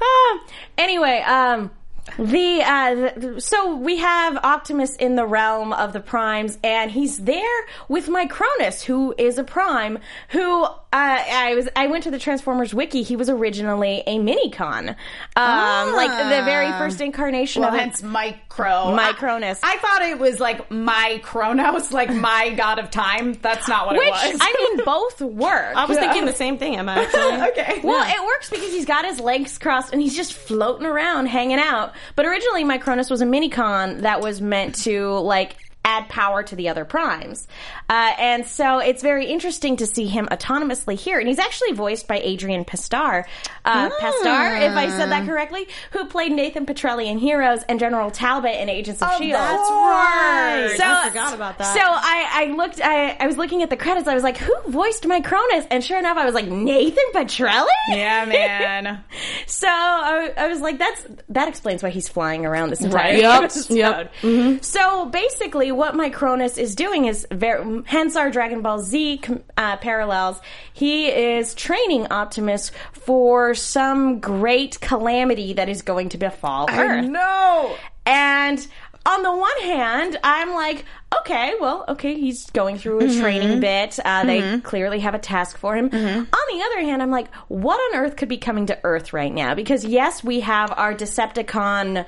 um, 0.00 0.40
anyway, 0.78 1.22
um, 1.26 1.70
the, 2.18 2.62
uh, 2.64 2.94
the 3.16 3.40
so 3.40 3.74
we 3.76 3.98
have 3.98 4.36
Optimus 4.38 4.96
in 4.96 5.16
the 5.16 5.26
realm 5.26 5.72
of 5.72 5.92
the 5.92 6.00
primes, 6.00 6.58
and 6.62 6.90
he's 6.90 7.18
there 7.18 7.66
with 7.88 8.06
Micronus, 8.06 8.84
who 8.84 9.14
is 9.18 9.38
a 9.38 9.44
prime. 9.44 9.98
Who 10.30 10.66
uh, 10.92 10.96
I 10.96 11.54
was 11.54 11.68
I 11.74 11.88
went 11.88 12.04
to 12.04 12.10
the 12.10 12.18
Transformers 12.18 12.72
wiki. 12.72 13.02
He 13.02 13.16
was 13.16 13.28
originally 13.28 14.02
a 14.06 14.18
minicon, 14.18 14.90
um, 15.36 15.92
like 15.94 16.10
the 16.10 16.44
very 16.44 16.70
first 16.72 17.00
incarnation 17.00 17.62
Well, 17.62 17.70
of 17.70 17.74
it. 17.76 17.80
hence 17.80 18.02
Micro. 18.02 18.96
Micronus. 18.96 19.60
I, 19.62 19.74
I 19.74 19.76
thought 19.78 20.02
it 20.02 20.18
was 20.18 20.40
like 20.40 20.70
my 20.70 21.20
Chronos, 21.22 21.92
like 21.92 22.12
my 22.14 22.50
god 22.50 22.78
of 22.78 22.90
time. 22.90 23.34
That's 23.34 23.68
not 23.68 23.86
what 23.86 23.96
Which 23.96 24.06
it 24.06 24.10
was. 24.32 24.38
I 24.40 24.74
mean, 24.76 24.84
both 24.84 25.20
work. 25.20 25.76
I 25.76 25.84
was 25.86 25.98
thinking 25.98 26.24
the 26.24 26.32
same 26.32 26.56
thing, 26.56 26.76
Emma, 26.76 26.92
actually. 26.92 27.42
okay. 27.50 27.80
Well, 27.82 28.08
it 28.08 28.24
works 28.24 28.48
because 28.48 28.72
he's 28.72 28.86
got 28.86 29.04
his 29.04 29.20
legs 29.20 29.58
crossed 29.58 29.92
and 29.92 30.00
he's 30.00 30.16
just 30.16 30.32
floating 30.32 30.86
around, 30.86 31.26
hanging 31.26 31.58
out. 31.58 31.92
But 32.14 32.26
originally, 32.26 32.64
Micronus 32.64 33.10
was 33.10 33.20
a 33.20 33.26
minicon 33.26 34.00
that 34.00 34.20
was 34.20 34.40
meant 34.40 34.76
to 34.84 35.10
like 35.18 35.56
add 35.86 36.08
power 36.08 36.42
to 36.42 36.56
the 36.56 36.68
other 36.68 36.84
primes, 36.84 37.46
uh, 37.88 38.12
and 38.18 38.44
so 38.46 38.78
it's 38.80 39.02
very 39.02 39.26
interesting 39.26 39.76
to 39.76 39.86
see 39.86 40.06
him 40.06 40.26
autonomously 40.30 40.98
here. 40.98 41.18
And 41.18 41.28
he's 41.28 41.38
actually 41.38 41.72
voiced 41.72 42.08
by 42.08 42.18
Adrian 42.18 42.64
Pasdar, 42.64 43.24
uh, 43.64 43.88
Pasdar, 44.00 44.60
if 44.68 44.76
I 44.76 44.88
said 44.90 45.10
that 45.10 45.24
correctly, 45.26 45.68
who 45.92 46.06
played 46.06 46.32
Nathan 46.32 46.66
Petrelli 46.66 47.06
in 47.06 47.18
Heroes 47.18 47.62
and 47.68 47.78
General 47.78 48.10
Talbot 48.10 48.60
in 48.60 48.68
Agents 48.68 49.00
of 49.00 49.10
Shield. 49.18 49.34
That's 49.40 49.70
right. 49.70 50.74
So 50.76 50.84
I 50.84 51.08
forgot 51.08 51.34
about 51.34 51.58
that. 51.58 51.74
So 51.74 51.80
I, 51.80 52.26
I 52.32 52.44
looked, 52.56 52.80
I, 52.82 53.10
I 53.20 53.26
was 53.26 53.36
looking 53.36 53.62
at 53.62 53.70
the 53.70 53.76
credits. 53.76 54.08
I 54.08 54.14
was 54.14 54.22
like, 54.24 54.36
who 54.38 54.52
voiced 54.68 55.04
Micronus? 55.04 55.66
And 55.70 55.84
sure 55.84 55.98
enough, 55.98 56.16
I 56.16 56.24
was 56.24 56.34
like, 56.34 56.48
Nathan 56.48 57.04
Petrelli. 57.14 57.66
yeah, 57.90 58.24
man. 58.24 59.04
So 59.46 59.68
I, 59.68 60.32
I 60.36 60.48
was 60.48 60.60
like, 60.60 60.78
that's 60.78 61.06
that 61.30 61.48
explains 61.48 61.82
why 61.82 61.90
he's 61.90 62.08
flying 62.08 62.44
around 62.44 62.70
this 62.70 62.80
entire 62.82 62.96
Right. 63.12 63.18
Yep. 63.18 63.42
episode. 63.42 63.74
Yep. 64.22 64.64
So 64.64 65.06
basically, 65.06 65.72
what 65.76 65.94
Micronus 65.94 66.58
is 66.58 66.74
doing 66.74 67.04
is 67.04 67.26
very, 67.30 67.82
hence 67.86 68.16
our 68.16 68.30
Dragon 68.30 68.62
Ball 68.62 68.80
Z 68.80 69.20
uh, 69.56 69.76
parallels. 69.76 70.40
He 70.72 71.08
is 71.08 71.54
training 71.54 72.06
Optimus 72.10 72.72
for 72.92 73.54
some 73.54 74.20
great 74.20 74.80
calamity 74.80 75.52
that 75.54 75.68
is 75.68 75.82
going 75.82 76.08
to 76.10 76.18
befall 76.18 76.68
Earth. 76.70 77.04
no. 77.06 77.76
And 78.04 78.64
on 79.04 79.22
the 79.22 79.32
one 79.32 79.60
hand, 79.62 80.18
I'm 80.24 80.52
like, 80.52 80.84
okay, 81.20 81.54
well, 81.60 81.84
okay, 81.88 82.18
he's 82.18 82.50
going 82.50 82.76
through 82.78 83.00
a 83.00 83.20
training 83.20 83.60
bit. 83.60 83.98
Uh, 84.04 84.24
They 84.24 84.60
clearly 84.60 84.98
have 85.00 85.14
a 85.14 85.18
task 85.20 85.58
for 85.58 85.76
him. 85.76 85.84
On 85.86 85.90
the 85.92 86.62
other 86.64 86.80
hand, 86.80 87.02
I'm 87.02 87.10
like, 87.12 87.32
what 87.48 87.76
on 87.94 88.00
earth 88.00 88.16
could 88.16 88.28
be 88.28 88.38
coming 88.38 88.66
to 88.66 88.78
Earth 88.82 89.12
right 89.12 89.32
now? 89.32 89.54
Because 89.54 89.84
yes, 89.84 90.24
we 90.24 90.40
have 90.40 90.72
our 90.76 90.92
Decepticon 90.94 92.04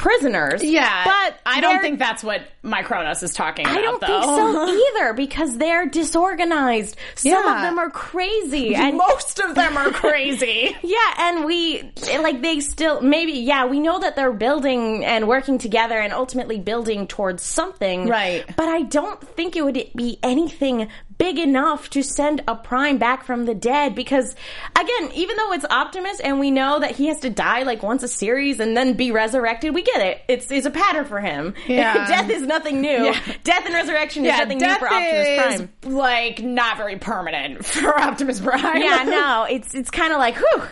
prisoners. 0.00 0.64
Yeah, 0.64 1.04
but 1.04 1.38
I 1.44 1.60
don't 1.60 1.80
think 1.82 1.98
that's 1.98 2.24
what 2.24 2.42
Micronus 2.64 3.22
is 3.22 3.34
talking 3.34 3.66
about. 3.66 3.78
I 3.78 3.82
don't 3.82 4.00
though. 4.00 4.06
think 4.06 4.24
so 4.24 4.68
either 4.98 5.12
because 5.14 5.58
they're 5.58 5.86
disorganized. 5.86 6.96
Some 7.14 7.46
of 7.46 7.60
them 7.62 7.78
are 7.78 7.90
crazy, 7.90 8.74
and 8.74 8.96
Most 8.96 9.38
of 9.40 9.54
them 9.54 9.76
are 9.76 9.90
crazy. 9.90 10.76
yeah, 10.82 11.14
and 11.18 11.44
we 11.44 11.92
like 12.18 12.40
they 12.40 12.60
still 12.60 13.00
maybe 13.00 13.32
yeah 13.32 13.66
we 13.66 13.78
know 13.78 13.98
that 13.98 14.16
they're 14.16 14.32
building 14.32 15.04
and 15.04 15.28
working 15.28 15.58
together 15.58 15.98
and 15.98 16.12
ultimately 16.12 16.58
building 16.58 17.06
towards 17.06 17.42
something, 17.42 18.08
Right. 18.08 18.44
But 18.56 18.68
I 18.68 18.82
don't 18.82 19.20
think 19.20 19.56
it 19.56 19.62
would 19.62 19.74
be 19.94 20.18
anything 20.22 20.88
big 21.20 21.38
enough 21.38 21.90
to 21.90 22.02
send 22.02 22.42
a 22.48 22.56
prime 22.56 22.96
back 22.96 23.24
from 23.24 23.44
the 23.44 23.54
dead 23.54 23.94
because 23.94 24.34
again, 24.74 25.12
even 25.14 25.36
though 25.36 25.52
it's 25.52 25.66
Optimus 25.68 26.18
and 26.18 26.40
we 26.40 26.50
know 26.50 26.80
that 26.80 26.92
he 26.92 27.08
has 27.08 27.20
to 27.20 27.28
die 27.28 27.62
like 27.62 27.82
once 27.82 28.02
a 28.02 28.08
series 28.08 28.58
and 28.58 28.74
then 28.74 28.94
be 28.94 29.12
resurrected, 29.12 29.74
we 29.74 29.82
get 29.82 30.00
it. 30.00 30.22
It's 30.28 30.50
it's 30.50 30.66
a 30.66 30.70
pattern 30.70 31.04
for 31.04 31.20
him. 31.20 31.54
Yeah. 31.68 32.06
death 32.08 32.30
is 32.30 32.40
nothing 32.40 32.80
new. 32.80 33.12
Death 33.44 33.66
and 33.66 33.74
resurrection 33.74 34.24
is 34.24 34.32
nothing 34.32 34.58
new 34.58 34.74
for 34.76 34.88
Optimus 34.88 35.68
Prime. 35.82 35.94
like 35.94 36.42
not 36.42 36.78
very 36.78 36.96
permanent 36.96 37.64
for 37.66 38.00
Optimus 38.00 38.40
Prime. 38.40 38.80
Yeah, 38.80 39.02
no, 39.06 39.46
it's 39.48 39.74
it's 39.74 39.90
kind 39.90 40.14
of 40.14 40.18
like, 40.18 40.36
whew, 40.36 40.62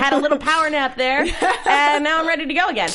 had 0.00 0.14
a 0.14 0.18
little 0.18 0.38
power 0.38 0.70
nap 0.70 0.96
there, 0.96 1.26
and 1.68 2.04
now 2.04 2.20
I'm 2.20 2.26
ready 2.26 2.46
to 2.46 2.54
go 2.54 2.68
again. 2.68 2.90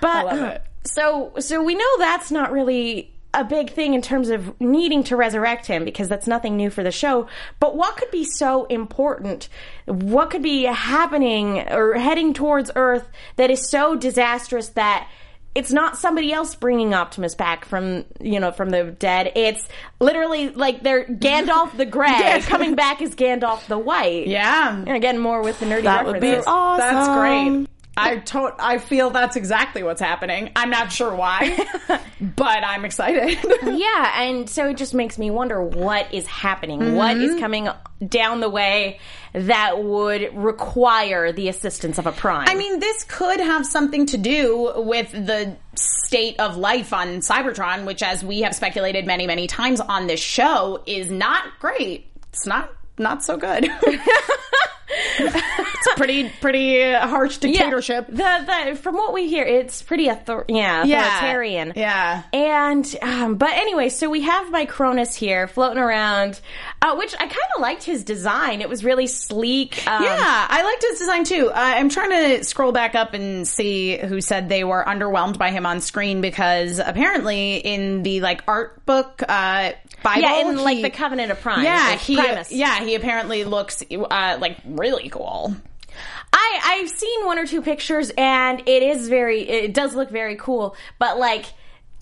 But 0.00 0.64
so 0.84 1.34
so 1.38 1.62
we 1.62 1.74
know 1.74 1.98
that's 1.98 2.30
not 2.30 2.50
really 2.50 3.12
a 3.36 3.44
big 3.44 3.70
thing 3.72 3.94
in 3.94 4.02
terms 4.02 4.30
of 4.30 4.60
needing 4.60 5.04
to 5.04 5.16
resurrect 5.16 5.66
him 5.66 5.84
because 5.84 6.08
that's 6.08 6.26
nothing 6.26 6.56
new 6.56 6.70
for 6.70 6.82
the 6.82 6.90
show. 6.90 7.28
But 7.60 7.76
what 7.76 7.96
could 7.96 8.10
be 8.10 8.24
so 8.24 8.64
important? 8.66 9.48
What 9.86 10.30
could 10.30 10.42
be 10.42 10.64
happening 10.64 11.68
or 11.70 11.94
heading 11.94 12.34
towards 12.34 12.70
Earth 12.74 13.08
that 13.36 13.50
is 13.50 13.68
so 13.68 13.94
disastrous 13.96 14.70
that 14.70 15.08
it's 15.54 15.72
not 15.72 15.96
somebody 15.96 16.34
else 16.34 16.54
bringing 16.54 16.92
Optimus 16.92 17.34
back 17.34 17.64
from 17.64 18.04
you 18.20 18.38
know 18.40 18.52
from 18.52 18.68
the 18.68 18.84
dead. 18.84 19.32
It's 19.36 19.66
literally 20.00 20.50
like 20.50 20.82
they're 20.82 21.06
Gandalf 21.06 21.74
the 21.76 21.86
Grey 21.96 22.40
coming 22.42 22.74
back 22.74 23.00
as 23.00 23.14
Gandalf 23.14 23.66
the 23.66 23.78
White. 23.78 24.26
yeah. 24.26 24.70
And 24.76 24.90
again, 24.90 25.18
more 25.18 25.42
with 25.42 25.58
the 25.58 25.64
nerdy 25.64 25.84
That 25.84 26.04
would 26.04 26.20
be 26.20 26.26
references. 26.28 26.44
awesome. 26.46 26.78
That's 26.94 27.08
great. 27.08 27.66
I 27.96 28.16
to- 28.16 28.54
I 28.58 28.78
feel 28.78 29.10
that's 29.10 29.36
exactly 29.36 29.82
what's 29.82 30.00
happening. 30.00 30.50
I'm 30.54 30.70
not 30.70 30.92
sure 30.92 31.14
why, 31.14 31.56
but 32.20 32.64
I'm 32.64 32.84
excited. 32.84 33.38
Yeah, 33.76 34.22
and 34.22 34.48
so 34.48 34.68
it 34.68 34.76
just 34.76 34.94
makes 34.94 35.18
me 35.18 35.30
wonder 35.30 35.62
what 35.62 36.12
is 36.14 36.26
happening. 36.26 36.94
What 36.94 37.16
is 37.16 37.32
mm-hmm. 37.32 37.40
coming 37.40 37.68
down 38.06 38.40
the 38.40 38.48
way 38.48 39.00
that 39.32 39.82
would 39.82 40.34
require 40.34 41.32
the 41.32 41.48
assistance 41.48 41.98
of 41.98 42.06
a 42.06 42.12
prime? 42.12 42.48
I 42.48 42.54
mean, 42.54 42.78
this 42.80 43.04
could 43.04 43.40
have 43.40 43.66
something 43.66 44.06
to 44.06 44.18
do 44.18 44.72
with 44.76 45.10
the 45.12 45.56
state 45.74 46.38
of 46.38 46.56
life 46.56 46.92
on 46.92 47.18
Cybertron, 47.18 47.84
which, 47.86 48.02
as 48.02 48.24
we 48.24 48.42
have 48.42 48.54
speculated 48.54 49.06
many, 49.06 49.26
many 49.26 49.46
times 49.46 49.80
on 49.80 50.06
this 50.06 50.20
show, 50.20 50.82
is 50.86 51.10
not 51.10 51.44
great. 51.58 52.06
It's 52.32 52.46
not 52.46 52.70
not 52.98 53.22
so 53.24 53.36
good. 53.36 53.68
it's 55.18 55.88
pretty 55.96 56.28
pretty 56.40 56.92
harsh 56.92 57.38
dictatorship. 57.38 58.06
Yeah, 58.12 58.40
the, 58.40 58.70
the 58.70 58.76
from 58.76 58.94
what 58.94 59.12
we 59.12 59.28
hear, 59.28 59.44
it's 59.44 59.82
pretty 59.82 60.08
author- 60.10 60.44
yeah, 60.48 60.82
authoritarian. 60.84 61.72
Yeah. 61.76 62.22
And 62.32 62.96
um, 63.02 63.36
but 63.36 63.50
anyway, 63.50 63.88
so 63.88 64.08
we 64.10 64.22
have 64.22 64.48
Micronus 64.52 65.14
here 65.14 65.46
floating 65.48 65.78
around, 65.82 66.40
uh, 66.82 66.96
which 66.96 67.14
I 67.14 67.26
kind 67.26 67.36
of 67.56 67.62
liked 67.62 67.82
his 67.84 68.04
design. 68.04 68.60
It 68.60 68.68
was 68.68 68.84
really 68.84 69.06
sleek. 69.06 69.86
Um, 69.86 70.02
Yeah, 70.02 70.46
I 70.48 70.62
liked 70.62 70.82
his 70.90 70.98
design 70.98 71.24
too. 71.24 71.48
Uh, 71.50 71.52
I'm 71.54 71.88
trying 71.88 72.10
to 72.38 72.44
scroll 72.44 72.72
back 72.72 72.94
up 72.94 73.14
and 73.14 73.46
see 73.46 73.96
who 73.96 74.20
said 74.20 74.48
they 74.48 74.64
were 74.64 74.84
underwhelmed 74.86 75.38
by 75.38 75.50
him 75.50 75.66
on 75.66 75.80
screen 75.80 76.20
because 76.20 76.78
apparently 76.78 77.56
in 77.56 78.02
the 78.02 78.20
like 78.20 78.42
art 78.46 78.84
book 78.86 79.22
uh, 79.28 79.72
Bible, 80.02 80.22
yeah, 80.22 80.40
in 80.48 80.56
like 80.58 80.76
he- 80.76 80.82
the 80.82 80.90
Covenant 80.90 81.32
of 81.32 81.40
Prime. 81.40 81.64
yeah, 81.64 81.88
like 81.90 81.98
he 82.00 82.16
Primus. 82.16 82.52
yeah 82.52 82.80
he 82.84 82.94
apparently 82.94 83.44
looks 83.44 83.82
uh, 83.90 84.38
like 84.40 84.58
really 84.64 85.08
cool. 85.08 85.54
I 86.32 86.60
I've 86.82 86.90
seen 86.90 87.24
one 87.24 87.38
or 87.38 87.46
two 87.46 87.62
pictures, 87.62 88.10
and 88.16 88.60
it 88.68 88.82
is 88.82 89.08
very. 89.08 89.48
It 89.48 89.72
does 89.74 89.94
look 89.94 90.10
very 90.10 90.36
cool, 90.36 90.76
but 90.98 91.18
like. 91.18 91.46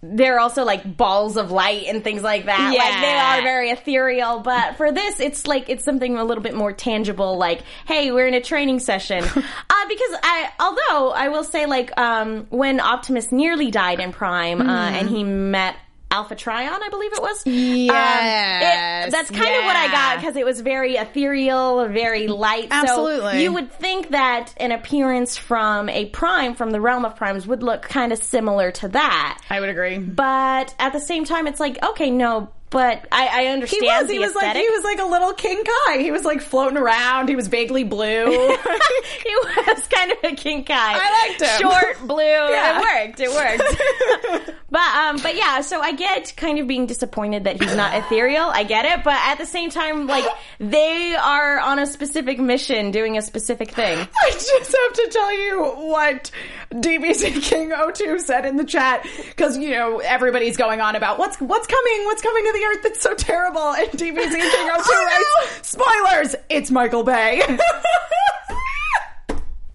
They're 0.06 0.38
also 0.38 0.64
like 0.66 0.98
balls 0.98 1.38
of 1.38 1.50
light 1.50 1.86
and 1.86 2.04
things 2.04 2.22
like 2.22 2.44
that. 2.44 2.74
Like 2.76 3.00
they 3.00 3.14
are 3.14 3.40
very 3.40 3.70
ethereal, 3.70 4.40
but 4.40 4.76
for 4.76 4.92
this, 4.92 5.18
it's 5.18 5.46
like 5.46 5.70
it's 5.70 5.82
something 5.82 6.18
a 6.18 6.24
little 6.24 6.42
bit 6.42 6.54
more 6.54 6.74
tangible. 6.74 7.38
Like, 7.38 7.62
hey, 7.86 8.12
we're 8.12 8.26
in 8.26 8.34
a 8.34 8.42
training 8.42 8.80
session. 8.80 9.24
uh, 9.24 9.30
because 9.30 10.18
I, 10.22 10.50
although 10.60 11.10
I 11.10 11.28
will 11.28 11.42
say, 11.42 11.64
like, 11.64 11.98
um, 11.98 12.46
when 12.50 12.80
Optimus 12.80 13.32
nearly 13.32 13.70
died 13.70 13.98
in 13.98 14.12
Prime, 14.12 14.60
uh, 14.60 14.90
and 14.90 15.08
he 15.08 15.24
met 15.24 15.74
Alpha 16.14 16.36
Trion, 16.36 16.80
I 16.80 16.88
believe 16.90 17.12
it 17.12 17.20
was. 17.20 17.44
Um, 17.44 17.52
Yes, 17.52 19.06
it- 19.08 19.10
that's 19.10 19.30
kind 19.30 19.54
of 19.56 19.64
what 19.64 19.74
I 19.76 19.88
got 19.90 20.20
because 20.20 20.36
it 20.36 20.44
was 20.44 20.60
very 20.60 20.94
ethereal, 20.96 21.86
very 21.88 22.28
light. 22.28 22.68
So 22.70 22.76
Absolutely. 22.78 23.42
you 23.42 23.52
would 23.52 23.72
think 23.72 24.10
that 24.10 24.54
an 24.58 24.70
appearance 24.70 25.36
from 25.36 25.88
a 25.88 26.06
prime 26.06 26.54
from 26.54 26.70
the 26.70 26.80
realm 26.80 27.04
of 27.04 27.16
primes 27.16 27.46
would 27.48 27.62
look 27.64 27.82
kind 27.82 28.12
of 28.12 28.18
similar 28.22 28.70
to 28.72 28.88
that. 28.88 29.40
I 29.50 29.58
would 29.60 29.68
agree. 29.68 29.98
But 29.98 30.72
at 30.78 30.92
the 30.92 31.00
same 31.00 31.24
time, 31.24 31.46
it's 31.48 31.58
like, 31.60 31.82
okay, 31.84 32.10
no, 32.10 32.48
but 32.70 33.06
I, 33.12 33.28
I 33.28 33.42
He 33.42 33.48
understand 33.48 33.84
was. 34.00 34.06
the 34.08 34.12
He 34.14 34.18
was 34.18 34.34
like 34.34 34.56
he 34.56 34.68
was 34.68 34.84
like 34.84 34.98
a 34.98 35.04
little 35.04 35.32
King 35.32 35.62
Kai. 35.86 35.98
He 35.98 36.10
was 36.10 36.24
like 36.24 36.40
floating 36.40 36.76
around. 36.78 37.28
He 37.28 37.36
was 37.36 37.46
vaguely 37.48 37.84
blue. 37.84 38.26
he 38.26 39.34
was 39.36 39.86
kind 39.88 40.10
of 40.12 40.18
a 40.24 40.34
king 40.34 40.64
kai. 40.64 40.74
I 40.76 41.28
liked 41.28 41.42
him. 41.42 41.60
Short, 41.60 42.08
blue. 42.08 42.24
Yeah. 42.54 42.80
It 42.80 43.08
worked. 43.08 43.20
It 43.20 43.30
worked. 43.30 44.54
but 44.70 44.96
um, 44.96 45.16
but 45.22 45.36
yeah. 45.36 45.60
So 45.60 45.80
I 45.80 45.92
get 45.92 46.34
kind 46.36 46.58
of 46.58 46.66
being 46.66 46.86
disappointed 46.86 47.44
that 47.44 47.60
he's 47.62 47.74
not 47.76 47.94
ethereal. 47.94 48.44
I 48.44 48.64
get 48.64 48.84
it, 48.84 49.04
but 49.04 49.14
at 49.14 49.36
the 49.38 49.46
same 49.46 49.70
time, 49.70 50.06
like 50.06 50.24
they 50.58 51.14
are 51.14 51.58
on 51.60 51.78
a 51.78 51.86
specific 51.86 52.38
mission, 52.40 52.90
doing 52.90 53.16
a 53.18 53.22
specific 53.22 53.70
thing. 53.70 53.98
I 53.98 54.30
just 54.30 54.50
have 54.50 54.92
to 54.94 55.08
tell 55.10 55.38
you 55.38 55.62
what 55.90 56.30
DBC 56.72 57.42
King 57.42 57.72
02 57.94 58.18
said 58.18 58.44
in 58.46 58.56
the 58.56 58.64
chat 58.64 59.06
because 59.28 59.56
you 59.56 59.70
know 59.70 59.98
everybody's 59.98 60.56
going 60.56 60.80
on 60.80 60.96
about 60.96 61.18
what's 61.18 61.40
what's 61.40 61.66
coming, 61.66 62.04
what's 62.06 62.22
coming 62.22 62.44
to 62.44 62.52
the 62.52 62.63
earth 62.64 62.82
that's 62.82 63.00
so 63.00 63.14
terrible, 63.14 63.60
and 63.72 63.88
DBC 63.90 64.30
King 64.30 64.30
02 64.30 64.70
writes 64.70 65.60
spoilers. 65.62 66.36
It's 66.48 66.70
Michael 66.70 67.02
Bay. 67.04 67.42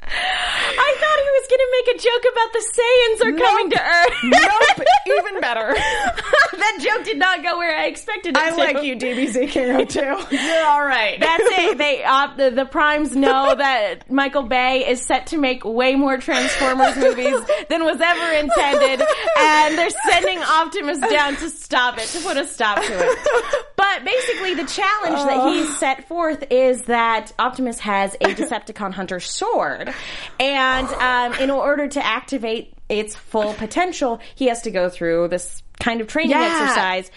I 0.81 0.95
thought 0.99 1.19
he 1.19 1.31
was 1.37 1.45
going 1.49 1.59
to 1.59 1.71
make 1.77 1.87
a 1.93 1.97
joke 2.01 2.25
about 2.33 2.49
the 2.53 2.63
Saiyans 2.73 3.19
are 3.25 3.37
coming 3.37 3.69
to 3.71 3.81
Earth. 3.81 4.13
nope, 4.23 4.87
even 5.17 5.41
better. 5.41 5.73
that 6.57 6.77
joke 6.81 7.05
did 7.05 7.17
not 7.17 7.43
go 7.43 7.57
where 7.57 7.75
I 7.75 7.85
expected 7.85 8.35
it 8.35 8.39
to 8.39 8.39
go. 8.39 8.45
I 8.45 8.49
to. 8.49 8.73
like 8.73 8.83
you, 8.83 8.95
King 8.95 9.87
02. 9.87 9.99
You're 10.31 10.65
all 10.65 10.83
right. 10.83 11.19
That's 11.19 11.43
it. 11.43 11.77
They 11.77 12.03
uh, 12.03 12.35
the, 12.35 12.49
the 12.51 12.65
primes 12.65 13.15
know 13.15 13.55
that 13.55 14.09
Michael 14.09 14.43
Bay 14.43 14.87
is 14.87 15.01
set 15.05 15.27
to 15.27 15.37
make 15.37 15.63
way 15.65 15.95
more 15.95 16.17
Transformers 16.17 16.95
movies 16.95 17.39
than 17.69 17.83
was 17.83 17.99
ever 18.01 18.33
intended, 18.33 19.05
and 19.37 19.77
they're 19.77 19.89
sending 20.09 20.39
Optimus 20.39 20.99
down 20.99 21.35
to 21.37 21.49
stop 21.49 21.97
it, 21.97 22.07
to 22.07 22.19
put 22.21 22.37
a 22.37 22.45
stop 22.45 22.81
to 22.81 22.93
it. 22.93 23.65
But 23.75 24.03
basically, 24.03 24.55
the 24.55 24.65
challenge 24.65 25.27
that 25.27 25.49
he 25.49 25.65
set 25.65 26.07
forth 26.07 26.43
is 26.49 26.81
that 26.83 27.31
Optimus 27.39 27.79
has 27.79 28.15
a 28.15 28.33
Decepticon 28.33 28.93
Hunter 28.93 29.19
sword, 29.19 29.93
and 30.39 30.87
um, 30.87 31.33
in 31.41 31.49
order 31.49 31.87
to 31.87 32.05
activate 32.05 32.73
its 32.89 33.15
full 33.15 33.53
potential, 33.53 34.19
he 34.35 34.47
has 34.47 34.61
to 34.63 34.71
go 34.71 34.89
through 34.89 35.27
this 35.27 35.61
kind 35.79 36.01
of 36.01 36.07
training 36.07 36.31
Yeah. 36.31 36.59
exercise. 36.61 37.11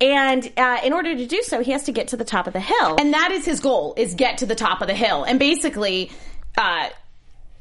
And 0.00 0.50
uh, 0.56 0.78
in 0.84 0.92
order 0.92 1.14
to 1.16 1.26
do 1.26 1.42
so, 1.42 1.60
he 1.62 1.72
has 1.72 1.84
to 1.84 1.92
get 1.92 2.08
to 2.08 2.16
the 2.16 2.24
top 2.24 2.46
of 2.46 2.52
the 2.52 2.60
hill. 2.60 2.96
and 3.00 3.12
that 3.14 3.30
is 3.32 3.44
his 3.44 3.60
goal 3.60 3.94
is 3.96 4.14
get 4.14 4.38
to 4.38 4.46
the 4.46 4.54
top 4.54 4.80
of 4.80 4.86
the 4.88 4.94
hill 4.94 5.24
and 5.24 5.38
basically 5.38 6.10
uh 6.56 6.88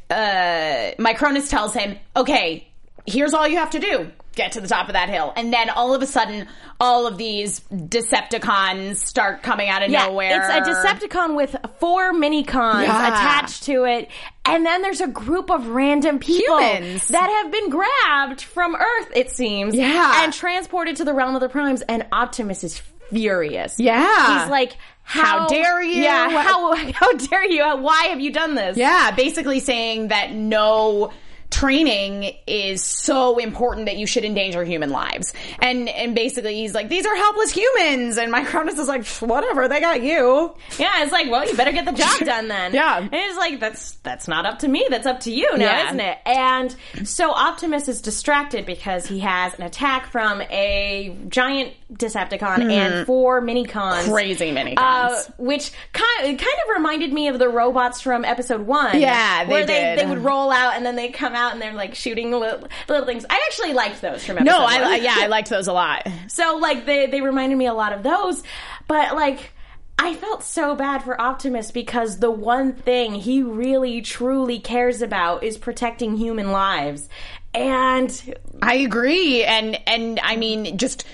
uh 0.09 0.91
micronus 0.97 1.49
tells 1.49 1.73
him 1.73 1.97
okay 2.15 2.67
here's 3.05 3.33
all 3.33 3.47
you 3.47 3.57
have 3.57 3.71
to 3.71 3.79
do 3.79 4.09
get 4.35 4.53
to 4.53 4.61
the 4.61 4.67
top 4.67 4.87
of 4.87 4.93
that 4.93 5.09
hill 5.09 5.33
and 5.35 5.51
then 5.51 5.69
all 5.69 5.93
of 5.93 6.01
a 6.01 6.05
sudden 6.07 6.47
all 6.79 7.07
of 7.07 7.17
these 7.17 7.59
decepticons 7.71 8.97
start 8.97 9.41
coming 9.43 9.67
out 9.67 9.81
of 9.83 9.89
nowhere 9.89 10.29
It's 10.37 10.67
a 10.67 10.71
Decepticon 10.71 11.35
with 11.35 11.55
four 11.79 12.13
mini 12.13 12.43
cons 12.43 12.85
Yeah. 12.87 13.07
attached 13.07 13.63
to 13.63 13.85
it. 13.85 14.09
And 14.53 14.65
then 14.65 14.81
there's 14.81 15.01
a 15.01 15.07
group 15.07 15.49
of 15.49 15.67
random 15.67 16.19
people 16.19 16.59
Humans. 16.59 17.07
that 17.09 17.29
have 17.43 17.51
been 17.51 17.69
grabbed 17.69 18.41
from 18.41 18.75
Earth, 18.75 19.09
it 19.15 19.29
seems. 19.31 19.75
Yeah. 19.75 20.23
And 20.23 20.33
transported 20.33 20.95
to 20.97 21.05
the 21.05 21.13
realm 21.13 21.35
of 21.35 21.41
the 21.41 21.49
primes. 21.49 21.81
And 21.83 22.05
Optimus 22.11 22.63
is 22.63 22.81
furious. 23.09 23.79
Yeah. 23.79 24.41
He's 24.41 24.49
like, 24.51 24.77
how, 25.03 25.39
How 25.41 25.47
dare 25.47 25.81
you? 25.81 26.01
Yeah, 26.01 26.29
how, 26.29 26.75
how 26.93 27.13
dare 27.13 27.45
you? 27.49 27.63
Why 27.77 28.07
have 28.09 28.19
you 28.19 28.31
done 28.31 28.55
this? 28.55 28.75
yeah 28.77 29.11
basically 29.11 29.59
saying 29.61 30.09
that 30.09 30.33
no 30.33 31.11
training 31.49 32.33
is 32.45 32.83
so 32.83 33.37
important 33.37 33.85
that 33.85 33.97
you 33.97 34.05
should 34.05 34.25
endanger 34.25 34.63
human 34.63 34.89
lives 34.89 35.33
and 35.59 35.87
and 35.89 36.13
basically 36.13 36.55
he's 36.55 36.73
like 36.73 36.89
these 36.89 37.05
are 37.05 37.15
helpless 37.15 37.51
humans 37.51 38.17
and 38.17 38.31
my 38.31 38.43
micronus 38.47 38.77
is 38.77 38.87
like 38.87 39.05
whatever 39.21 39.67
they 39.67 39.79
got 39.79 40.01
you 40.03 40.53
Yeah, 40.77 41.03
it's 41.03 41.11
like, 41.11 41.29
well, 41.31 41.47
you 41.47 41.55
better 41.55 41.71
get 41.71 41.85
the 41.85 41.91
job 41.93 42.19
done 42.25 42.47
then. 42.47 42.73
Yeah. 42.73 42.97
And 42.99 43.09
it's 43.13 43.37
like, 43.37 43.59
that's 43.59 43.93
that's 44.03 44.27
not 44.27 44.45
up 44.45 44.59
to 44.59 44.67
me, 44.67 44.85
that's 44.89 45.07
up 45.07 45.21
to 45.21 45.31
you 45.31 45.57
now, 45.57 45.65
Yeah. 45.65 45.85
isn't 45.87 45.99
it? 45.99 46.17
And 46.25 46.75
so 47.07 47.31
Optimus 47.31 47.87
is 47.87 48.01
distracted 48.01 48.65
because 48.65 49.05
he 49.07 49.19
has 49.19 49.53
an 49.55 49.63
attack 49.63 50.11
from 50.11 50.41
a 50.43 51.17
giant 51.29 51.73
Decepticon 51.93 52.69
and 52.69 53.05
four 53.05 53.39
mini-cons. 53.39 54.09
Crazy 54.09 54.51
mini-cons. 54.51 55.29
Uh, 55.29 55.31
which 55.37 55.71
kind, 55.93 56.25
it 56.25 56.37
kind 56.37 56.57
of 56.65 56.75
reminded 56.75 57.13
me 57.13 57.29
of 57.29 57.39
the 57.39 57.47
robots 57.47 58.01
from 58.01 58.25
episode 58.25 58.61
one. 58.61 58.99
Yeah, 58.99 59.45
they 59.45 59.51
Where 59.51 59.65
they, 59.65 59.95
they 59.95 60.05
would 60.05 60.19
roll 60.19 60.51
out 60.51 60.75
and 60.75 60.85
then 60.85 60.97
they 60.97 61.09
come 61.09 61.33
out 61.33 61.53
and 61.53 61.61
they're 61.61 61.73
like 61.73 61.95
shooting 61.95 62.31
little, 62.31 62.67
little 62.89 63.05
things. 63.05 63.25
I 63.29 63.41
actually 63.47 63.73
liked 63.73 64.01
those 64.01 64.25
from 64.25 64.37
episode 64.37 64.51
no 64.51 64.63
one. 64.63 64.83
I 64.83 64.97
yeah 64.97 65.15
i 65.19 65.27
liked 65.27 65.49
those 65.49 65.67
a 65.67 65.73
lot 65.73 66.07
So 66.27 66.57
like 66.57 66.85
they 66.85 67.07
they 67.07 67.21
reminded 67.21 67.57
me 67.57 67.67
a 67.67 67.73
lot 67.73 67.93
of 67.93 68.03
those, 68.03 68.43
but 68.87 69.15
like 69.15 69.51
I 69.99 70.13
felt 70.13 70.43
so 70.43 70.75
bad 70.75 71.03
for 71.03 71.19
Optimus 71.19 71.71
because 71.71 72.19
the 72.19 72.29
one 72.29 72.73
thing 72.73 73.15
he 73.15 73.41
really 73.41 74.01
truly 74.01 74.59
cares 74.59 75.01
about 75.01 75.43
is 75.43 75.57
protecting 75.57 76.17
human 76.17 76.51
lives. 76.51 77.09
And 77.53 78.37
I 78.61 78.75
agree, 78.75 79.43
and 79.43 79.79
and 79.87 80.19
I 80.21 80.35
mean, 80.35 80.77
just 80.77 81.05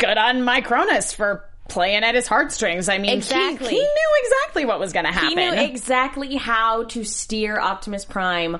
good 0.00 0.18
on 0.18 0.38
Micronus 0.40 1.14
for 1.14 1.44
playing 1.68 2.02
at 2.02 2.16
his 2.16 2.26
heartstrings. 2.26 2.88
I 2.88 2.98
mean, 2.98 3.12
he- 3.12 3.16
Exactly. 3.18 3.68
he, 3.68 3.76
knew 3.78 4.10
exactly 4.24 4.64
what 4.64 4.80
was 4.80 4.92
going 4.92 5.04
to 5.06 5.12
happen. 5.12 5.28
he 5.28 5.34
knew 5.36 5.52
exactly 5.62 6.34
how 6.36 6.82
to 6.84 7.04
steer 7.04 7.60
Optimus 7.60 8.04
Prime 8.04 8.58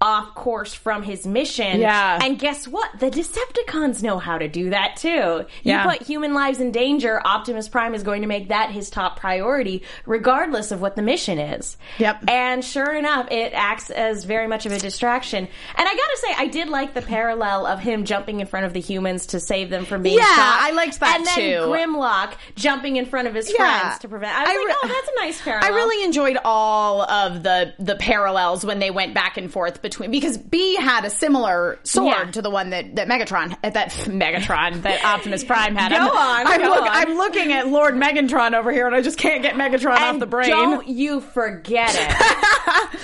off 0.00 0.34
course 0.34 0.74
from 0.74 1.02
his 1.02 1.26
mission. 1.26 1.80
Yeah. 1.80 2.18
And 2.22 2.38
guess 2.38 2.68
what? 2.68 2.90
The 2.98 3.10
Decepticons 3.10 4.02
know 4.02 4.18
how 4.18 4.36
to 4.36 4.48
do 4.48 4.70
that 4.70 4.96
too. 4.96 5.08
You 5.08 5.46
Yeah. 5.62 5.84
put 5.86 6.02
human 6.02 6.34
lives 6.34 6.60
in 6.60 6.72
danger, 6.72 7.22
Optimus 7.24 7.68
Prime 7.68 7.94
is 7.94 8.02
going 8.02 8.20
to 8.20 8.28
make 8.28 8.48
that 8.48 8.70
his 8.70 8.90
top 8.90 9.18
priority, 9.18 9.82
regardless 10.04 10.72
of 10.72 10.80
what 10.82 10.96
the 10.96 11.00
mission 11.02 11.38
is. 11.38 11.78
Yep. 11.98 12.24
And 12.28 12.62
sure 12.64 12.94
enough, 12.94 13.28
it 13.30 13.52
acts 13.54 13.88
as 13.88 14.24
very 14.24 14.46
much 14.46 14.66
of 14.66 14.72
a 14.72 14.78
distraction. 14.78 15.48
And 15.76 15.88
I 15.88 15.94
gotta 15.94 16.18
say, 16.26 16.34
I 16.36 16.46
did 16.48 16.68
like 16.68 16.92
the 16.92 17.02
parallel 17.02 17.64
of 17.64 17.80
him 17.80 18.04
jumping 18.04 18.40
in 18.40 18.46
front 18.46 18.66
of 18.66 18.72
the 18.74 18.80
humans 18.80 19.26
to 19.28 19.40
save 19.40 19.70
them 19.70 19.86
from 19.86 20.02
being 20.02 20.18
Yeah, 20.18 20.24
shot. 20.24 20.58
I 20.60 20.72
liked 20.72 21.00
that 21.00 21.16
and 21.18 21.26
then 21.26 21.34
too. 21.34 21.66
Grimlock 21.70 22.32
jumping 22.56 22.96
in 22.96 23.06
front 23.06 23.28
of 23.28 23.34
his 23.34 23.50
Yeah. 23.50 23.80
friends 23.80 24.00
to 24.00 24.08
prevent. 24.08 24.36
I 24.36 24.42
was 24.42 24.50
I 24.50 24.68
like, 24.68 24.76
oh, 24.82 24.88
that's 24.88 25.08
a 25.08 25.24
nice 25.24 25.40
parallel. 25.40 25.72
I 25.72 25.74
really 25.74 26.04
enjoyed 26.04 26.36
all 26.44 27.02
of 27.02 27.42
the 27.42 27.72
the 27.78 27.96
parallels 27.96 28.66
when 28.66 28.80
they 28.80 28.90
went 28.90 29.14
back 29.14 29.36
and 29.38 29.50
forth 29.50 29.80
between 29.84 30.10
because 30.10 30.36
B 30.36 30.74
had 30.74 31.04
a 31.04 31.10
similar 31.10 31.78
sword 31.84 32.06
Yeah. 32.26 32.30
to 32.32 32.42
the 32.42 32.50
one 32.50 32.70
that 32.70 32.96
that 32.96 33.06
Megatron 33.06 33.56
uh, 33.62 33.70
that 33.70 33.90
Megatron 33.92 34.82
that 34.82 35.04
Optimus 35.14 35.44
Prime 35.44 35.76
had. 35.76 35.90
Go 35.90 35.96
I'm, 35.96 36.08
on, 36.10 36.46
I'm, 36.52 36.60
go 36.60 36.68
look- 36.70 36.82
on. 36.82 36.88
I'm 36.88 37.14
looking 37.16 37.52
at 37.52 37.68
Lord 37.68 37.94
Megatron 37.94 38.54
over 38.54 38.72
here, 38.72 38.86
and 38.88 38.96
I 38.96 39.00
just 39.02 39.18
can't 39.18 39.42
get 39.42 39.54
Megatron 39.54 39.96
off 39.96 40.18
the 40.18 40.26
brain. 40.26 40.48
Don't 40.48 40.88
you 40.88 41.20
forget 41.20 41.90
it. 41.94 43.00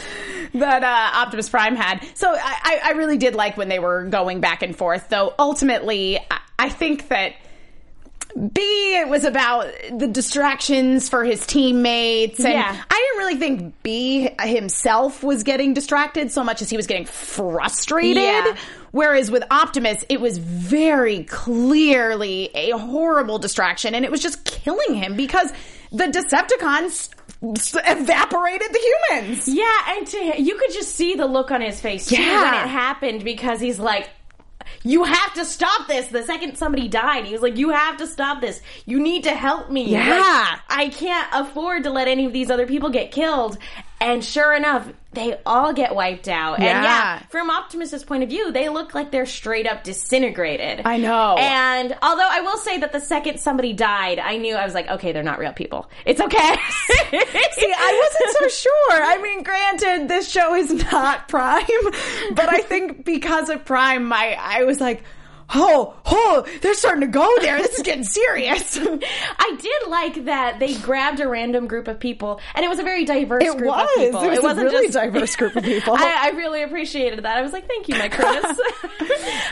that 0.54 0.82
uh, 0.82 1.18
Optimus 1.18 1.48
Prime 1.48 1.76
had. 1.76 2.04
So 2.14 2.30
I, 2.32 2.36
I- 2.38 2.80
I 2.84 2.90
really 2.92 3.18
did 3.18 3.34
like 3.34 3.56
when 3.56 3.68
they 3.68 3.78
were 3.78 4.04
going 4.04 4.40
back 4.40 4.62
and 4.62 4.74
forth. 4.76 5.08
Though 5.08 5.32
ultimately, 5.38 6.18
I, 6.18 6.40
I 6.58 6.68
think 6.70 7.08
that 7.08 7.34
B, 8.52 8.60
it 8.98 9.08
was 9.08 9.24
about 9.24 9.66
the 9.92 10.06
distractions 10.06 11.08
for 11.08 11.24
his 11.24 11.44
teammates. 11.46 12.38
And 12.40 12.52
Yeah. 12.54 12.76
I 12.90 12.94
didn't 12.94 13.18
really 13.18 13.36
think 13.36 13.82
B 13.82 14.30
himself 14.40 15.22
was 15.22 15.42
getting 15.42 15.74
distracted 15.74 16.30
so 16.30 16.44
much 16.44 16.62
as 16.62 16.70
he 16.70 16.76
was 16.76 16.86
getting 16.86 17.06
frustrated. 17.06 18.22
Yeah. 18.22 18.56
Whereas 18.92 19.30
with 19.30 19.44
Optimus, 19.50 20.04
it 20.08 20.20
was 20.20 20.38
very 20.38 21.24
clearly 21.24 22.50
a 22.54 22.70
horrible 22.76 23.38
distraction 23.38 23.94
and 23.94 24.04
it 24.04 24.10
was 24.10 24.20
just 24.22 24.44
killing 24.44 24.94
him 24.94 25.16
because 25.16 25.52
the 25.92 26.06
Decepticons 26.06 27.08
evaporated 27.42 28.68
the 28.72 28.80
humans. 29.10 29.48
Yeah, 29.48 29.64
and 29.88 30.06
to, 30.06 30.42
you 30.42 30.56
could 30.56 30.72
just 30.72 30.94
see 30.94 31.14
the 31.14 31.26
look 31.26 31.50
on 31.50 31.60
his 31.60 31.80
face 31.80 32.06
too 32.06 32.20
Yeah. 32.20 32.42
when 32.42 32.54
it 32.64 32.68
happened 32.68 33.24
because 33.24 33.60
he's 33.60 33.78
like, 33.78 34.08
"You 34.82 35.04
have 35.04 35.34
to 35.34 35.44
stop 35.44 35.88
this." 35.88 36.08
The 36.08 36.22
second 36.22 36.56
somebody 36.56 36.88
died, 36.88 37.24
he 37.26 37.32
was 37.32 37.42
like, 37.42 37.56
"You 37.56 37.70
have 37.70 37.96
to 37.98 38.06
stop 38.06 38.40
this. 38.40 38.60
You 38.86 38.98
need 39.00 39.24
to 39.24 39.30
help 39.30 39.70
me. 39.70 39.84
Yeah. 39.90 40.08
Like, 40.08 40.60
I 40.68 40.88
can't 40.88 41.28
afford 41.32 41.84
to 41.84 41.90
let 41.90 42.08
any 42.08 42.26
of 42.26 42.32
these 42.32 42.50
other 42.50 42.66
people 42.66 42.90
get 42.90 43.10
killed." 43.10 43.58
And 44.02 44.24
sure 44.24 44.54
enough, 44.54 44.88
they 45.12 45.38
all 45.44 45.74
get 45.74 45.94
wiped 45.94 46.26
out. 46.28 46.54
And 46.54 46.64
Yeah. 46.64 46.82
yeah, 46.82 47.18
from 47.28 47.50
Optimus's 47.50 48.02
point 48.02 48.22
of 48.22 48.30
view, 48.30 48.50
they 48.50 48.68
look 48.70 48.94
like 48.94 49.10
they're 49.10 49.26
straight 49.26 49.66
up 49.66 49.84
disintegrated. 49.84 50.82
I 50.86 50.96
know. 50.96 51.36
And 51.38 51.94
although 52.02 52.28
I 52.28 52.40
will 52.40 52.56
say 52.56 52.78
that 52.78 52.92
the 52.92 53.00
second 53.00 53.38
somebody 53.40 53.72
died, 53.74 54.18
I 54.18 54.38
knew 54.38 54.54
I 54.54 54.64
was 54.64 54.72
like, 54.72 54.88
okay, 54.88 55.12
they're 55.12 55.22
not 55.22 55.38
real 55.38 55.52
people. 55.52 55.90
It's 56.06 56.20
okay. 56.20 56.36
See, 57.10 57.74
I 57.76 58.08
wasn't 58.08 58.38
so 58.38 58.48
sure. 58.48 59.02
I 59.04 59.18
mean, 59.22 59.42
granted, 59.42 60.08
this 60.08 60.30
show 60.30 60.54
is 60.54 60.72
not 60.90 61.28
Prime, 61.28 61.66
but 62.32 62.48
I 62.48 62.58
think 62.62 63.04
because 63.04 63.50
of 63.50 63.64
Prime, 63.64 64.06
my 64.06 64.36
I 64.40 64.64
was 64.64 64.80
like, 64.80 65.02
oh, 65.54 65.94
oh, 66.06 66.46
they're 66.62 66.74
starting 66.74 67.00
to 67.02 67.06
go 67.06 67.28
there. 67.40 67.58
This 67.58 67.76
is 67.78 67.82
getting 67.82 68.04
serious. 68.04 68.78
I 69.38 69.56
did 69.60 69.88
like 69.90 70.24
that 70.26 70.58
they 70.58 70.74
grabbed 70.76 71.20
a 71.20 71.28
random 71.28 71.66
group 71.66 71.88
of 71.88 71.98
people, 72.00 72.40
and 72.54 72.64
it 72.64 72.68
was 72.68 72.78
a 72.78 72.82
very 72.82 73.04
diverse 73.04 73.42
It 73.44 73.56
group 73.56 73.70
was. 73.70 73.88
of 73.96 74.02
people. 74.04 74.22
It 74.22 74.30
was 74.30 74.38
a 74.38 74.42
wasn't 74.42 74.66
really 74.70 74.86
just- 74.88 74.98
diverse 74.98 75.36
group 75.36 75.56
of 75.56 75.64
people. 75.64 75.94
I, 75.96 76.30
I 76.32 76.36
really 76.36 76.62
appreciated 76.62 77.22
that. 77.24 77.36
I 77.36 77.42
was 77.42 77.52
like, 77.52 77.66
"Thank 77.68 77.88
you, 77.88 77.94
Micronus." 77.96 78.56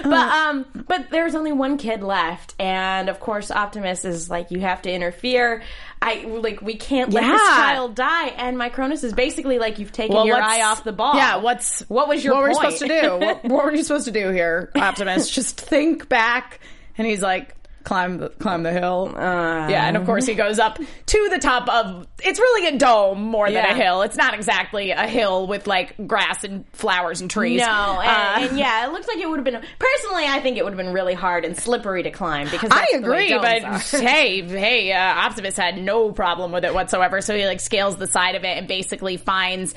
but 0.04 0.12
um, 0.12 0.66
but 0.86 1.10
there's 1.10 1.34
only 1.34 1.52
one 1.52 1.78
kid 1.78 2.02
left, 2.02 2.54
and 2.58 3.08
of 3.08 3.20
course, 3.20 3.50
Optimus 3.50 4.04
is 4.04 4.30
like, 4.30 4.50
"You 4.50 4.60
have 4.60 4.82
to 4.82 4.92
interfere." 4.92 5.62
I 6.00 6.24
like, 6.24 6.62
we 6.62 6.76
can't 6.76 7.12
let 7.12 7.22
this 7.22 7.40
child 7.40 7.94
die, 7.94 8.28
and 8.28 8.56
Micronus 8.56 9.02
is 9.04 9.12
basically 9.12 9.58
like, 9.58 9.78
"You've 9.78 9.92
taken 9.92 10.24
your 10.26 10.40
eye 10.40 10.62
off 10.62 10.84
the 10.84 10.92
ball." 10.92 11.16
Yeah, 11.16 11.36
what's 11.36 11.80
what 11.88 12.08
was 12.08 12.24
your 12.24 12.34
what 12.34 12.42
were 12.42 12.48
you 12.50 12.54
supposed 12.54 12.78
to 12.78 12.88
do? 12.88 13.16
What, 13.16 13.44
what 13.44 13.64
were 13.64 13.74
you 13.74 13.82
supposed 13.82 14.04
to 14.04 14.12
do 14.12 14.30
here, 14.30 14.70
Optimus? 14.76 15.28
Just 15.28 15.60
think 15.60 16.08
back. 16.08 16.60
And 16.96 17.06
he's 17.06 17.22
like, 17.22 17.54
climb 17.88 18.18
the 18.18 18.28
climb 18.28 18.62
the 18.62 18.70
hill. 18.72 19.14
Uh. 19.16 19.66
yeah, 19.68 19.88
and 19.88 19.96
of 19.96 20.04
course 20.04 20.26
he 20.26 20.34
goes 20.34 20.58
up 20.58 20.78
to 21.06 21.28
the 21.30 21.38
top 21.38 21.68
of. 21.68 22.06
It's 22.22 22.38
really 22.38 22.68
a 22.76 22.78
dome 22.78 23.22
more 23.22 23.46
than 23.46 23.64
Yeah. 23.64 23.72
a 23.72 23.74
hill. 23.74 24.02
It's 24.02 24.16
not 24.16 24.34
exactly 24.34 24.90
a 24.90 25.06
hill 25.06 25.46
with 25.46 25.66
like 25.66 25.94
grass 26.06 26.44
and 26.44 26.66
flowers 26.74 27.22
and 27.22 27.30
trees. 27.30 27.60
No, 27.60 27.66
Uh, 27.66 28.02
and, 28.36 28.44
and 28.50 28.58
yeah, 28.58 28.86
it 28.86 28.92
looks 28.92 29.08
like 29.08 29.16
it 29.16 29.28
would 29.28 29.38
have 29.38 29.44
been. 29.44 29.62
Personally, 29.78 30.26
I 30.26 30.40
think 30.40 30.58
it 30.58 30.64
would 30.64 30.74
have 30.74 30.78
been 30.84 30.92
really 30.92 31.14
hard 31.14 31.46
and 31.46 31.56
slippery 31.56 32.02
to 32.02 32.10
climb 32.10 32.48
because 32.50 32.70
I 32.70 32.76
that's 32.92 32.92
the 33.04 33.10
way 33.10 33.30
agree, 33.32 33.38
but 33.38 33.64
are. 33.64 33.78
hey, 34.00 34.42
hey, 34.42 34.92
uh, 34.92 34.98
Optimus 35.26 35.56
had 35.56 35.78
no 35.78 36.12
problem 36.12 36.52
with 36.52 36.64
it 36.66 36.74
whatsoever. 36.74 37.22
So 37.22 37.34
he 37.34 37.46
like 37.46 37.60
scales 37.60 37.96
the 37.96 38.06
side 38.06 38.34
of 38.34 38.44
it 38.44 38.58
and 38.58 38.68
basically 38.68 39.16
finds 39.16 39.74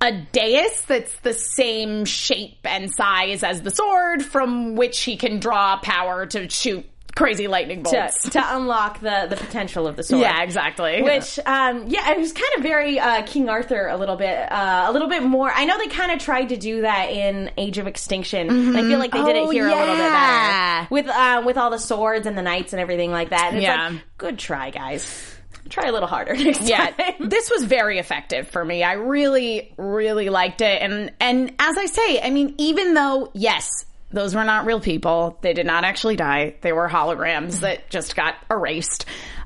a 0.00 0.12
dais 0.30 0.82
that's 0.86 1.12
the 1.22 1.32
same 1.32 2.04
shape 2.04 2.58
and 2.64 2.88
size 2.94 3.42
as 3.42 3.62
the 3.62 3.70
sword, 3.72 4.22
from 4.24 4.76
which 4.76 5.00
he 5.00 5.16
can 5.16 5.40
draw 5.40 5.76
power 5.78 6.24
to 6.26 6.48
shoot 6.48 6.86
crazy 7.18 7.48
lightning 7.48 7.82
bolts. 7.82 8.30
to 8.30 8.56
unlock 8.56 9.00
the 9.00 9.26
the 9.28 9.36
potential 9.36 9.86
of 9.86 9.96
the 9.96 10.02
sword. 10.02 10.22
yeah, 10.22 10.42
exactly. 10.42 11.02
Which, 11.02 11.38
um, 11.44 11.84
yeah, 11.88 12.10
it 12.12 12.18
was 12.18 12.32
kind 12.32 12.48
of 12.56 12.62
very 12.62 12.98
uh, 12.98 13.22
King 13.26 13.48
Arthur 13.48 13.88
a 13.88 13.96
little 13.96 14.16
bit, 14.16 14.38
uh, 14.50 14.86
a 14.88 14.92
little 14.92 15.08
bit 15.08 15.22
more. 15.22 15.50
I 15.52 15.64
know 15.64 15.76
they 15.78 15.88
kind 15.88 16.12
of 16.12 16.18
tried 16.20 16.50
to 16.50 16.56
do 16.56 16.82
that 16.82 17.10
in 17.10 17.50
Age 17.56 17.78
of 17.78 17.86
Extinction. 17.86 18.48
And 18.48 18.76
I 18.76 18.82
feel 18.82 18.98
like 18.98 19.12
they 19.12 19.22
did 19.24 19.36
Oh, 19.36 19.50
it 19.50 19.52
here 19.52 19.66
a 19.66 19.70
little 19.70 19.86
bit 19.96 19.98
better 19.98 20.88
with 20.90 21.08
uh, 21.08 21.42
with 21.44 21.56
all 21.58 21.70
the 21.70 21.78
swords 21.78 22.26
and 22.26 22.38
the 22.38 22.42
knights 22.42 22.72
and 22.72 22.80
everything 22.80 23.10
like 23.10 23.30
that. 23.30 23.48
And 23.48 23.56
it's 23.58 23.64
Yeah. 23.64 23.88
like, 23.88 24.02
good 24.16 24.38
try, 24.38 24.70
guys. 24.70 25.34
Try 25.68 25.88
a 25.88 25.92
little 25.92 26.08
harder 26.08 26.34
next 26.36 26.62
yeah, 26.62 26.90
time. 26.90 27.28
this 27.28 27.50
was 27.50 27.64
very 27.64 27.98
effective 27.98 28.48
for 28.48 28.64
me. 28.64 28.82
I 28.82 28.94
really, 28.94 29.74
really 29.76 30.30
liked 30.30 30.62
it. 30.62 30.80
And 30.80 31.12
and 31.20 31.52
as 31.58 31.76
I 31.76 31.84
say, 31.86 32.20
I 32.22 32.30
mean, 32.30 32.54
even 32.58 32.94
though 32.94 33.30
yes, 33.34 33.84
those 34.10 34.34
were 34.34 34.44
not 34.44 34.66
real 34.66 34.80
people, 34.80 35.38
they 35.42 35.52
did 35.52 35.66
not 35.66 35.84
actually 35.84 36.16
die. 36.16 36.54
They 36.60 36.72
were 36.72 36.88
holograms 36.88 37.60
that 37.60 37.90
just 37.90 38.16
got 38.16 38.36
erased. 38.50 39.04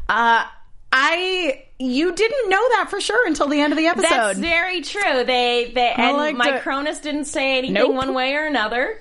Uh, 0.08 0.44
I 0.92 1.64
you 1.78 2.14
didn't 2.14 2.50
know 2.50 2.68
that 2.76 2.88
for 2.90 3.00
sure 3.00 3.26
until 3.26 3.48
the 3.48 3.60
end 3.60 3.72
of 3.72 3.78
the 3.78 3.86
episode. 3.86 4.08
That's 4.10 4.38
very 4.38 4.82
true. 4.82 5.24
They 5.24 5.72
they 5.74 5.94
and 5.96 6.38
my. 6.38 6.58
Cronus 6.58 7.00
didn't 7.00 7.24
say 7.24 7.58
anything 7.58 7.74
Nope. 7.74 7.94
one 7.94 8.14
way 8.14 8.34
or 8.34 8.44
another. 8.46 9.00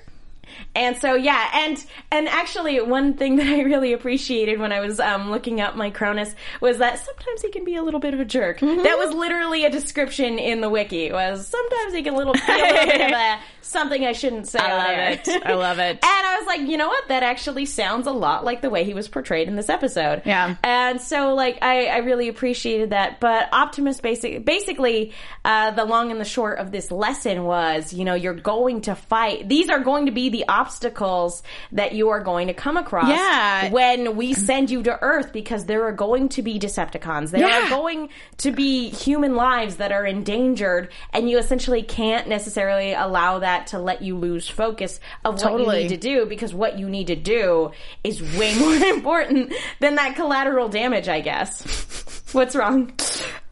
And 0.74 0.96
so 0.96 1.14
yeah, 1.14 1.50
and 1.52 1.84
and 2.10 2.28
actually 2.28 2.80
one 2.80 3.14
thing 3.14 3.36
that 3.36 3.46
I 3.46 3.62
really 3.62 3.92
appreciated 3.92 4.58
when 4.58 4.72
I 4.72 4.80
was 4.80 5.00
um, 5.00 5.30
looking 5.30 5.60
up 5.60 5.74
Micronus 5.74 6.34
was 6.60 6.78
that 6.78 6.98
sometimes 6.98 7.42
he 7.42 7.50
can 7.50 7.64
be 7.64 7.76
a 7.76 7.82
little 7.82 8.00
bit 8.00 8.14
of 8.14 8.20
a 8.20 8.24
jerk. 8.24 8.60
Mm-hmm. 8.60 8.82
That 8.82 8.98
was 8.98 9.14
literally 9.14 9.64
a 9.64 9.70
description 9.70 10.38
in 10.38 10.60
the 10.60 10.70
wiki. 10.70 11.12
Was 11.12 11.46
sometimes 11.46 11.94
he 11.94 12.02
can 12.02 12.14
little 12.14 12.32
be 12.32 12.40
a 12.48 12.56
little 12.56 12.86
bit 12.86 13.00
of 13.00 13.12
a 13.12 13.38
something 13.72 14.04
I 14.04 14.12
shouldn't 14.12 14.48
say. 14.48 14.58
I 14.58 14.76
love 14.76 15.18
it. 15.18 15.46
I 15.46 15.54
love 15.54 15.78
it. 15.78 16.04
And 16.22 16.26
I 16.26 16.36
was 16.38 16.46
like, 16.46 16.68
you 16.68 16.76
know 16.76 16.88
what? 16.88 17.08
That 17.08 17.22
actually 17.22 17.64
sounds 17.64 18.06
a 18.06 18.12
lot 18.12 18.44
like 18.44 18.60
the 18.60 18.70
way 18.70 18.84
he 18.84 18.94
was 18.94 19.08
portrayed 19.08 19.48
in 19.48 19.56
this 19.56 19.68
episode. 19.68 20.22
Yeah. 20.24 20.56
And 20.62 21.00
so, 21.00 21.34
like, 21.34 21.58
I, 21.62 21.86
I 21.86 21.96
really 21.98 22.28
appreciated 22.28 22.90
that. 22.90 23.18
But 23.18 23.48
Optimus, 23.52 24.00
basic, 24.00 24.44
basically, 24.44 25.12
uh, 25.44 25.72
the 25.72 25.84
long 25.84 26.10
and 26.10 26.20
the 26.20 26.24
short 26.24 26.58
of 26.58 26.70
this 26.70 26.90
lesson 26.90 27.44
was, 27.44 27.92
you 27.92 28.04
know, 28.04 28.14
you're 28.14 28.34
going 28.34 28.82
to 28.82 28.94
fight. 28.94 29.48
These 29.48 29.70
are 29.70 29.80
going 29.80 30.06
to 30.06 30.12
be 30.12 30.28
the 30.28 30.44
obstacles 30.62 31.42
that 31.72 31.92
you 31.92 32.08
are 32.10 32.20
going 32.20 32.46
to 32.46 32.54
come 32.54 32.76
across 32.76 33.08
Yeah. 33.08 33.70
when 33.70 34.16
we 34.16 34.32
send 34.32 34.70
you 34.70 34.82
to 34.84 34.96
Earth 35.02 35.32
because 35.32 35.64
there 35.66 35.84
are 35.86 35.92
going 35.92 36.28
to 36.30 36.42
be 36.42 36.58
Decepticons. 36.58 37.30
There 37.30 37.40
Yeah. 37.46 37.66
are 37.66 37.68
going 37.68 38.08
to 38.38 38.52
be 38.52 38.88
human 38.90 39.34
lives 39.34 39.76
that 39.76 39.90
are 39.92 40.06
endangered, 40.06 40.90
and 41.12 41.28
you 41.28 41.38
essentially 41.38 41.82
can't 41.82 42.28
necessarily 42.28 42.92
allow 42.94 43.40
that 43.40 43.68
to 43.68 43.78
let 43.78 44.02
you 44.02 44.16
lose 44.16 44.48
focus 44.48 45.00
of 45.24 45.34
what 45.34 45.42
Totally. 45.42 45.82
you 45.82 45.88
need 45.88 46.00
to 46.00 46.08
do 46.08 46.26
because 46.26 46.54
what 46.54 46.78
you 46.78 46.88
need 46.88 47.08
to 47.08 47.16
do 47.16 47.72
is 48.04 48.22
way 48.38 48.54
more 48.58 48.74
important 48.74 49.52
than 49.80 49.96
that 49.96 50.14
collateral 50.16 50.68
damage, 50.68 51.08
I 51.08 51.20
guess. 51.20 52.22
What's 52.32 52.54
wrong? 52.54 52.92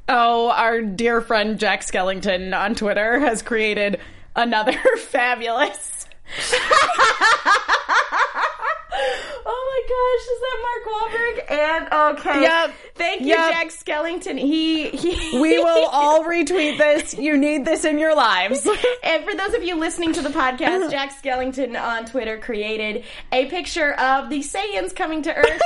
Oh, 0.09 0.51
our 0.51 0.81
dear 0.83 1.21
friend 1.21 1.59
Jack 1.59 1.83
Skellington 1.83 2.57
on 2.57 2.75
Twitter 2.75 3.19
has 3.21 3.43
created 3.43 4.01
another 4.35 4.73
fabulous. 4.99 6.00
Oh 9.53 9.65
my 9.73 9.81
gosh, 9.89 10.25
is 10.29 10.41
that 10.41 10.59
Mark 10.69 10.83
Wahlberg? 10.93 11.37
And 11.51 12.19
okay, 12.21 12.43
Yep. 12.43 12.75
Thank 12.97 13.21
you, 13.23 13.29
Yep. 13.29 13.51
Jack 13.53 13.69
Skellington. 13.69 14.39
He 14.39 14.91
he. 14.91 15.41
We 15.41 15.59
will 15.65 15.87
all 15.89 16.25
retweet 16.25 16.77
this. 16.77 17.15
You 17.15 17.39
need 17.39 17.65
this 17.65 17.85
in 17.85 17.99
your 17.99 18.15
lives. 18.15 18.69
And 19.03 19.25
for 19.25 19.35
those 19.35 19.55
of 19.55 19.65
you 19.65 19.75
listening 19.77 20.13
to 20.13 20.23
the 20.23 20.29
podcast, 20.29 20.91
Jack 20.91 21.21
Skellington 21.23 21.81
on 21.81 22.05
Twitter 22.05 22.39
created 22.39 23.05
a 23.33 23.47
picture 23.47 23.93
of 23.95 24.29
the 24.31 24.39
Saiyans 24.41 24.95
coming 24.95 25.23
to 25.23 25.35
Earth. 25.35 25.47
and 25.49 25.61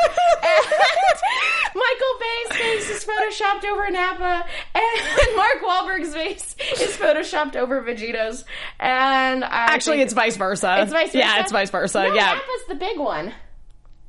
Michael 1.75 2.19
Bay's 2.21 2.57
face 2.57 2.91
is 2.91 3.05
photoshopped 3.05 3.65
over 3.65 3.91
Nappa, 3.91 4.47
and 4.75 5.37
Mark 5.37 5.61
Wahlberg's 5.63 6.15
face 6.15 6.55
is 6.81 6.97
photoshopped 6.97 7.57
over 7.57 7.83
Vegeta's. 7.83 8.45
And 8.79 9.45
I 9.45 9.49
Actually, 9.75 10.01
it's 10.01 10.15
vice 10.15 10.37
versa. 10.37 10.54
It's 10.63 10.93
vice 10.93 11.07
versa. 11.13 11.19
Yeah, 11.19 11.41
it's 11.41 11.53
vice 11.53 11.71
versa. 11.71 12.03
No, 12.09 12.15
yeah. 12.15 12.35
Nappa's 12.35 12.67
the 12.69 12.75
big 12.77 12.99
one. 12.99 13.33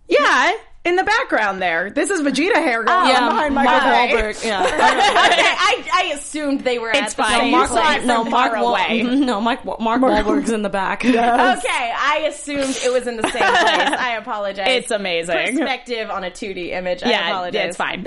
Yeah, 0.07 0.51
in 0.83 0.97
the 0.97 1.03
background 1.03 1.59
there. 1.59 1.89
This 1.89 2.11
is 2.11 2.21
Vegeta 2.21 2.53
hair 2.57 2.83
going 2.83 2.95
on 2.95 3.07
Yeah, 3.07 3.27
behind 3.27 3.55
Mark 3.55 3.65
Michael 3.65 3.89
Bay. 3.89 4.13
Wahlberg. 4.13 4.45
Yeah. 4.45 4.61
okay, 4.63 4.77
I, 4.77 5.83
I 5.91 6.03
assumed 6.13 6.61
they 6.61 6.77
were 6.77 6.91
It's 6.91 6.99
at 6.99 7.09
the 7.09 7.15
fine. 7.23 7.39
same 7.39 7.45
You 7.47 7.51
Mark, 7.57 7.69
place. 7.71 8.05
no, 8.05 8.23
Mark 8.23 8.51
far 8.53 8.63
Wa- 8.63 8.87
No, 9.03 9.41
Mike, 9.41 9.65
Wa- 9.65 9.77
Mark 9.79 9.99
Wahlberg's 10.03 10.51
in 10.51 10.61
the 10.61 10.69
back. 10.69 11.03
Okay, 11.05 11.13
I 11.17 12.25
assumed 12.29 12.77
it 12.83 12.93
was 12.93 13.07
in 13.07 13.17
the 13.17 13.23
same 13.23 13.31
place. 13.31 13.41
I 13.41 14.17
apologize. 14.19 14.67
It's 14.69 14.91
amazing. 14.91 15.57
Perspective 15.57 16.11
on 16.11 16.23
a 16.23 16.29
2D 16.29 16.69
image. 16.69 17.01
I 17.01 17.09
Yeah, 17.09 17.29
apologize. 17.31 17.53
yeah, 17.55 17.65
it's 17.65 17.77
fine. 17.77 18.03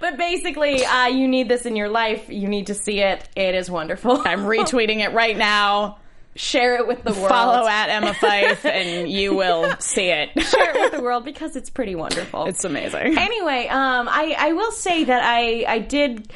but 0.00 0.16
basically, 0.16 0.86
uh, 0.86 1.08
you 1.08 1.28
need 1.28 1.50
this 1.50 1.66
in 1.66 1.76
your 1.76 1.90
life. 1.90 2.30
You 2.30 2.48
need 2.48 2.68
to 2.68 2.74
see 2.74 3.00
it. 3.00 3.28
It 3.36 3.54
is 3.54 3.70
wonderful. 3.70 4.22
I'm 4.26 4.40
retweeting 4.44 5.00
it 5.00 5.12
right 5.12 5.36
now. 5.36 5.98
Share 6.38 6.76
it 6.76 6.86
with 6.86 7.02
the 7.02 7.12
world. 7.12 7.28
Follow 7.28 7.66
at 7.66 7.88
Emma 7.90 8.12
Fyffe, 8.14 8.64
and 8.64 9.10
you 9.10 9.34
will 9.34 9.74
see 9.80 10.06
it. 10.10 10.30
Share 10.40 10.70
it 10.76 10.80
with 10.80 10.92
the 10.92 11.02
world 11.02 11.24
because 11.24 11.56
it's 11.56 11.68
pretty 11.68 11.96
wonderful. 11.96 12.46
It's 12.46 12.64
amazing. 12.64 13.18
anyway, 13.18 13.66
um, 13.66 14.08
I, 14.08 14.36
I 14.38 14.52
will 14.52 14.70
say 14.70 15.02
that 15.04 15.22
I 15.24 15.64
I 15.66 15.78
did. 15.80 16.32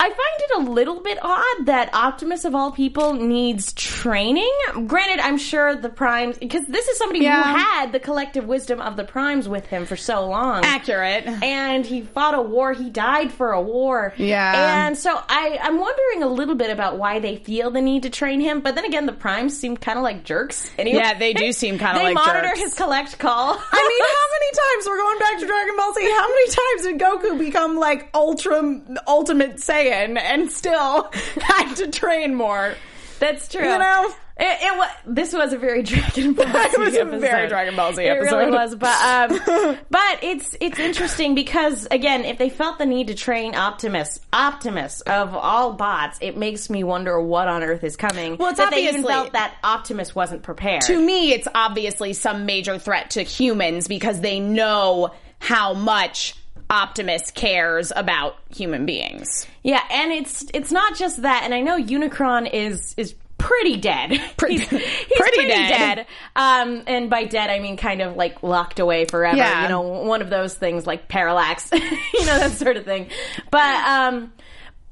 I 0.00 0.08
find 0.08 0.18
it 0.18 0.68
a 0.68 0.70
little 0.72 1.00
bit 1.00 1.18
odd 1.22 1.66
that 1.66 1.94
Optimus 1.94 2.44
of 2.44 2.54
all 2.54 2.72
people 2.72 3.14
needs 3.14 3.72
training. 3.72 4.50
Granted, 4.86 5.20
I'm 5.20 5.38
sure 5.38 5.76
the 5.76 5.88
Primes 5.88 6.36
because 6.36 6.66
this 6.66 6.88
is 6.88 6.98
somebody 6.98 7.20
Yeah. 7.24 7.42
who 7.44 7.58
had 7.58 7.92
the 7.92 8.00
collective 8.00 8.44
wisdom 8.46 8.80
of 8.82 8.96
the 8.96 9.04
Primes 9.04 9.48
with 9.48 9.66
him 9.66 9.86
for 9.86 9.96
so 9.96 10.26
long. 10.26 10.64
Accurate. 10.64 11.26
and 11.42 11.86
he 11.86 12.02
fought 12.02 12.34
a 12.34 12.42
war. 12.42 12.72
He 12.72 12.90
died 12.90 13.32
for 13.32 13.52
a 13.52 13.62
war. 13.62 14.12
Yeah. 14.18 14.86
And 14.86 14.98
so 14.98 15.16
I, 15.28 15.58
I'm 15.62 15.78
wondering 15.78 16.22
a 16.24 16.28
little 16.28 16.56
bit 16.56 16.70
about 16.70 16.98
why 16.98 17.20
they 17.20 17.36
feel 17.36 17.70
the 17.70 17.80
need 17.80 18.02
to 18.02 18.10
train 18.10 18.40
him. 18.40 18.60
But 18.60 18.74
then 18.74 18.84
again, 18.84 19.06
the 19.06 19.12
Primes 19.12 19.56
seem 19.56 19.76
kind 19.76 19.96
of 19.96 20.02
like 20.02 20.24
jerks. 20.24 20.70
Anyway. 20.76 20.98
Yeah, 20.98 21.14
they 21.18 21.32
do 21.32 21.52
seem 21.52 21.78
kinda 21.78 21.94
like 22.02 22.14
jerks. 22.14 22.26
They 22.26 22.32
monitor 22.32 22.52
his 22.56 22.74
collect 22.74 23.18
call. 23.20 23.52
I 23.72 23.88
mean, 23.88 24.02
how 24.18 24.26
many 24.34 24.50
times 24.74 24.86
we're 24.86 24.98
going 24.98 25.18
back 25.20 25.38
to 25.38 25.46
Dragon 25.46 25.76
Ball 25.78 25.94
Z? 25.94 26.10
How 26.10 26.28
many 26.28 26.48
times 26.48 26.82
did 26.82 27.00
Goku 27.00 27.38
become 27.38 27.76
like 27.78 28.10
ultra 28.12 28.80
ultimate 29.06 29.56
Saiyan 29.56 29.83
and 29.92 30.50
still 30.50 31.10
had 31.40 31.74
to 31.76 31.90
train 31.90 32.34
more? 32.34 32.74
That's 33.20 33.48
true. 33.48 33.62
You 33.62 33.78
know? 33.78 34.14
It, 34.36 34.58
it 34.62 34.76
was. 34.76 34.90
This 35.06 35.32
was 35.32 35.52
a 35.52 35.58
very 35.58 35.82
Dragon 35.84 36.34
Ball 36.34 36.44
Z 36.44 36.58
It 36.58 36.84
was 36.84 36.96
a 36.96 37.18
very 37.20 37.48
Dragon 37.48 37.76
Ball 37.76 37.92
Z 37.92 38.02
episode. 38.02 38.34
It 38.34 38.36
really 38.36 38.50
was, 38.50 38.74
but 38.74 39.00
um, 39.04 39.78
but 39.90 40.18
it's 40.22 40.56
it's 40.60 40.80
interesting 40.80 41.36
because 41.36 41.86
again, 41.88 42.24
if 42.24 42.36
they 42.36 42.48
felt 42.48 42.78
the 42.78 42.86
need 42.86 43.06
to 43.08 43.14
train 43.14 43.54
Optimus, 43.54 44.18
Optimus 44.32 45.02
of 45.02 45.36
all 45.36 45.74
bots, 45.74 46.18
it 46.20 46.36
makes 46.36 46.68
me 46.68 46.82
wonder 46.82 47.20
what 47.20 47.46
on 47.46 47.62
earth 47.62 47.84
is 47.84 47.94
coming. 47.94 48.36
Well, 48.36 48.48
it's 48.48 48.58
that 48.58 48.72
they 48.72 48.88
even 48.88 49.04
obviously- 49.04 49.12
felt 49.12 49.32
that 49.34 49.54
Optimus 49.62 50.14
wasn't 50.16 50.42
prepared. 50.42 50.82
to 50.82 51.00
me, 51.00 51.32
it's 51.32 51.46
obviously 51.54 52.12
some 52.12 52.44
major 52.44 52.76
threat 52.76 53.10
to 53.10 53.22
humans 53.22 53.86
because 53.86 54.20
they 54.20 54.40
know 54.40 55.10
how 55.38 55.74
much 55.74 56.34
Optimus 56.70 57.30
cares 57.30 57.92
about 57.94 58.36
human 58.54 58.86
beings. 58.86 59.46
Yeah, 59.62 59.80
and 59.90 60.12
it's 60.12 60.44
it's 60.54 60.72
not 60.72 60.96
just 60.96 61.22
that, 61.22 61.42
and 61.44 61.52
I 61.54 61.60
know 61.60 61.78
Unicron 61.80 62.50
is 62.52 62.94
is 62.96 63.14
pretty 63.36 63.76
dead. 63.76 64.18
Pretty- 64.38 64.54
he's, 64.58 64.68
he's 64.70 64.80
pretty 65.18 65.36
pretty, 65.36 65.48
dead. 65.48 65.96
dead. 65.96 66.06
Um, 66.34 66.82
and 66.86 67.10
by 67.10 67.24
dead, 67.24 67.50
I 67.50 67.58
mean 67.58 67.76
kind 67.76 68.00
of 68.00 68.16
like 68.16 68.42
locked 68.42 68.80
away 68.80 69.04
forever. 69.04 69.36
Yeah. 69.36 69.64
You 69.64 69.68
know, 69.68 69.82
one 69.82 70.22
of 70.22 70.30
those 70.30 70.54
things 70.54 70.86
like 70.86 71.08
parallax, 71.08 71.70
you 71.72 71.80
know, 72.26 72.38
that 72.38 72.52
sort 72.52 72.76
of 72.78 72.84
thing. 72.84 73.08
But 73.50 73.86
um, 73.86 74.32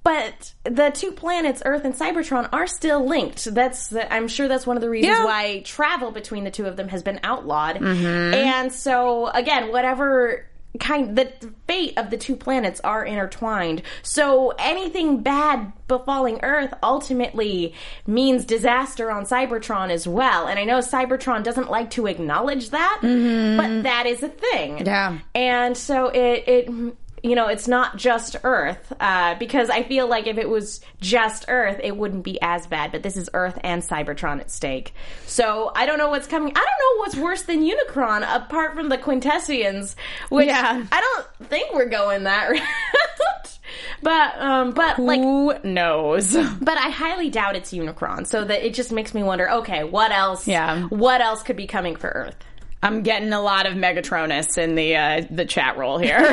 but 0.05 0.53
the 0.65 0.91
two 0.91 1.13
planets, 1.13 1.63
Earth 1.65 1.85
and 1.85 1.95
Cybertron, 1.95 2.49
are 2.53 2.67
still 2.67 3.07
linked. 3.07 3.45
That's 3.55 3.95
I'm 4.11 4.29
sure 4.29 4.49
that's 4.49 4.67
one 4.67 4.77
of 4.77 4.81
the 4.83 4.91
reasons 4.91 5.17
Yeah. 5.17 5.25
why 5.25 5.61
travel 5.61 6.11
between 6.11 6.45
the 6.45 6.51
two 6.51 6.67
of 6.67 6.77
them 6.77 6.89
has 6.89 7.03
been 7.03 7.21
outlawed. 7.23 7.77
And 7.83 8.73
so 8.73 9.29
again, 9.29 9.71
whatever 9.73 10.45
kind 10.81 11.17
the 11.17 11.33
fate 11.67 11.97
of 11.97 12.11
the 12.11 12.17
two 12.17 12.37
planets 12.37 12.81
are 12.81 13.05
intertwined. 13.05 13.83
So 14.03 14.55
anything 14.59 15.23
bad 15.23 15.73
befalling 15.89 16.41
Earth 16.43 16.73
ultimately 16.83 17.75
means 18.07 18.45
disaster 18.45 19.11
on 19.11 19.25
Cybertron 19.25 19.91
as 19.91 20.09
well. 20.09 20.47
And 20.47 20.59
I 20.59 20.65
know 20.65 20.79
Cybertron 20.79 21.43
doesn't 21.43 21.71
like 21.71 21.91
to 21.91 22.07
acknowledge 22.07 22.71
that, 22.71 23.01
mm-hmm. 23.03 23.57
but 23.57 23.83
that 23.83 24.07
is 24.07 24.23
a 24.23 24.29
thing. 24.29 24.87
Yeah. 24.87 25.19
And 25.35 25.77
so 25.77 26.09
it 26.09 26.45
it 26.47 26.97
you 27.23 27.35
know, 27.37 27.47
it's 27.49 27.69
not 27.69 27.97
just 27.97 28.37
Earth, 28.43 28.93
uh, 28.99 29.37
because 29.37 29.71
I 29.71 29.83
feel 29.85 30.09
like 30.09 30.27
if 30.27 30.39
it 30.39 30.49
was 30.49 30.81
just 31.01 31.45
Earth, 31.49 31.79
it 31.83 31.97
wouldn't 31.97 32.25
be 32.25 32.41
as 32.43 32.67
bad. 32.67 32.91
But 32.93 33.03
this 33.03 33.17
is 33.17 33.31
Earth 33.33 33.59
and 33.63 33.83
Cybertron 33.83 34.41
at 34.41 34.51
stake. 34.51 34.93
So 35.27 35.71
I 35.77 35.87
don't 35.87 35.99
know 35.99 36.09
what's 36.11 36.27
coming. 36.27 36.51
I 36.55 36.61
don't 36.61 36.65
know 36.65 37.01
what's 37.01 37.17
worse 37.17 37.43
than 37.43 37.63
Unicron, 37.63 38.25
apart 38.29 38.75
from 38.75 38.89
the 38.89 38.99
Quintessons, 38.99 39.95
which 40.31 40.49
Yeah. 40.49 40.85
I 40.91 41.01
don't 41.01 41.49
think 41.49 41.73
we're 41.75 41.89
going 41.89 42.25
that 42.25 42.51
route. 42.51 43.59
but 44.03 44.37
um, 44.41 44.73
but 44.73 44.99
like 44.99 45.21
Who 45.21 45.55
knows? 45.65 46.35
but 46.35 46.77
I 46.77 46.91
highly 46.91 47.31
doubt 47.31 47.57
it's 47.57 47.73
Unicron. 47.73 48.27
So 48.27 48.45
that 48.45 48.67
it 48.67 48.75
just 48.75 48.91
makes 48.93 49.15
me 49.15 49.23
wonder. 49.23 49.49
Okay, 49.51 49.85
what 49.85 50.11
else? 50.11 50.49
Yeah. 50.49 50.83
What 50.89 51.21
else 51.21 51.43
could 51.43 51.57
be 51.57 51.67
coming 51.67 51.97
for 51.97 52.09
Earth? 52.09 52.37
I'm 52.85 53.03
getting 53.03 53.33
a 53.33 53.41
lot 53.41 53.67
of 53.67 53.75
Megatronus 53.75 54.59
in 54.59 54.75
the 54.75 54.97
uh, 54.97 55.23
the 55.31 55.45
chat 55.45 55.77
roll 55.77 55.99
here. 55.99 56.19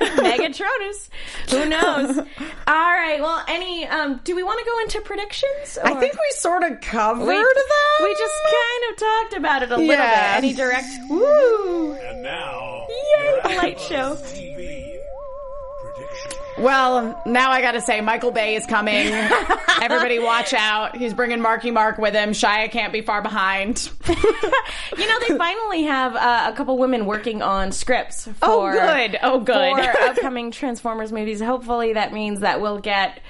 Megatronus. 0.00 1.08
Who 1.50 1.66
knows? 1.68 2.18
All 2.18 2.24
right. 2.66 3.18
Well, 3.20 3.42
any? 3.48 3.86
Um, 3.86 4.20
do 4.24 4.36
we 4.36 4.42
want 4.42 4.58
to 4.60 4.64
go 4.66 4.78
into 4.80 5.00
predictions? 5.00 5.78
I 5.82 5.94
think 5.94 6.12
we 6.14 6.30
sort 6.32 6.62
of 6.64 6.80
covered 6.80 7.26
we, 7.26 7.34
that. 7.34 8.00
we 8.02 8.14
just 8.14 8.34
kind 8.44 8.92
of 8.92 8.96
talked 8.98 9.34
about 9.38 9.62
it 9.62 9.70
a 9.72 9.76
little 9.76 9.86
Yeah. 9.94 10.34
bit. 10.40 10.44
Any 10.44 10.54
direct? 10.54 10.86
Woo! 11.08 11.92
And 11.94 12.22
now, 12.22 12.86
Yay! 13.18 13.40
The 13.42 13.48
light 13.56 13.80
show. 13.80 14.16
Well, 16.60 17.20
now 17.26 17.50
I 17.50 17.60
gotta 17.62 17.80
say, 17.80 18.00
Michael 18.00 18.30
Bay 18.32 18.54
is 18.56 18.66
coming. 18.66 19.06
Everybody 19.82 20.18
watch 20.18 20.52
out. 20.52 20.96
He's 20.96 21.14
bringing 21.14 21.40
Marky 21.40 21.70
Mark 21.70 21.98
with 21.98 22.14
him. 22.14 22.30
Shia 22.30 22.70
can't 22.70 22.92
be 22.92 23.00
far 23.00 23.22
behind. 23.22 23.90
You 24.98 25.06
know, 25.08 25.18
they 25.26 25.38
finally 25.38 25.84
have 25.84 26.14
uh, 26.16 26.50
a 26.52 26.56
couple 26.56 26.76
women 26.76 27.06
working 27.06 27.42
on 27.42 27.70
scripts 27.72 28.24
for. 28.26 28.32
Oh, 28.42 28.70
good. 28.72 29.18
Oh, 29.22 29.38
good. 29.40 29.76
For 29.76 29.98
upcoming 30.02 30.50
Transformers 30.50 31.12
movies. 31.12 31.40
Hopefully, 31.40 31.94
that 31.94 32.12
means 32.12 32.40
that 32.40 32.60
we'll 32.60 32.80
get. 32.80 33.20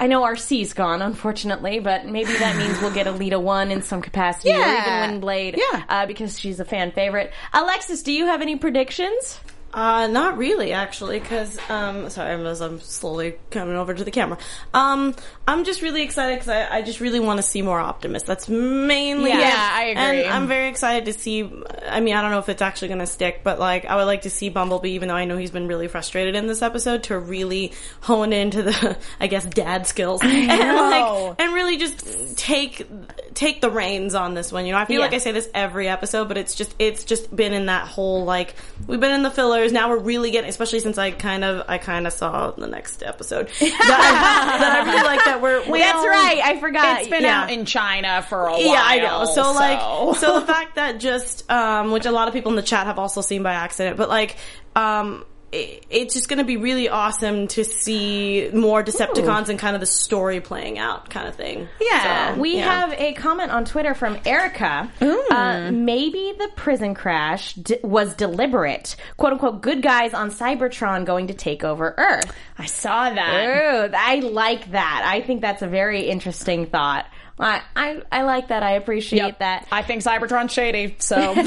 I 0.00 0.06
know 0.06 0.22
Arcee's 0.22 0.72
gone, 0.72 1.02
unfortunately, 1.02 1.78
but 1.78 2.06
maybe 2.06 2.32
that 2.32 2.56
means 2.56 2.80
we'll 2.80 2.92
get 2.92 3.06
Elita 3.06 3.40
One 3.40 3.70
in 3.70 3.82
some 3.82 4.00
capacity, 4.02 4.48
Yeah. 4.48 5.04
or 5.04 5.04
even 5.10 5.20
Windblade, 5.20 5.56
Yeah. 5.58 5.84
uh, 5.88 6.06
because 6.06 6.40
she's 6.40 6.58
a 6.58 6.64
fan 6.64 6.90
favorite. 6.90 7.32
Alexis, 7.52 8.02
do 8.02 8.12
you 8.12 8.26
have 8.26 8.40
any 8.40 8.56
predictions? 8.56 9.38
Uh, 9.72 10.08
not 10.08 10.36
really, 10.36 10.72
actually, 10.72 11.20
because 11.20 11.56
um, 11.70 12.10
sorry, 12.10 12.32
I'm, 12.32 12.44
as 12.44 12.60
I'm 12.60 12.80
slowly 12.80 13.34
coming 13.50 13.76
over 13.76 13.94
to 13.94 14.02
the 14.02 14.10
camera. 14.10 14.36
Um, 14.74 15.14
I'm 15.46 15.62
just 15.64 15.80
really 15.80 16.02
excited 16.02 16.34
because 16.40 16.48
I, 16.48 16.78
I 16.78 16.82
just 16.82 16.98
really 16.98 17.20
want 17.20 17.38
to 17.38 17.42
see 17.44 17.62
more 17.62 17.78
Optimus. 17.78 18.24
That's 18.24 18.48
mainly 18.48 19.30
Yeah. 19.30 19.36
it. 19.38 19.40
Yeah, 19.42 19.70
I 19.72 19.82
agree. 19.84 20.24
And 20.24 20.32
I'm 20.34 20.48
very 20.48 20.68
excited 20.68 21.04
to 21.04 21.12
see. 21.12 21.48
I 21.88 22.00
mean, 22.00 22.16
I 22.16 22.22
don't 22.22 22.32
know 22.32 22.40
if 22.40 22.48
it's 22.48 22.62
actually 22.62 22.88
going 22.88 22.98
to 22.98 23.06
stick, 23.06 23.42
but 23.44 23.60
like, 23.60 23.84
I 23.84 23.94
would 23.94 24.06
like 24.06 24.22
to 24.22 24.30
see 24.30 24.48
Bumblebee, 24.48 24.90
even 24.90 25.08
though 25.08 25.14
I 25.14 25.24
know 25.24 25.36
he's 25.36 25.52
been 25.52 25.68
really 25.68 25.86
frustrated 25.86 26.34
in 26.34 26.48
this 26.48 26.62
episode, 26.62 27.04
to 27.04 27.16
really 27.18 27.72
hone 28.00 28.32
into 28.32 28.64
the, 28.64 28.98
I 29.20 29.28
guess, 29.28 29.44
dad 29.44 29.86
skills 29.86 30.20
and 30.24 30.48
like, 30.76 31.34
and 31.38 31.54
really 31.54 31.76
just 31.76 32.36
take 32.36 32.86
take 33.34 33.60
the 33.60 33.70
reins 33.70 34.14
on 34.14 34.34
this 34.34 34.50
one. 34.52 34.66
You 34.66 34.72
know, 34.72 34.78
I 34.78 34.84
feel 34.84 34.98
Yeah. 34.98 35.06
like 35.06 35.14
I 35.14 35.18
say 35.18 35.32
this 35.32 35.48
every 35.54 35.88
episode, 35.88 36.28
but 36.28 36.36
it's 36.36 36.54
just 36.54 36.74
it's 36.78 37.04
just 37.04 37.34
been 37.34 37.52
in 37.52 37.66
that 37.66 37.86
whole 37.86 38.24
like 38.24 38.54
we've 38.86 39.00
been 39.00 39.12
in 39.12 39.22
the 39.22 39.30
fillers. 39.30 39.72
Now 39.72 39.88
we're 39.90 39.98
really 39.98 40.30
getting, 40.30 40.50
especially 40.50 40.80
since 40.80 40.98
I 40.98 41.10
kind 41.12 41.44
of 41.44 41.64
I 41.68 41.78
kind 41.78 42.06
of 42.06 42.12
saw 42.12 42.50
the 42.50 42.66
next 42.66 43.02
episode 43.02 43.48
that, 43.60 43.62
I, 43.62 44.58
that 44.58 44.82
I 44.82 44.90
really 44.92 45.04
like 45.04 45.24
that 45.24 45.40
we're. 45.40 45.60
we're 45.70 45.78
That's 45.78 46.06
right. 46.06 46.40
I 46.44 46.58
forgot. 46.60 47.00
It's 47.00 47.08
been 47.08 47.22
Yeah. 47.22 47.42
out 47.42 47.50
in 47.50 47.64
China 47.66 48.24
for 48.28 48.46
a 48.46 48.52
while. 48.52 48.60
yeah, 48.60 48.82
I 48.84 48.98
know. 48.98 49.24
So, 49.26 49.42
so 49.44 49.52
like, 49.52 50.16
so 50.18 50.40
the 50.40 50.46
fact 50.46 50.74
that 50.76 50.98
just, 51.00 51.50
um, 51.50 51.90
which 51.92 52.06
a 52.06 52.10
lot 52.12 52.28
of 52.28 52.34
people 52.34 52.50
in 52.50 52.56
the 52.56 52.62
chat 52.62 52.86
have 52.86 52.98
also 52.98 53.20
seen 53.20 53.42
by 53.42 53.52
accident, 53.52 53.96
but 53.96 54.08
like, 54.08 54.36
um, 54.76 55.24
it's 55.52 56.14
just 56.14 56.28
going 56.28 56.38
to 56.38 56.44
be 56.44 56.56
really 56.56 56.88
awesome 56.88 57.48
to 57.48 57.64
see 57.64 58.50
more 58.52 58.82
Decepticons 58.84 59.48
and 59.48 59.58
kind 59.58 59.74
of 59.74 59.80
the 59.80 59.86
story 59.86 60.40
playing 60.40 60.78
out, 60.78 61.10
kind 61.10 61.26
of 61.26 61.34
thing. 61.34 61.68
Yeah, 61.80 62.34
So, 62.34 62.40
we 62.40 62.56
yeah. 62.56 62.64
have 62.64 62.92
a 63.00 63.12
comment 63.14 63.50
on 63.50 63.64
Twitter 63.64 63.94
from 63.94 64.18
Erica. 64.24 64.90
Uh, 65.00 65.70
maybe 65.72 66.34
the 66.38 66.48
prison 66.56 66.94
crash 66.94 67.54
d- 67.54 67.78
was 67.82 68.14
deliberate. 68.14 68.94
"Quote 69.16 69.32
unquote," 69.32 69.60
good 69.60 69.82
guys 69.82 70.14
on 70.14 70.30
Cybertron 70.30 71.04
going 71.04 71.26
to 71.28 71.34
take 71.34 71.64
over 71.64 71.94
Earth. 71.98 72.32
I 72.58 72.66
saw 72.66 73.10
that. 73.10 73.44
Ooh, 73.44 73.94
I 73.96 74.16
like 74.20 74.70
that. 74.72 75.02
I 75.06 75.20
think 75.22 75.40
that's 75.40 75.62
a 75.62 75.68
very 75.68 76.02
interesting 76.02 76.66
thought. 76.66 77.06
I 77.38 77.62
I, 77.76 78.02
I 78.12 78.22
like 78.22 78.48
that. 78.48 78.62
I 78.62 78.72
appreciate 78.72 79.18
Yep. 79.20 79.38
that. 79.40 79.68
I 79.72 79.82
think 79.82 80.02
Cybertron's 80.02 80.52
shady, 80.52 80.96
so 80.98 81.34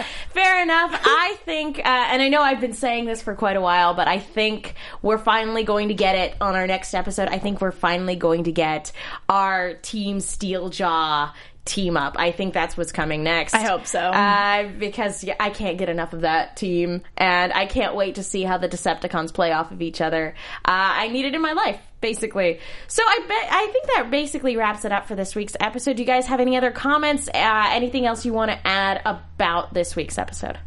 Fair 0.30 0.62
enough. 0.62 0.90
I 1.04 1.36
think, 1.44 1.78
uh, 1.78 1.82
and 1.84 2.20
I 2.20 2.28
know 2.28 2.42
I've 2.42 2.60
been 2.60 2.74
saying 2.74 3.06
this 3.06 3.22
for 3.22 3.34
quite 3.34 3.56
a 3.56 3.60
while, 3.60 3.94
but 3.94 4.06
I 4.06 4.18
think 4.18 4.74
we're 5.02 5.18
finally 5.18 5.62
going 5.64 5.88
to 5.88 5.94
get 5.94 6.14
it 6.16 6.36
on 6.40 6.54
our 6.54 6.66
next 6.66 6.92
episode. 6.94 7.28
I 7.28 7.38
think 7.38 7.60
we're 7.60 7.72
finally 7.72 8.16
going 8.16 8.44
to 8.44 8.52
get 8.52 8.92
our 9.28 9.74
Team 9.74 10.18
Steeljaw 10.18 11.32
team 11.66 11.96
up. 11.96 12.16
I 12.18 12.32
think 12.32 12.54
that's 12.54 12.76
what's 12.76 12.92
coming 12.92 13.22
next. 13.22 13.54
I 13.54 13.62
hope 13.62 13.86
so. 13.86 14.00
Uh, 14.00 14.68
because 14.78 15.22
yeah, 15.24 15.34
I 15.38 15.50
can't 15.50 15.76
get 15.76 15.88
enough 15.88 16.12
of 16.12 16.22
that 16.22 16.56
team, 16.56 17.02
and 17.16 17.52
I 17.52 17.66
can't 17.66 17.94
wait 17.94 18.14
to 18.14 18.22
see 18.22 18.42
how 18.42 18.56
the 18.58 18.68
Decepticons 18.68 19.34
play 19.34 19.52
off 19.52 19.70
of 19.72 19.82
each 19.82 20.00
other. 20.00 20.34
Uh, 20.64 20.70
I 20.70 21.08
need 21.08 21.24
it 21.26 21.34
in 21.34 21.42
my 21.42 21.52
life. 21.52 21.80
Basically, 22.00 22.60
so 22.86 23.02
I 23.02 23.18
bet 23.26 23.52
I 23.52 23.66
think 23.72 23.86
that 23.86 24.10
basically 24.10 24.56
wraps 24.56 24.84
it 24.84 24.92
up 24.92 25.08
for 25.08 25.14
this 25.16 25.34
week's 25.34 25.56
episode. 25.58 25.96
Do 25.96 26.02
you 26.02 26.06
guys 26.06 26.26
have 26.26 26.40
any 26.40 26.56
other 26.56 26.70
comments? 26.70 27.26
Uh, 27.28 27.68
anything 27.70 28.06
else 28.06 28.24
you 28.24 28.32
want 28.32 28.50
to 28.50 28.66
add 28.66 29.00
about 29.04 29.74
this 29.74 29.96
week's 29.96 30.18
episode? 30.18 30.58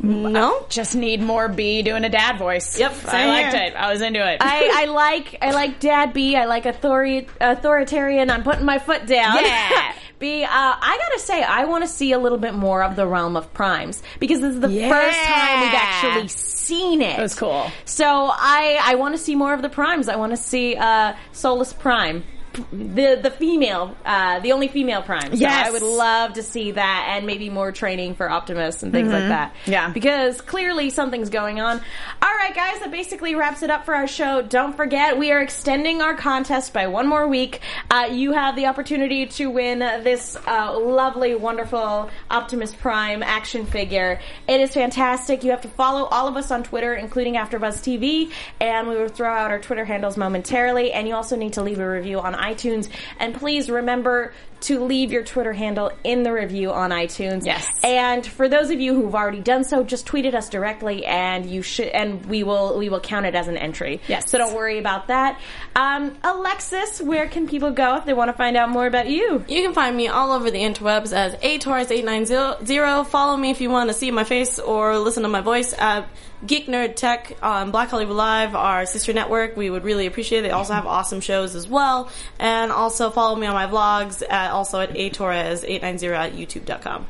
no. 0.00 0.66
just 0.68 0.94
need 0.94 1.20
more 1.20 1.48
B 1.48 1.82
doing 1.82 2.04
a 2.04 2.08
dad 2.08 2.38
voice. 2.38 2.78
Yep, 2.78 2.92
I 3.06 3.10
same 3.10 3.28
liked 3.28 3.54
here. 3.54 3.66
it. 3.66 3.74
I 3.74 3.92
was 3.92 4.00
into 4.00 4.20
it. 4.20 4.38
I, 4.40 4.82
I 4.82 4.84
like 4.86 5.38
I 5.42 5.50
like 5.50 5.80
Dad 5.80 6.12
B. 6.12 6.36
I 6.36 6.44
like 6.46 6.64
authori- 6.64 7.28
authoritarian. 7.40 8.30
I'm 8.30 8.42
putting 8.42 8.64
my 8.64 8.78
foot 8.78 9.06
down. 9.06 9.44
Yeah. 9.44 9.94
B, 10.18 10.42
uh, 10.42 10.48
I 10.50 10.98
gotta 10.98 11.20
say, 11.20 11.42
I 11.42 11.64
want 11.64 11.84
to 11.84 11.88
see 11.88 12.12
a 12.12 12.18
little 12.18 12.38
bit 12.38 12.54
more 12.54 12.82
of 12.82 12.96
the 12.96 13.06
realm 13.06 13.36
of 13.36 13.52
primes 13.54 14.02
because 14.18 14.40
this 14.40 14.54
is 14.54 14.60
the 14.60 14.68
first 14.68 15.18
time 15.20 15.60
we've 15.60 15.74
actually 15.74 16.28
seen 16.28 17.02
it. 17.02 17.18
It 17.18 17.22
was 17.22 17.34
cool. 17.34 17.70
So 17.84 18.04
I 18.06 18.80
I 18.82 18.94
want 18.96 19.14
to 19.14 19.18
see 19.18 19.34
more 19.34 19.54
of 19.54 19.62
the 19.62 19.68
primes. 19.68 20.08
I 20.08 20.16
want 20.16 20.32
to 20.32 20.36
see 20.36 20.76
uh, 20.76 21.14
Solus 21.32 21.72
Prime. 21.72 22.24
The 22.72 23.18
the 23.22 23.30
female, 23.30 23.96
uh, 24.04 24.40
the 24.40 24.52
only 24.52 24.68
female 24.68 25.02
prime. 25.02 25.30
So 25.32 25.38
Yes. 25.38 25.68
I 25.68 25.70
would 25.70 25.82
love 25.82 26.34
to 26.34 26.42
see 26.42 26.72
that, 26.72 27.06
and 27.10 27.26
maybe 27.26 27.50
more 27.50 27.72
training 27.72 28.14
for 28.14 28.30
Optimus 28.30 28.82
and 28.82 28.92
things 28.92 29.12
like 29.12 29.28
that. 29.28 29.54
Yeah. 29.66 29.90
because 29.90 30.40
clearly 30.40 30.90
something's 30.90 31.30
going 31.30 31.60
on. 31.60 31.80
All 32.22 32.34
right, 32.36 32.54
guys, 32.54 32.80
that 32.80 32.90
basically 32.90 33.34
wraps 33.34 33.62
it 33.62 33.70
up 33.70 33.84
for 33.84 33.94
our 33.94 34.06
show. 34.06 34.42
Don't 34.42 34.76
forget, 34.76 35.18
we 35.18 35.32
are 35.32 35.40
extending 35.40 36.02
our 36.02 36.14
contest 36.14 36.72
by 36.72 36.86
one 36.86 37.06
more 37.06 37.26
week. 37.28 37.60
Uh, 37.90 38.08
you 38.10 38.32
have 38.32 38.56
the 38.56 38.66
opportunity 38.66 39.26
to 39.26 39.50
win 39.50 39.78
this 39.78 40.36
uh, 40.46 40.78
lovely, 40.78 41.34
wonderful 41.34 42.10
Optimus 42.30 42.74
Prime 42.74 43.22
action 43.22 43.66
figure. 43.66 44.20
It 44.46 44.60
is 44.60 44.72
fantastic. 44.74 45.44
You 45.44 45.50
have 45.50 45.62
to 45.62 45.68
follow 45.68 46.04
all 46.04 46.28
of 46.28 46.36
us 46.36 46.50
on 46.50 46.62
Twitter, 46.62 46.94
including 46.94 47.34
AfterBuzz 47.34 47.80
TV, 47.82 48.30
and 48.60 48.88
we 48.88 48.96
will 48.96 49.08
throw 49.08 49.32
out 49.32 49.50
our 49.50 49.58
Twitter 49.60 49.84
handles 49.84 50.16
momentarily. 50.16 50.92
And 50.92 51.06
you 51.08 51.14
also 51.14 51.36
need 51.36 51.54
to 51.54 51.62
leave 51.62 51.78
a 51.80 51.88
review 51.88 52.20
on 52.20 52.34
iTunes. 52.54 52.88
And 53.18 53.34
please 53.34 53.70
remember 53.70 54.32
to 54.60 54.84
leave 54.84 55.12
your 55.12 55.22
Twitter 55.22 55.52
handle 55.52 55.90
in 56.04 56.22
the 56.22 56.32
review 56.32 56.72
on 56.72 56.90
iTunes. 56.90 57.44
Yes. 57.44 57.66
And 57.82 58.26
for 58.26 58.48
those 58.48 58.70
of 58.70 58.80
you 58.80 58.94
who've 58.94 59.14
already 59.14 59.40
done 59.40 59.64
so, 59.64 59.82
just 59.82 60.06
tweet 60.06 60.26
at 60.26 60.34
us 60.34 60.48
directly, 60.48 61.04
and 61.06 61.46
you 61.46 61.62
should, 61.62 61.88
and 61.88 62.24
we 62.26 62.42
will 62.42 62.78
we 62.78 62.88
will 62.88 63.00
count 63.00 63.26
it 63.26 63.34
as 63.34 63.48
an 63.48 63.56
entry. 63.56 64.00
Yes. 64.08 64.30
So 64.30 64.38
don't 64.38 64.54
worry 64.54 64.78
about 64.78 65.08
that. 65.08 65.40
Um, 65.76 66.16
Alexis, 66.22 67.00
where 67.00 67.28
can 67.28 67.48
people 67.48 67.70
go 67.70 67.96
if 67.96 68.04
they 68.04 68.14
want 68.14 68.28
to 68.28 68.36
find 68.36 68.56
out 68.56 68.70
more 68.70 68.86
about 68.86 69.08
you? 69.08 69.44
You 69.48 69.62
can 69.62 69.72
find 69.72 69.96
me 69.96 70.08
all 70.08 70.32
over 70.32 70.50
the 70.50 70.58
interwebs 70.58 71.12
as 71.12 71.34
atorres890. 71.36 73.06
Follow 73.06 73.36
me 73.36 73.50
if 73.50 73.60
you 73.60 73.70
want 73.70 73.90
to 73.90 73.94
see 73.94 74.10
my 74.10 74.24
face 74.24 74.58
or 74.58 74.98
listen 74.98 75.22
to 75.22 75.28
my 75.28 75.40
voice 75.40 75.74
at 75.78 76.08
Geek 76.46 76.66
Nerd 76.66 76.94
Tech 76.94 77.36
on 77.42 77.72
Black 77.72 77.88
Hollywood 77.88 78.16
Live, 78.16 78.54
our 78.54 78.86
sister 78.86 79.12
network. 79.12 79.56
We 79.56 79.70
would 79.70 79.82
really 79.82 80.06
appreciate 80.06 80.40
it. 80.40 80.42
They 80.42 80.50
also 80.50 80.72
have 80.72 80.86
awesome 80.86 81.20
shows 81.20 81.56
as 81.56 81.68
well. 81.68 82.10
And 82.38 82.70
also 82.70 83.10
follow 83.10 83.34
me 83.34 83.46
on 83.46 83.54
my 83.54 83.66
vlogs 83.66 84.22
at 84.28 84.47
also 84.50 84.80
at 84.80 84.90
atorres890 84.90 86.16
at 86.16 86.32
youtube.com. 86.32 87.06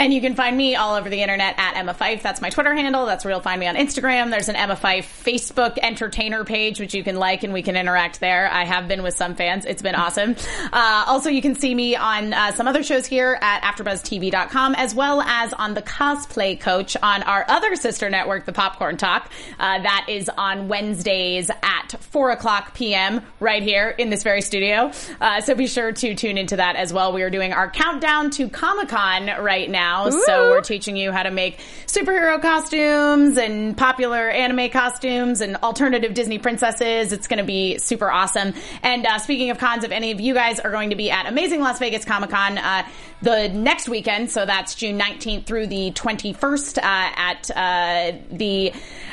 And 0.00 0.14
you 0.14 0.22
can 0.22 0.34
find 0.34 0.56
me 0.56 0.76
all 0.76 0.94
over 0.94 1.10
the 1.10 1.20
internet 1.20 1.56
at 1.58 1.76
Emma 1.76 1.92
Fyffe. 1.92 2.22
That's 2.22 2.40
my 2.40 2.48
Twitter 2.48 2.74
handle. 2.74 3.04
That's 3.04 3.22
where 3.22 3.34
you'll 3.34 3.42
find 3.42 3.60
me 3.60 3.66
on 3.66 3.76
Instagram. 3.76 4.30
There's 4.30 4.48
an 4.48 4.56
Emma 4.56 4.74
Fyffe 4.74 5.04
Facebook 5.04 5.76
entertainer 5.76 6.42
page, 6.42 6.80
which 6.80 6.94
you 6.94 7.04
can 7.04 7.16
like 7.16 7.44
and 7.44 7.52
we 7.52 7.60
can 7.60 7.76
interact 7.76 8.18
there. 8.18 8.50
I 8.50 8.64
have 8.64 8.88
been 8.88 9.02
with 9.02 9.14
some 9.14 9.34
fans. 9.34 9.66
It's 9.66 9.82
been 9.82 9.94
awesome. 9.94 10.36
Uh, 10.72 11.04
also, 11.06 11.28
you 11.28 11.42
can 11.42 11.54
see 11.54 11.74
me 11.74 11.96
on 11.96 12.32
uh, 12.32 12.52
some 12.52 12.66
other 12.66 12.82
shows 12.82 13.04
here 13.04 13.38
at 13.42 13.60
AfterBuzzTV.com, 13.60 14.74
as 14.76 14.94
well 14.94 15.20
as 15.20 15.52
on 15.52 15.74
the 15.74 15.82
Cosplay 15.82 16.58
Coach 16.58 16.96
on 17.02 17.22
our 17.24 17.44
other 17.46 17.76
sister 17.76 18.08
network, 18.08 18.46
the 18.46 18.54
Popcorn 18.54 18.96
Talk. 18.96 19.30
Uh, 19.58 19.82
that 19.82 20.06
is 20.08 20.30
on 20.30 20.68
Wednesdays 20.68 21.50
at 21.50 21.94
4 22.00 22.30
o'clock 22.30 22.72
p.m. 22.72 23.20
right 23.38 23.62
here 23.62 23.90
in 23.90 24.08
this 24.08 24.22
very 24.22 24.40
studio. 24.40 24.92
Uh, 25.20 25.42
so 25.42 25.54
be 25.54 25.66
sure 25.66 25.92
to 25.92 26.14
tune 26.14 26.38
into 26.38 26.56
that 26.56 26.76
as 26.76 26.90
well. 26.90 27.12
We 27.12 27.20
are 27.20 27.28
doing 27.28 27.52
our 27.52 27.70
countdown 27.70 28.30
to 28.30 28.48
Comic 28.48 28.88
Con 28.88 29.26
right 29.26 29.68
now. 29.68 29.89
So 30.26 30.50
we're 30.50 30.60
teaching 30.60 30.96
you 30.96 31.12
how 31.12 31.22
to 31.22 31.30
make 31.30 31.58
superhero 31.86 32.40
costumes 32.40 33.36
and 33.36 33.76
popular 33.76 34.28
anime 34.28 34.70
costumes 34.70 35.40
and 35.40 35.56
alternative 35.56 36.14
Disney 36.14 36.38
princesses. 36.38 37.12
It's 37.12 37.26
going 37.26 37.38
to 37.38 37.44
be 37.44 37.78
super 37.78 38.10
awesome. 38.10 38.54
And 38.82 39.06
uh, 39.06 39.18
speaking 39.18 39.50
of 39.50 39.58
cons, 39.58 39.84
if 39.84 39.90
any 39.90 40.12
of 40.12 40.20
you 40.20 40.34
guys 40.34 40.60
are 40.60 40.70
going 40.70 40.90
to 40.90 40.96
be 40.96 41.10
at 41.10 41.26
Amazing 41.26 41.60
Las 41.60 41.78
Vegas 41.78 42.04
Comic 42.04 42.30
Con 42.30 42.58
uh, 42.58 42.86
the 43.22 43.48
next 43.48 43.88
weekend, 43.88 44.30
so 44.30 44.46
that's 44.46 44.74
June 44.74 44.98
19th 44.98 45.46
through 45.46 45.66
the 45.66 45.92
21st 45.92 46.78
uh, 46.78 46.82
at 46.82 47.50
uh, 47.50 48.18
the 48.30 48.72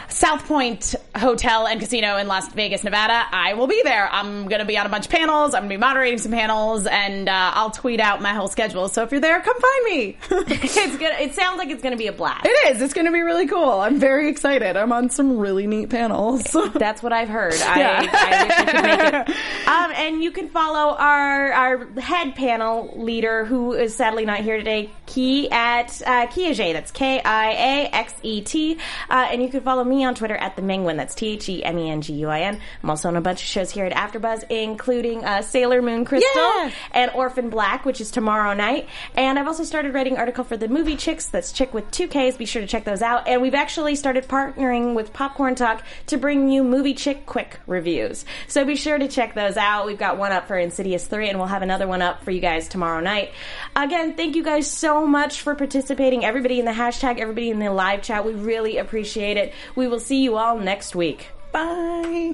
South 0.09 0.45
Point 0.45 0.95
Hotel 1.15 1.67
and 1.67 1.79
Casino 1.79 2.17
in 2.17 2.27
Las 2.27 2.47
Vegas, 2.53 2.83
Nevada, 2.83 3.25
I 3.31 3.55
will 3.55 3.67
be 3.67 3.81
there. 3.83 4.07
I'm 4.09 4.47
going 4.47 4.59
to 4.59 4.65
be 4.65 4.77
on 4.77 4.85
a 4.85 4.89
bunch 4.89 5.05
of 5.05 5.11
panels. 5.11 5.53
I'm 5.53 5.63
going 5.63 5.69
to 5.69 5.75
be 5.75 5.79
moderating 5.79 6.17
some 6.19 6.31
panels, 6.31 6.87
and 6.87 7.27
uh, 7.27 7.51
I'll 7.53 7.71
tweet 7.71 7.99
out 7.99 8.21
my 8.21 8.33
whole 8.33 8.47
schedule. 8.47 8.87
So 8.87 9.03
if 9.03 9.11
you're 9.11 9.19
there, 9.19 9.41
come 9.41 9.57
find 9.59 9.85
me. 9.85 10.17
It's 10.87 10.97
gonna. 10.97 11.15
It 11.19 11.33
sounds 11.35 11.57
like 11.57 11.69
it's 11.69 11.81
gonna 11.83 11.97
be 11.97 12.07
a 12.07 12.13
blast. 12.13 12.45
It 12.45 12.75
is. 12.75 12.81
It's 12.81 12.93
going 12.93 13.05
to 13.05 13.11
be 13.11 13.21
really 13.21 13.47
cool. 13.47 13.69
I'm 13.81 13.99
very 13.99 14.29
excited. 14.29 14.77
I'm 14.77 14.91
on 14.91 15.09
some 15.09 15.37
really 15.37 15.67
neat 15.67 15.89
panels. 15.89 16.43
That's 16.73 17.01
what 17.03 17.11
I've 17.13 17.29
heard. 17.29 17.55
I, 17.55 17.83
I 17.83 18.07
I 18.07 18.65
could 18.65 18.83
make 18.83 19.29
it. 19.29 19.35
Um, 19.67 19.91
and 19.93 20.23
you 20.23 20.31
can 20.31 20.47
follow 20.49 20.95
our 20.95 21.51
our 21.51 21.85
head 21.99 22.35
panel 22.35 22.93
leader, 22.95 23.43
who 23.43 23.73
is 23.73 23.93
sadly 23.95 24.23
not 24.25 24.39
here 24.39 24.55
today, 24.57 24.89
Key 25.05 25.51
at 25.51 26.01
uh, 26.05 26.27
Kiaxet. 26.27 26.71
That's 26.73 26.91
K 26.91 27.19
I 27.19 27.51
A 27.51 27.89
X 27.93 28.13
E 28.23 28.41
T. 28.41 28.77
Uh, 29.09 29.27
and 29.29 29.43
you 29.43 29.49
can 29.49 29.61
follow 29.61 29.83
me 29.83 30.05
on 30.05 30.15
Twitter 30.15 30.35
at 30.37 30.55
the 30.55 30.61
Menguin. 30.61 30.95
That's 30.95 31.15
T 31.15 31.33
H 31.33 31.49
E 31.49 31.63
M 31.65 31.77
E 31.77 31.89
N 31.89 32.01
G 32.01 32.13
U 32.13 32.29
I 32.29 32.41
N. 32.41 32.61
I'm 32.81 32.89
also 32.89 33.09
on 33.09 33.17
a 33.17 33.21
bunch 33.21 33.41
of 33.41 33.47
shows 33.47 33.69
here 33.71 33.85
at 33.85 33.91
AfterBuzz, 33.93 34.49
including 34.49 35.25
uh, 35.25 35.41
Sailor 35.41 35.81
Moon 35.81 36.05
Crystal 36.05 36.31
Yeah. 36.35 36.71
and 36.91 37.11
Orphan 37.11 37.49
Black, 37.49 37.83
which 37.85 37.99
is 37.99 38.09
tomorrow 38.09 38.53
night. 38.53 38.87
And 39.15 39.37
I've 39.37 39.47
also 39.47 39.63
started 39.65 39.93
writing 39.93 40.17
article 40.17 40.45
for 40.57 40.67
the 40.67 40.73
movie 40.73 40.95
Chicks. 40.95 41.27
That's 41.27 41.51
Chick 41.51 41.73
with 41.73 41.89
two 41.91 42.07
Ks. 42.07 42.37
Be 42.37 42.45
sure 42.45 42.61
to 42.61 42.67
check 42.67 42.83
those 42.83 43.01
out. 43.01 43.27
And 43.27 43.41
we've 43.41 43.53
actually 43.53 43.95
started 43.95 44.27
partnering 44.27 44.95
with 44.95 45.13
Popcorn 45.13 45.55
Talk 45.55 45.83
to 46.07 46.17
bring 46.17 46.49
you 46.49 46.63
movie 46.63 46.95
Chick 46.95 47.25
quick 47.25 47.59
reviews. 47.67 48.25
So 48.47 48.65
be 48.65 48.75
sure 48.75 48.97
to 48.97 49.07
check 49.07 49.35
those 49.35 49.55
out. 49.55 49.85
We've 49.85 49.99
got 49.99 50.17
one 50.17 50.31
up 50.31 50.47
for 50.47 50.57
Insidious 50.57 51.05
3, 51.05 51.29
and 51.29 51.37
we'll 51.37 51.47
have 51.47 51.61
another 51.61 51.87
one 51.87 52.01
up 52.01 52.23
for 52.23 52.31
you 52.31 52.39
guys 52.39 52.67
tomorrow 52.67 53.01
night. 53.01 53.33
Again, 53.75 54.15
thank 54.15 54.35
you 54.35 54.43
guys 54.43 54.69
so 54.69 55.05
much 55.05 55.41
for 55.41 55.53
participating. 55.53 56.25
Everybody 56.25 56.59
in 56.59 56.65
the 56.65 56.71
hashtag, 56.71 57.19
everybody 57.19 57.51
in 57.51 57.59
the 57.59 57.71
live 57.71 58.01
chat. 58.01 58.25
We 58.25 58.33
really 58.33 58.77
appreciate 58.77 59.37
it. 59.37 59.53
We 59.75 59.87
will 59.87 59.99
see 59.99 60.23
you 60.23 60.37
all 60.37 60.57
next 60.57 60.95
week. 60.95 61.27
Bye. 61.51 62.33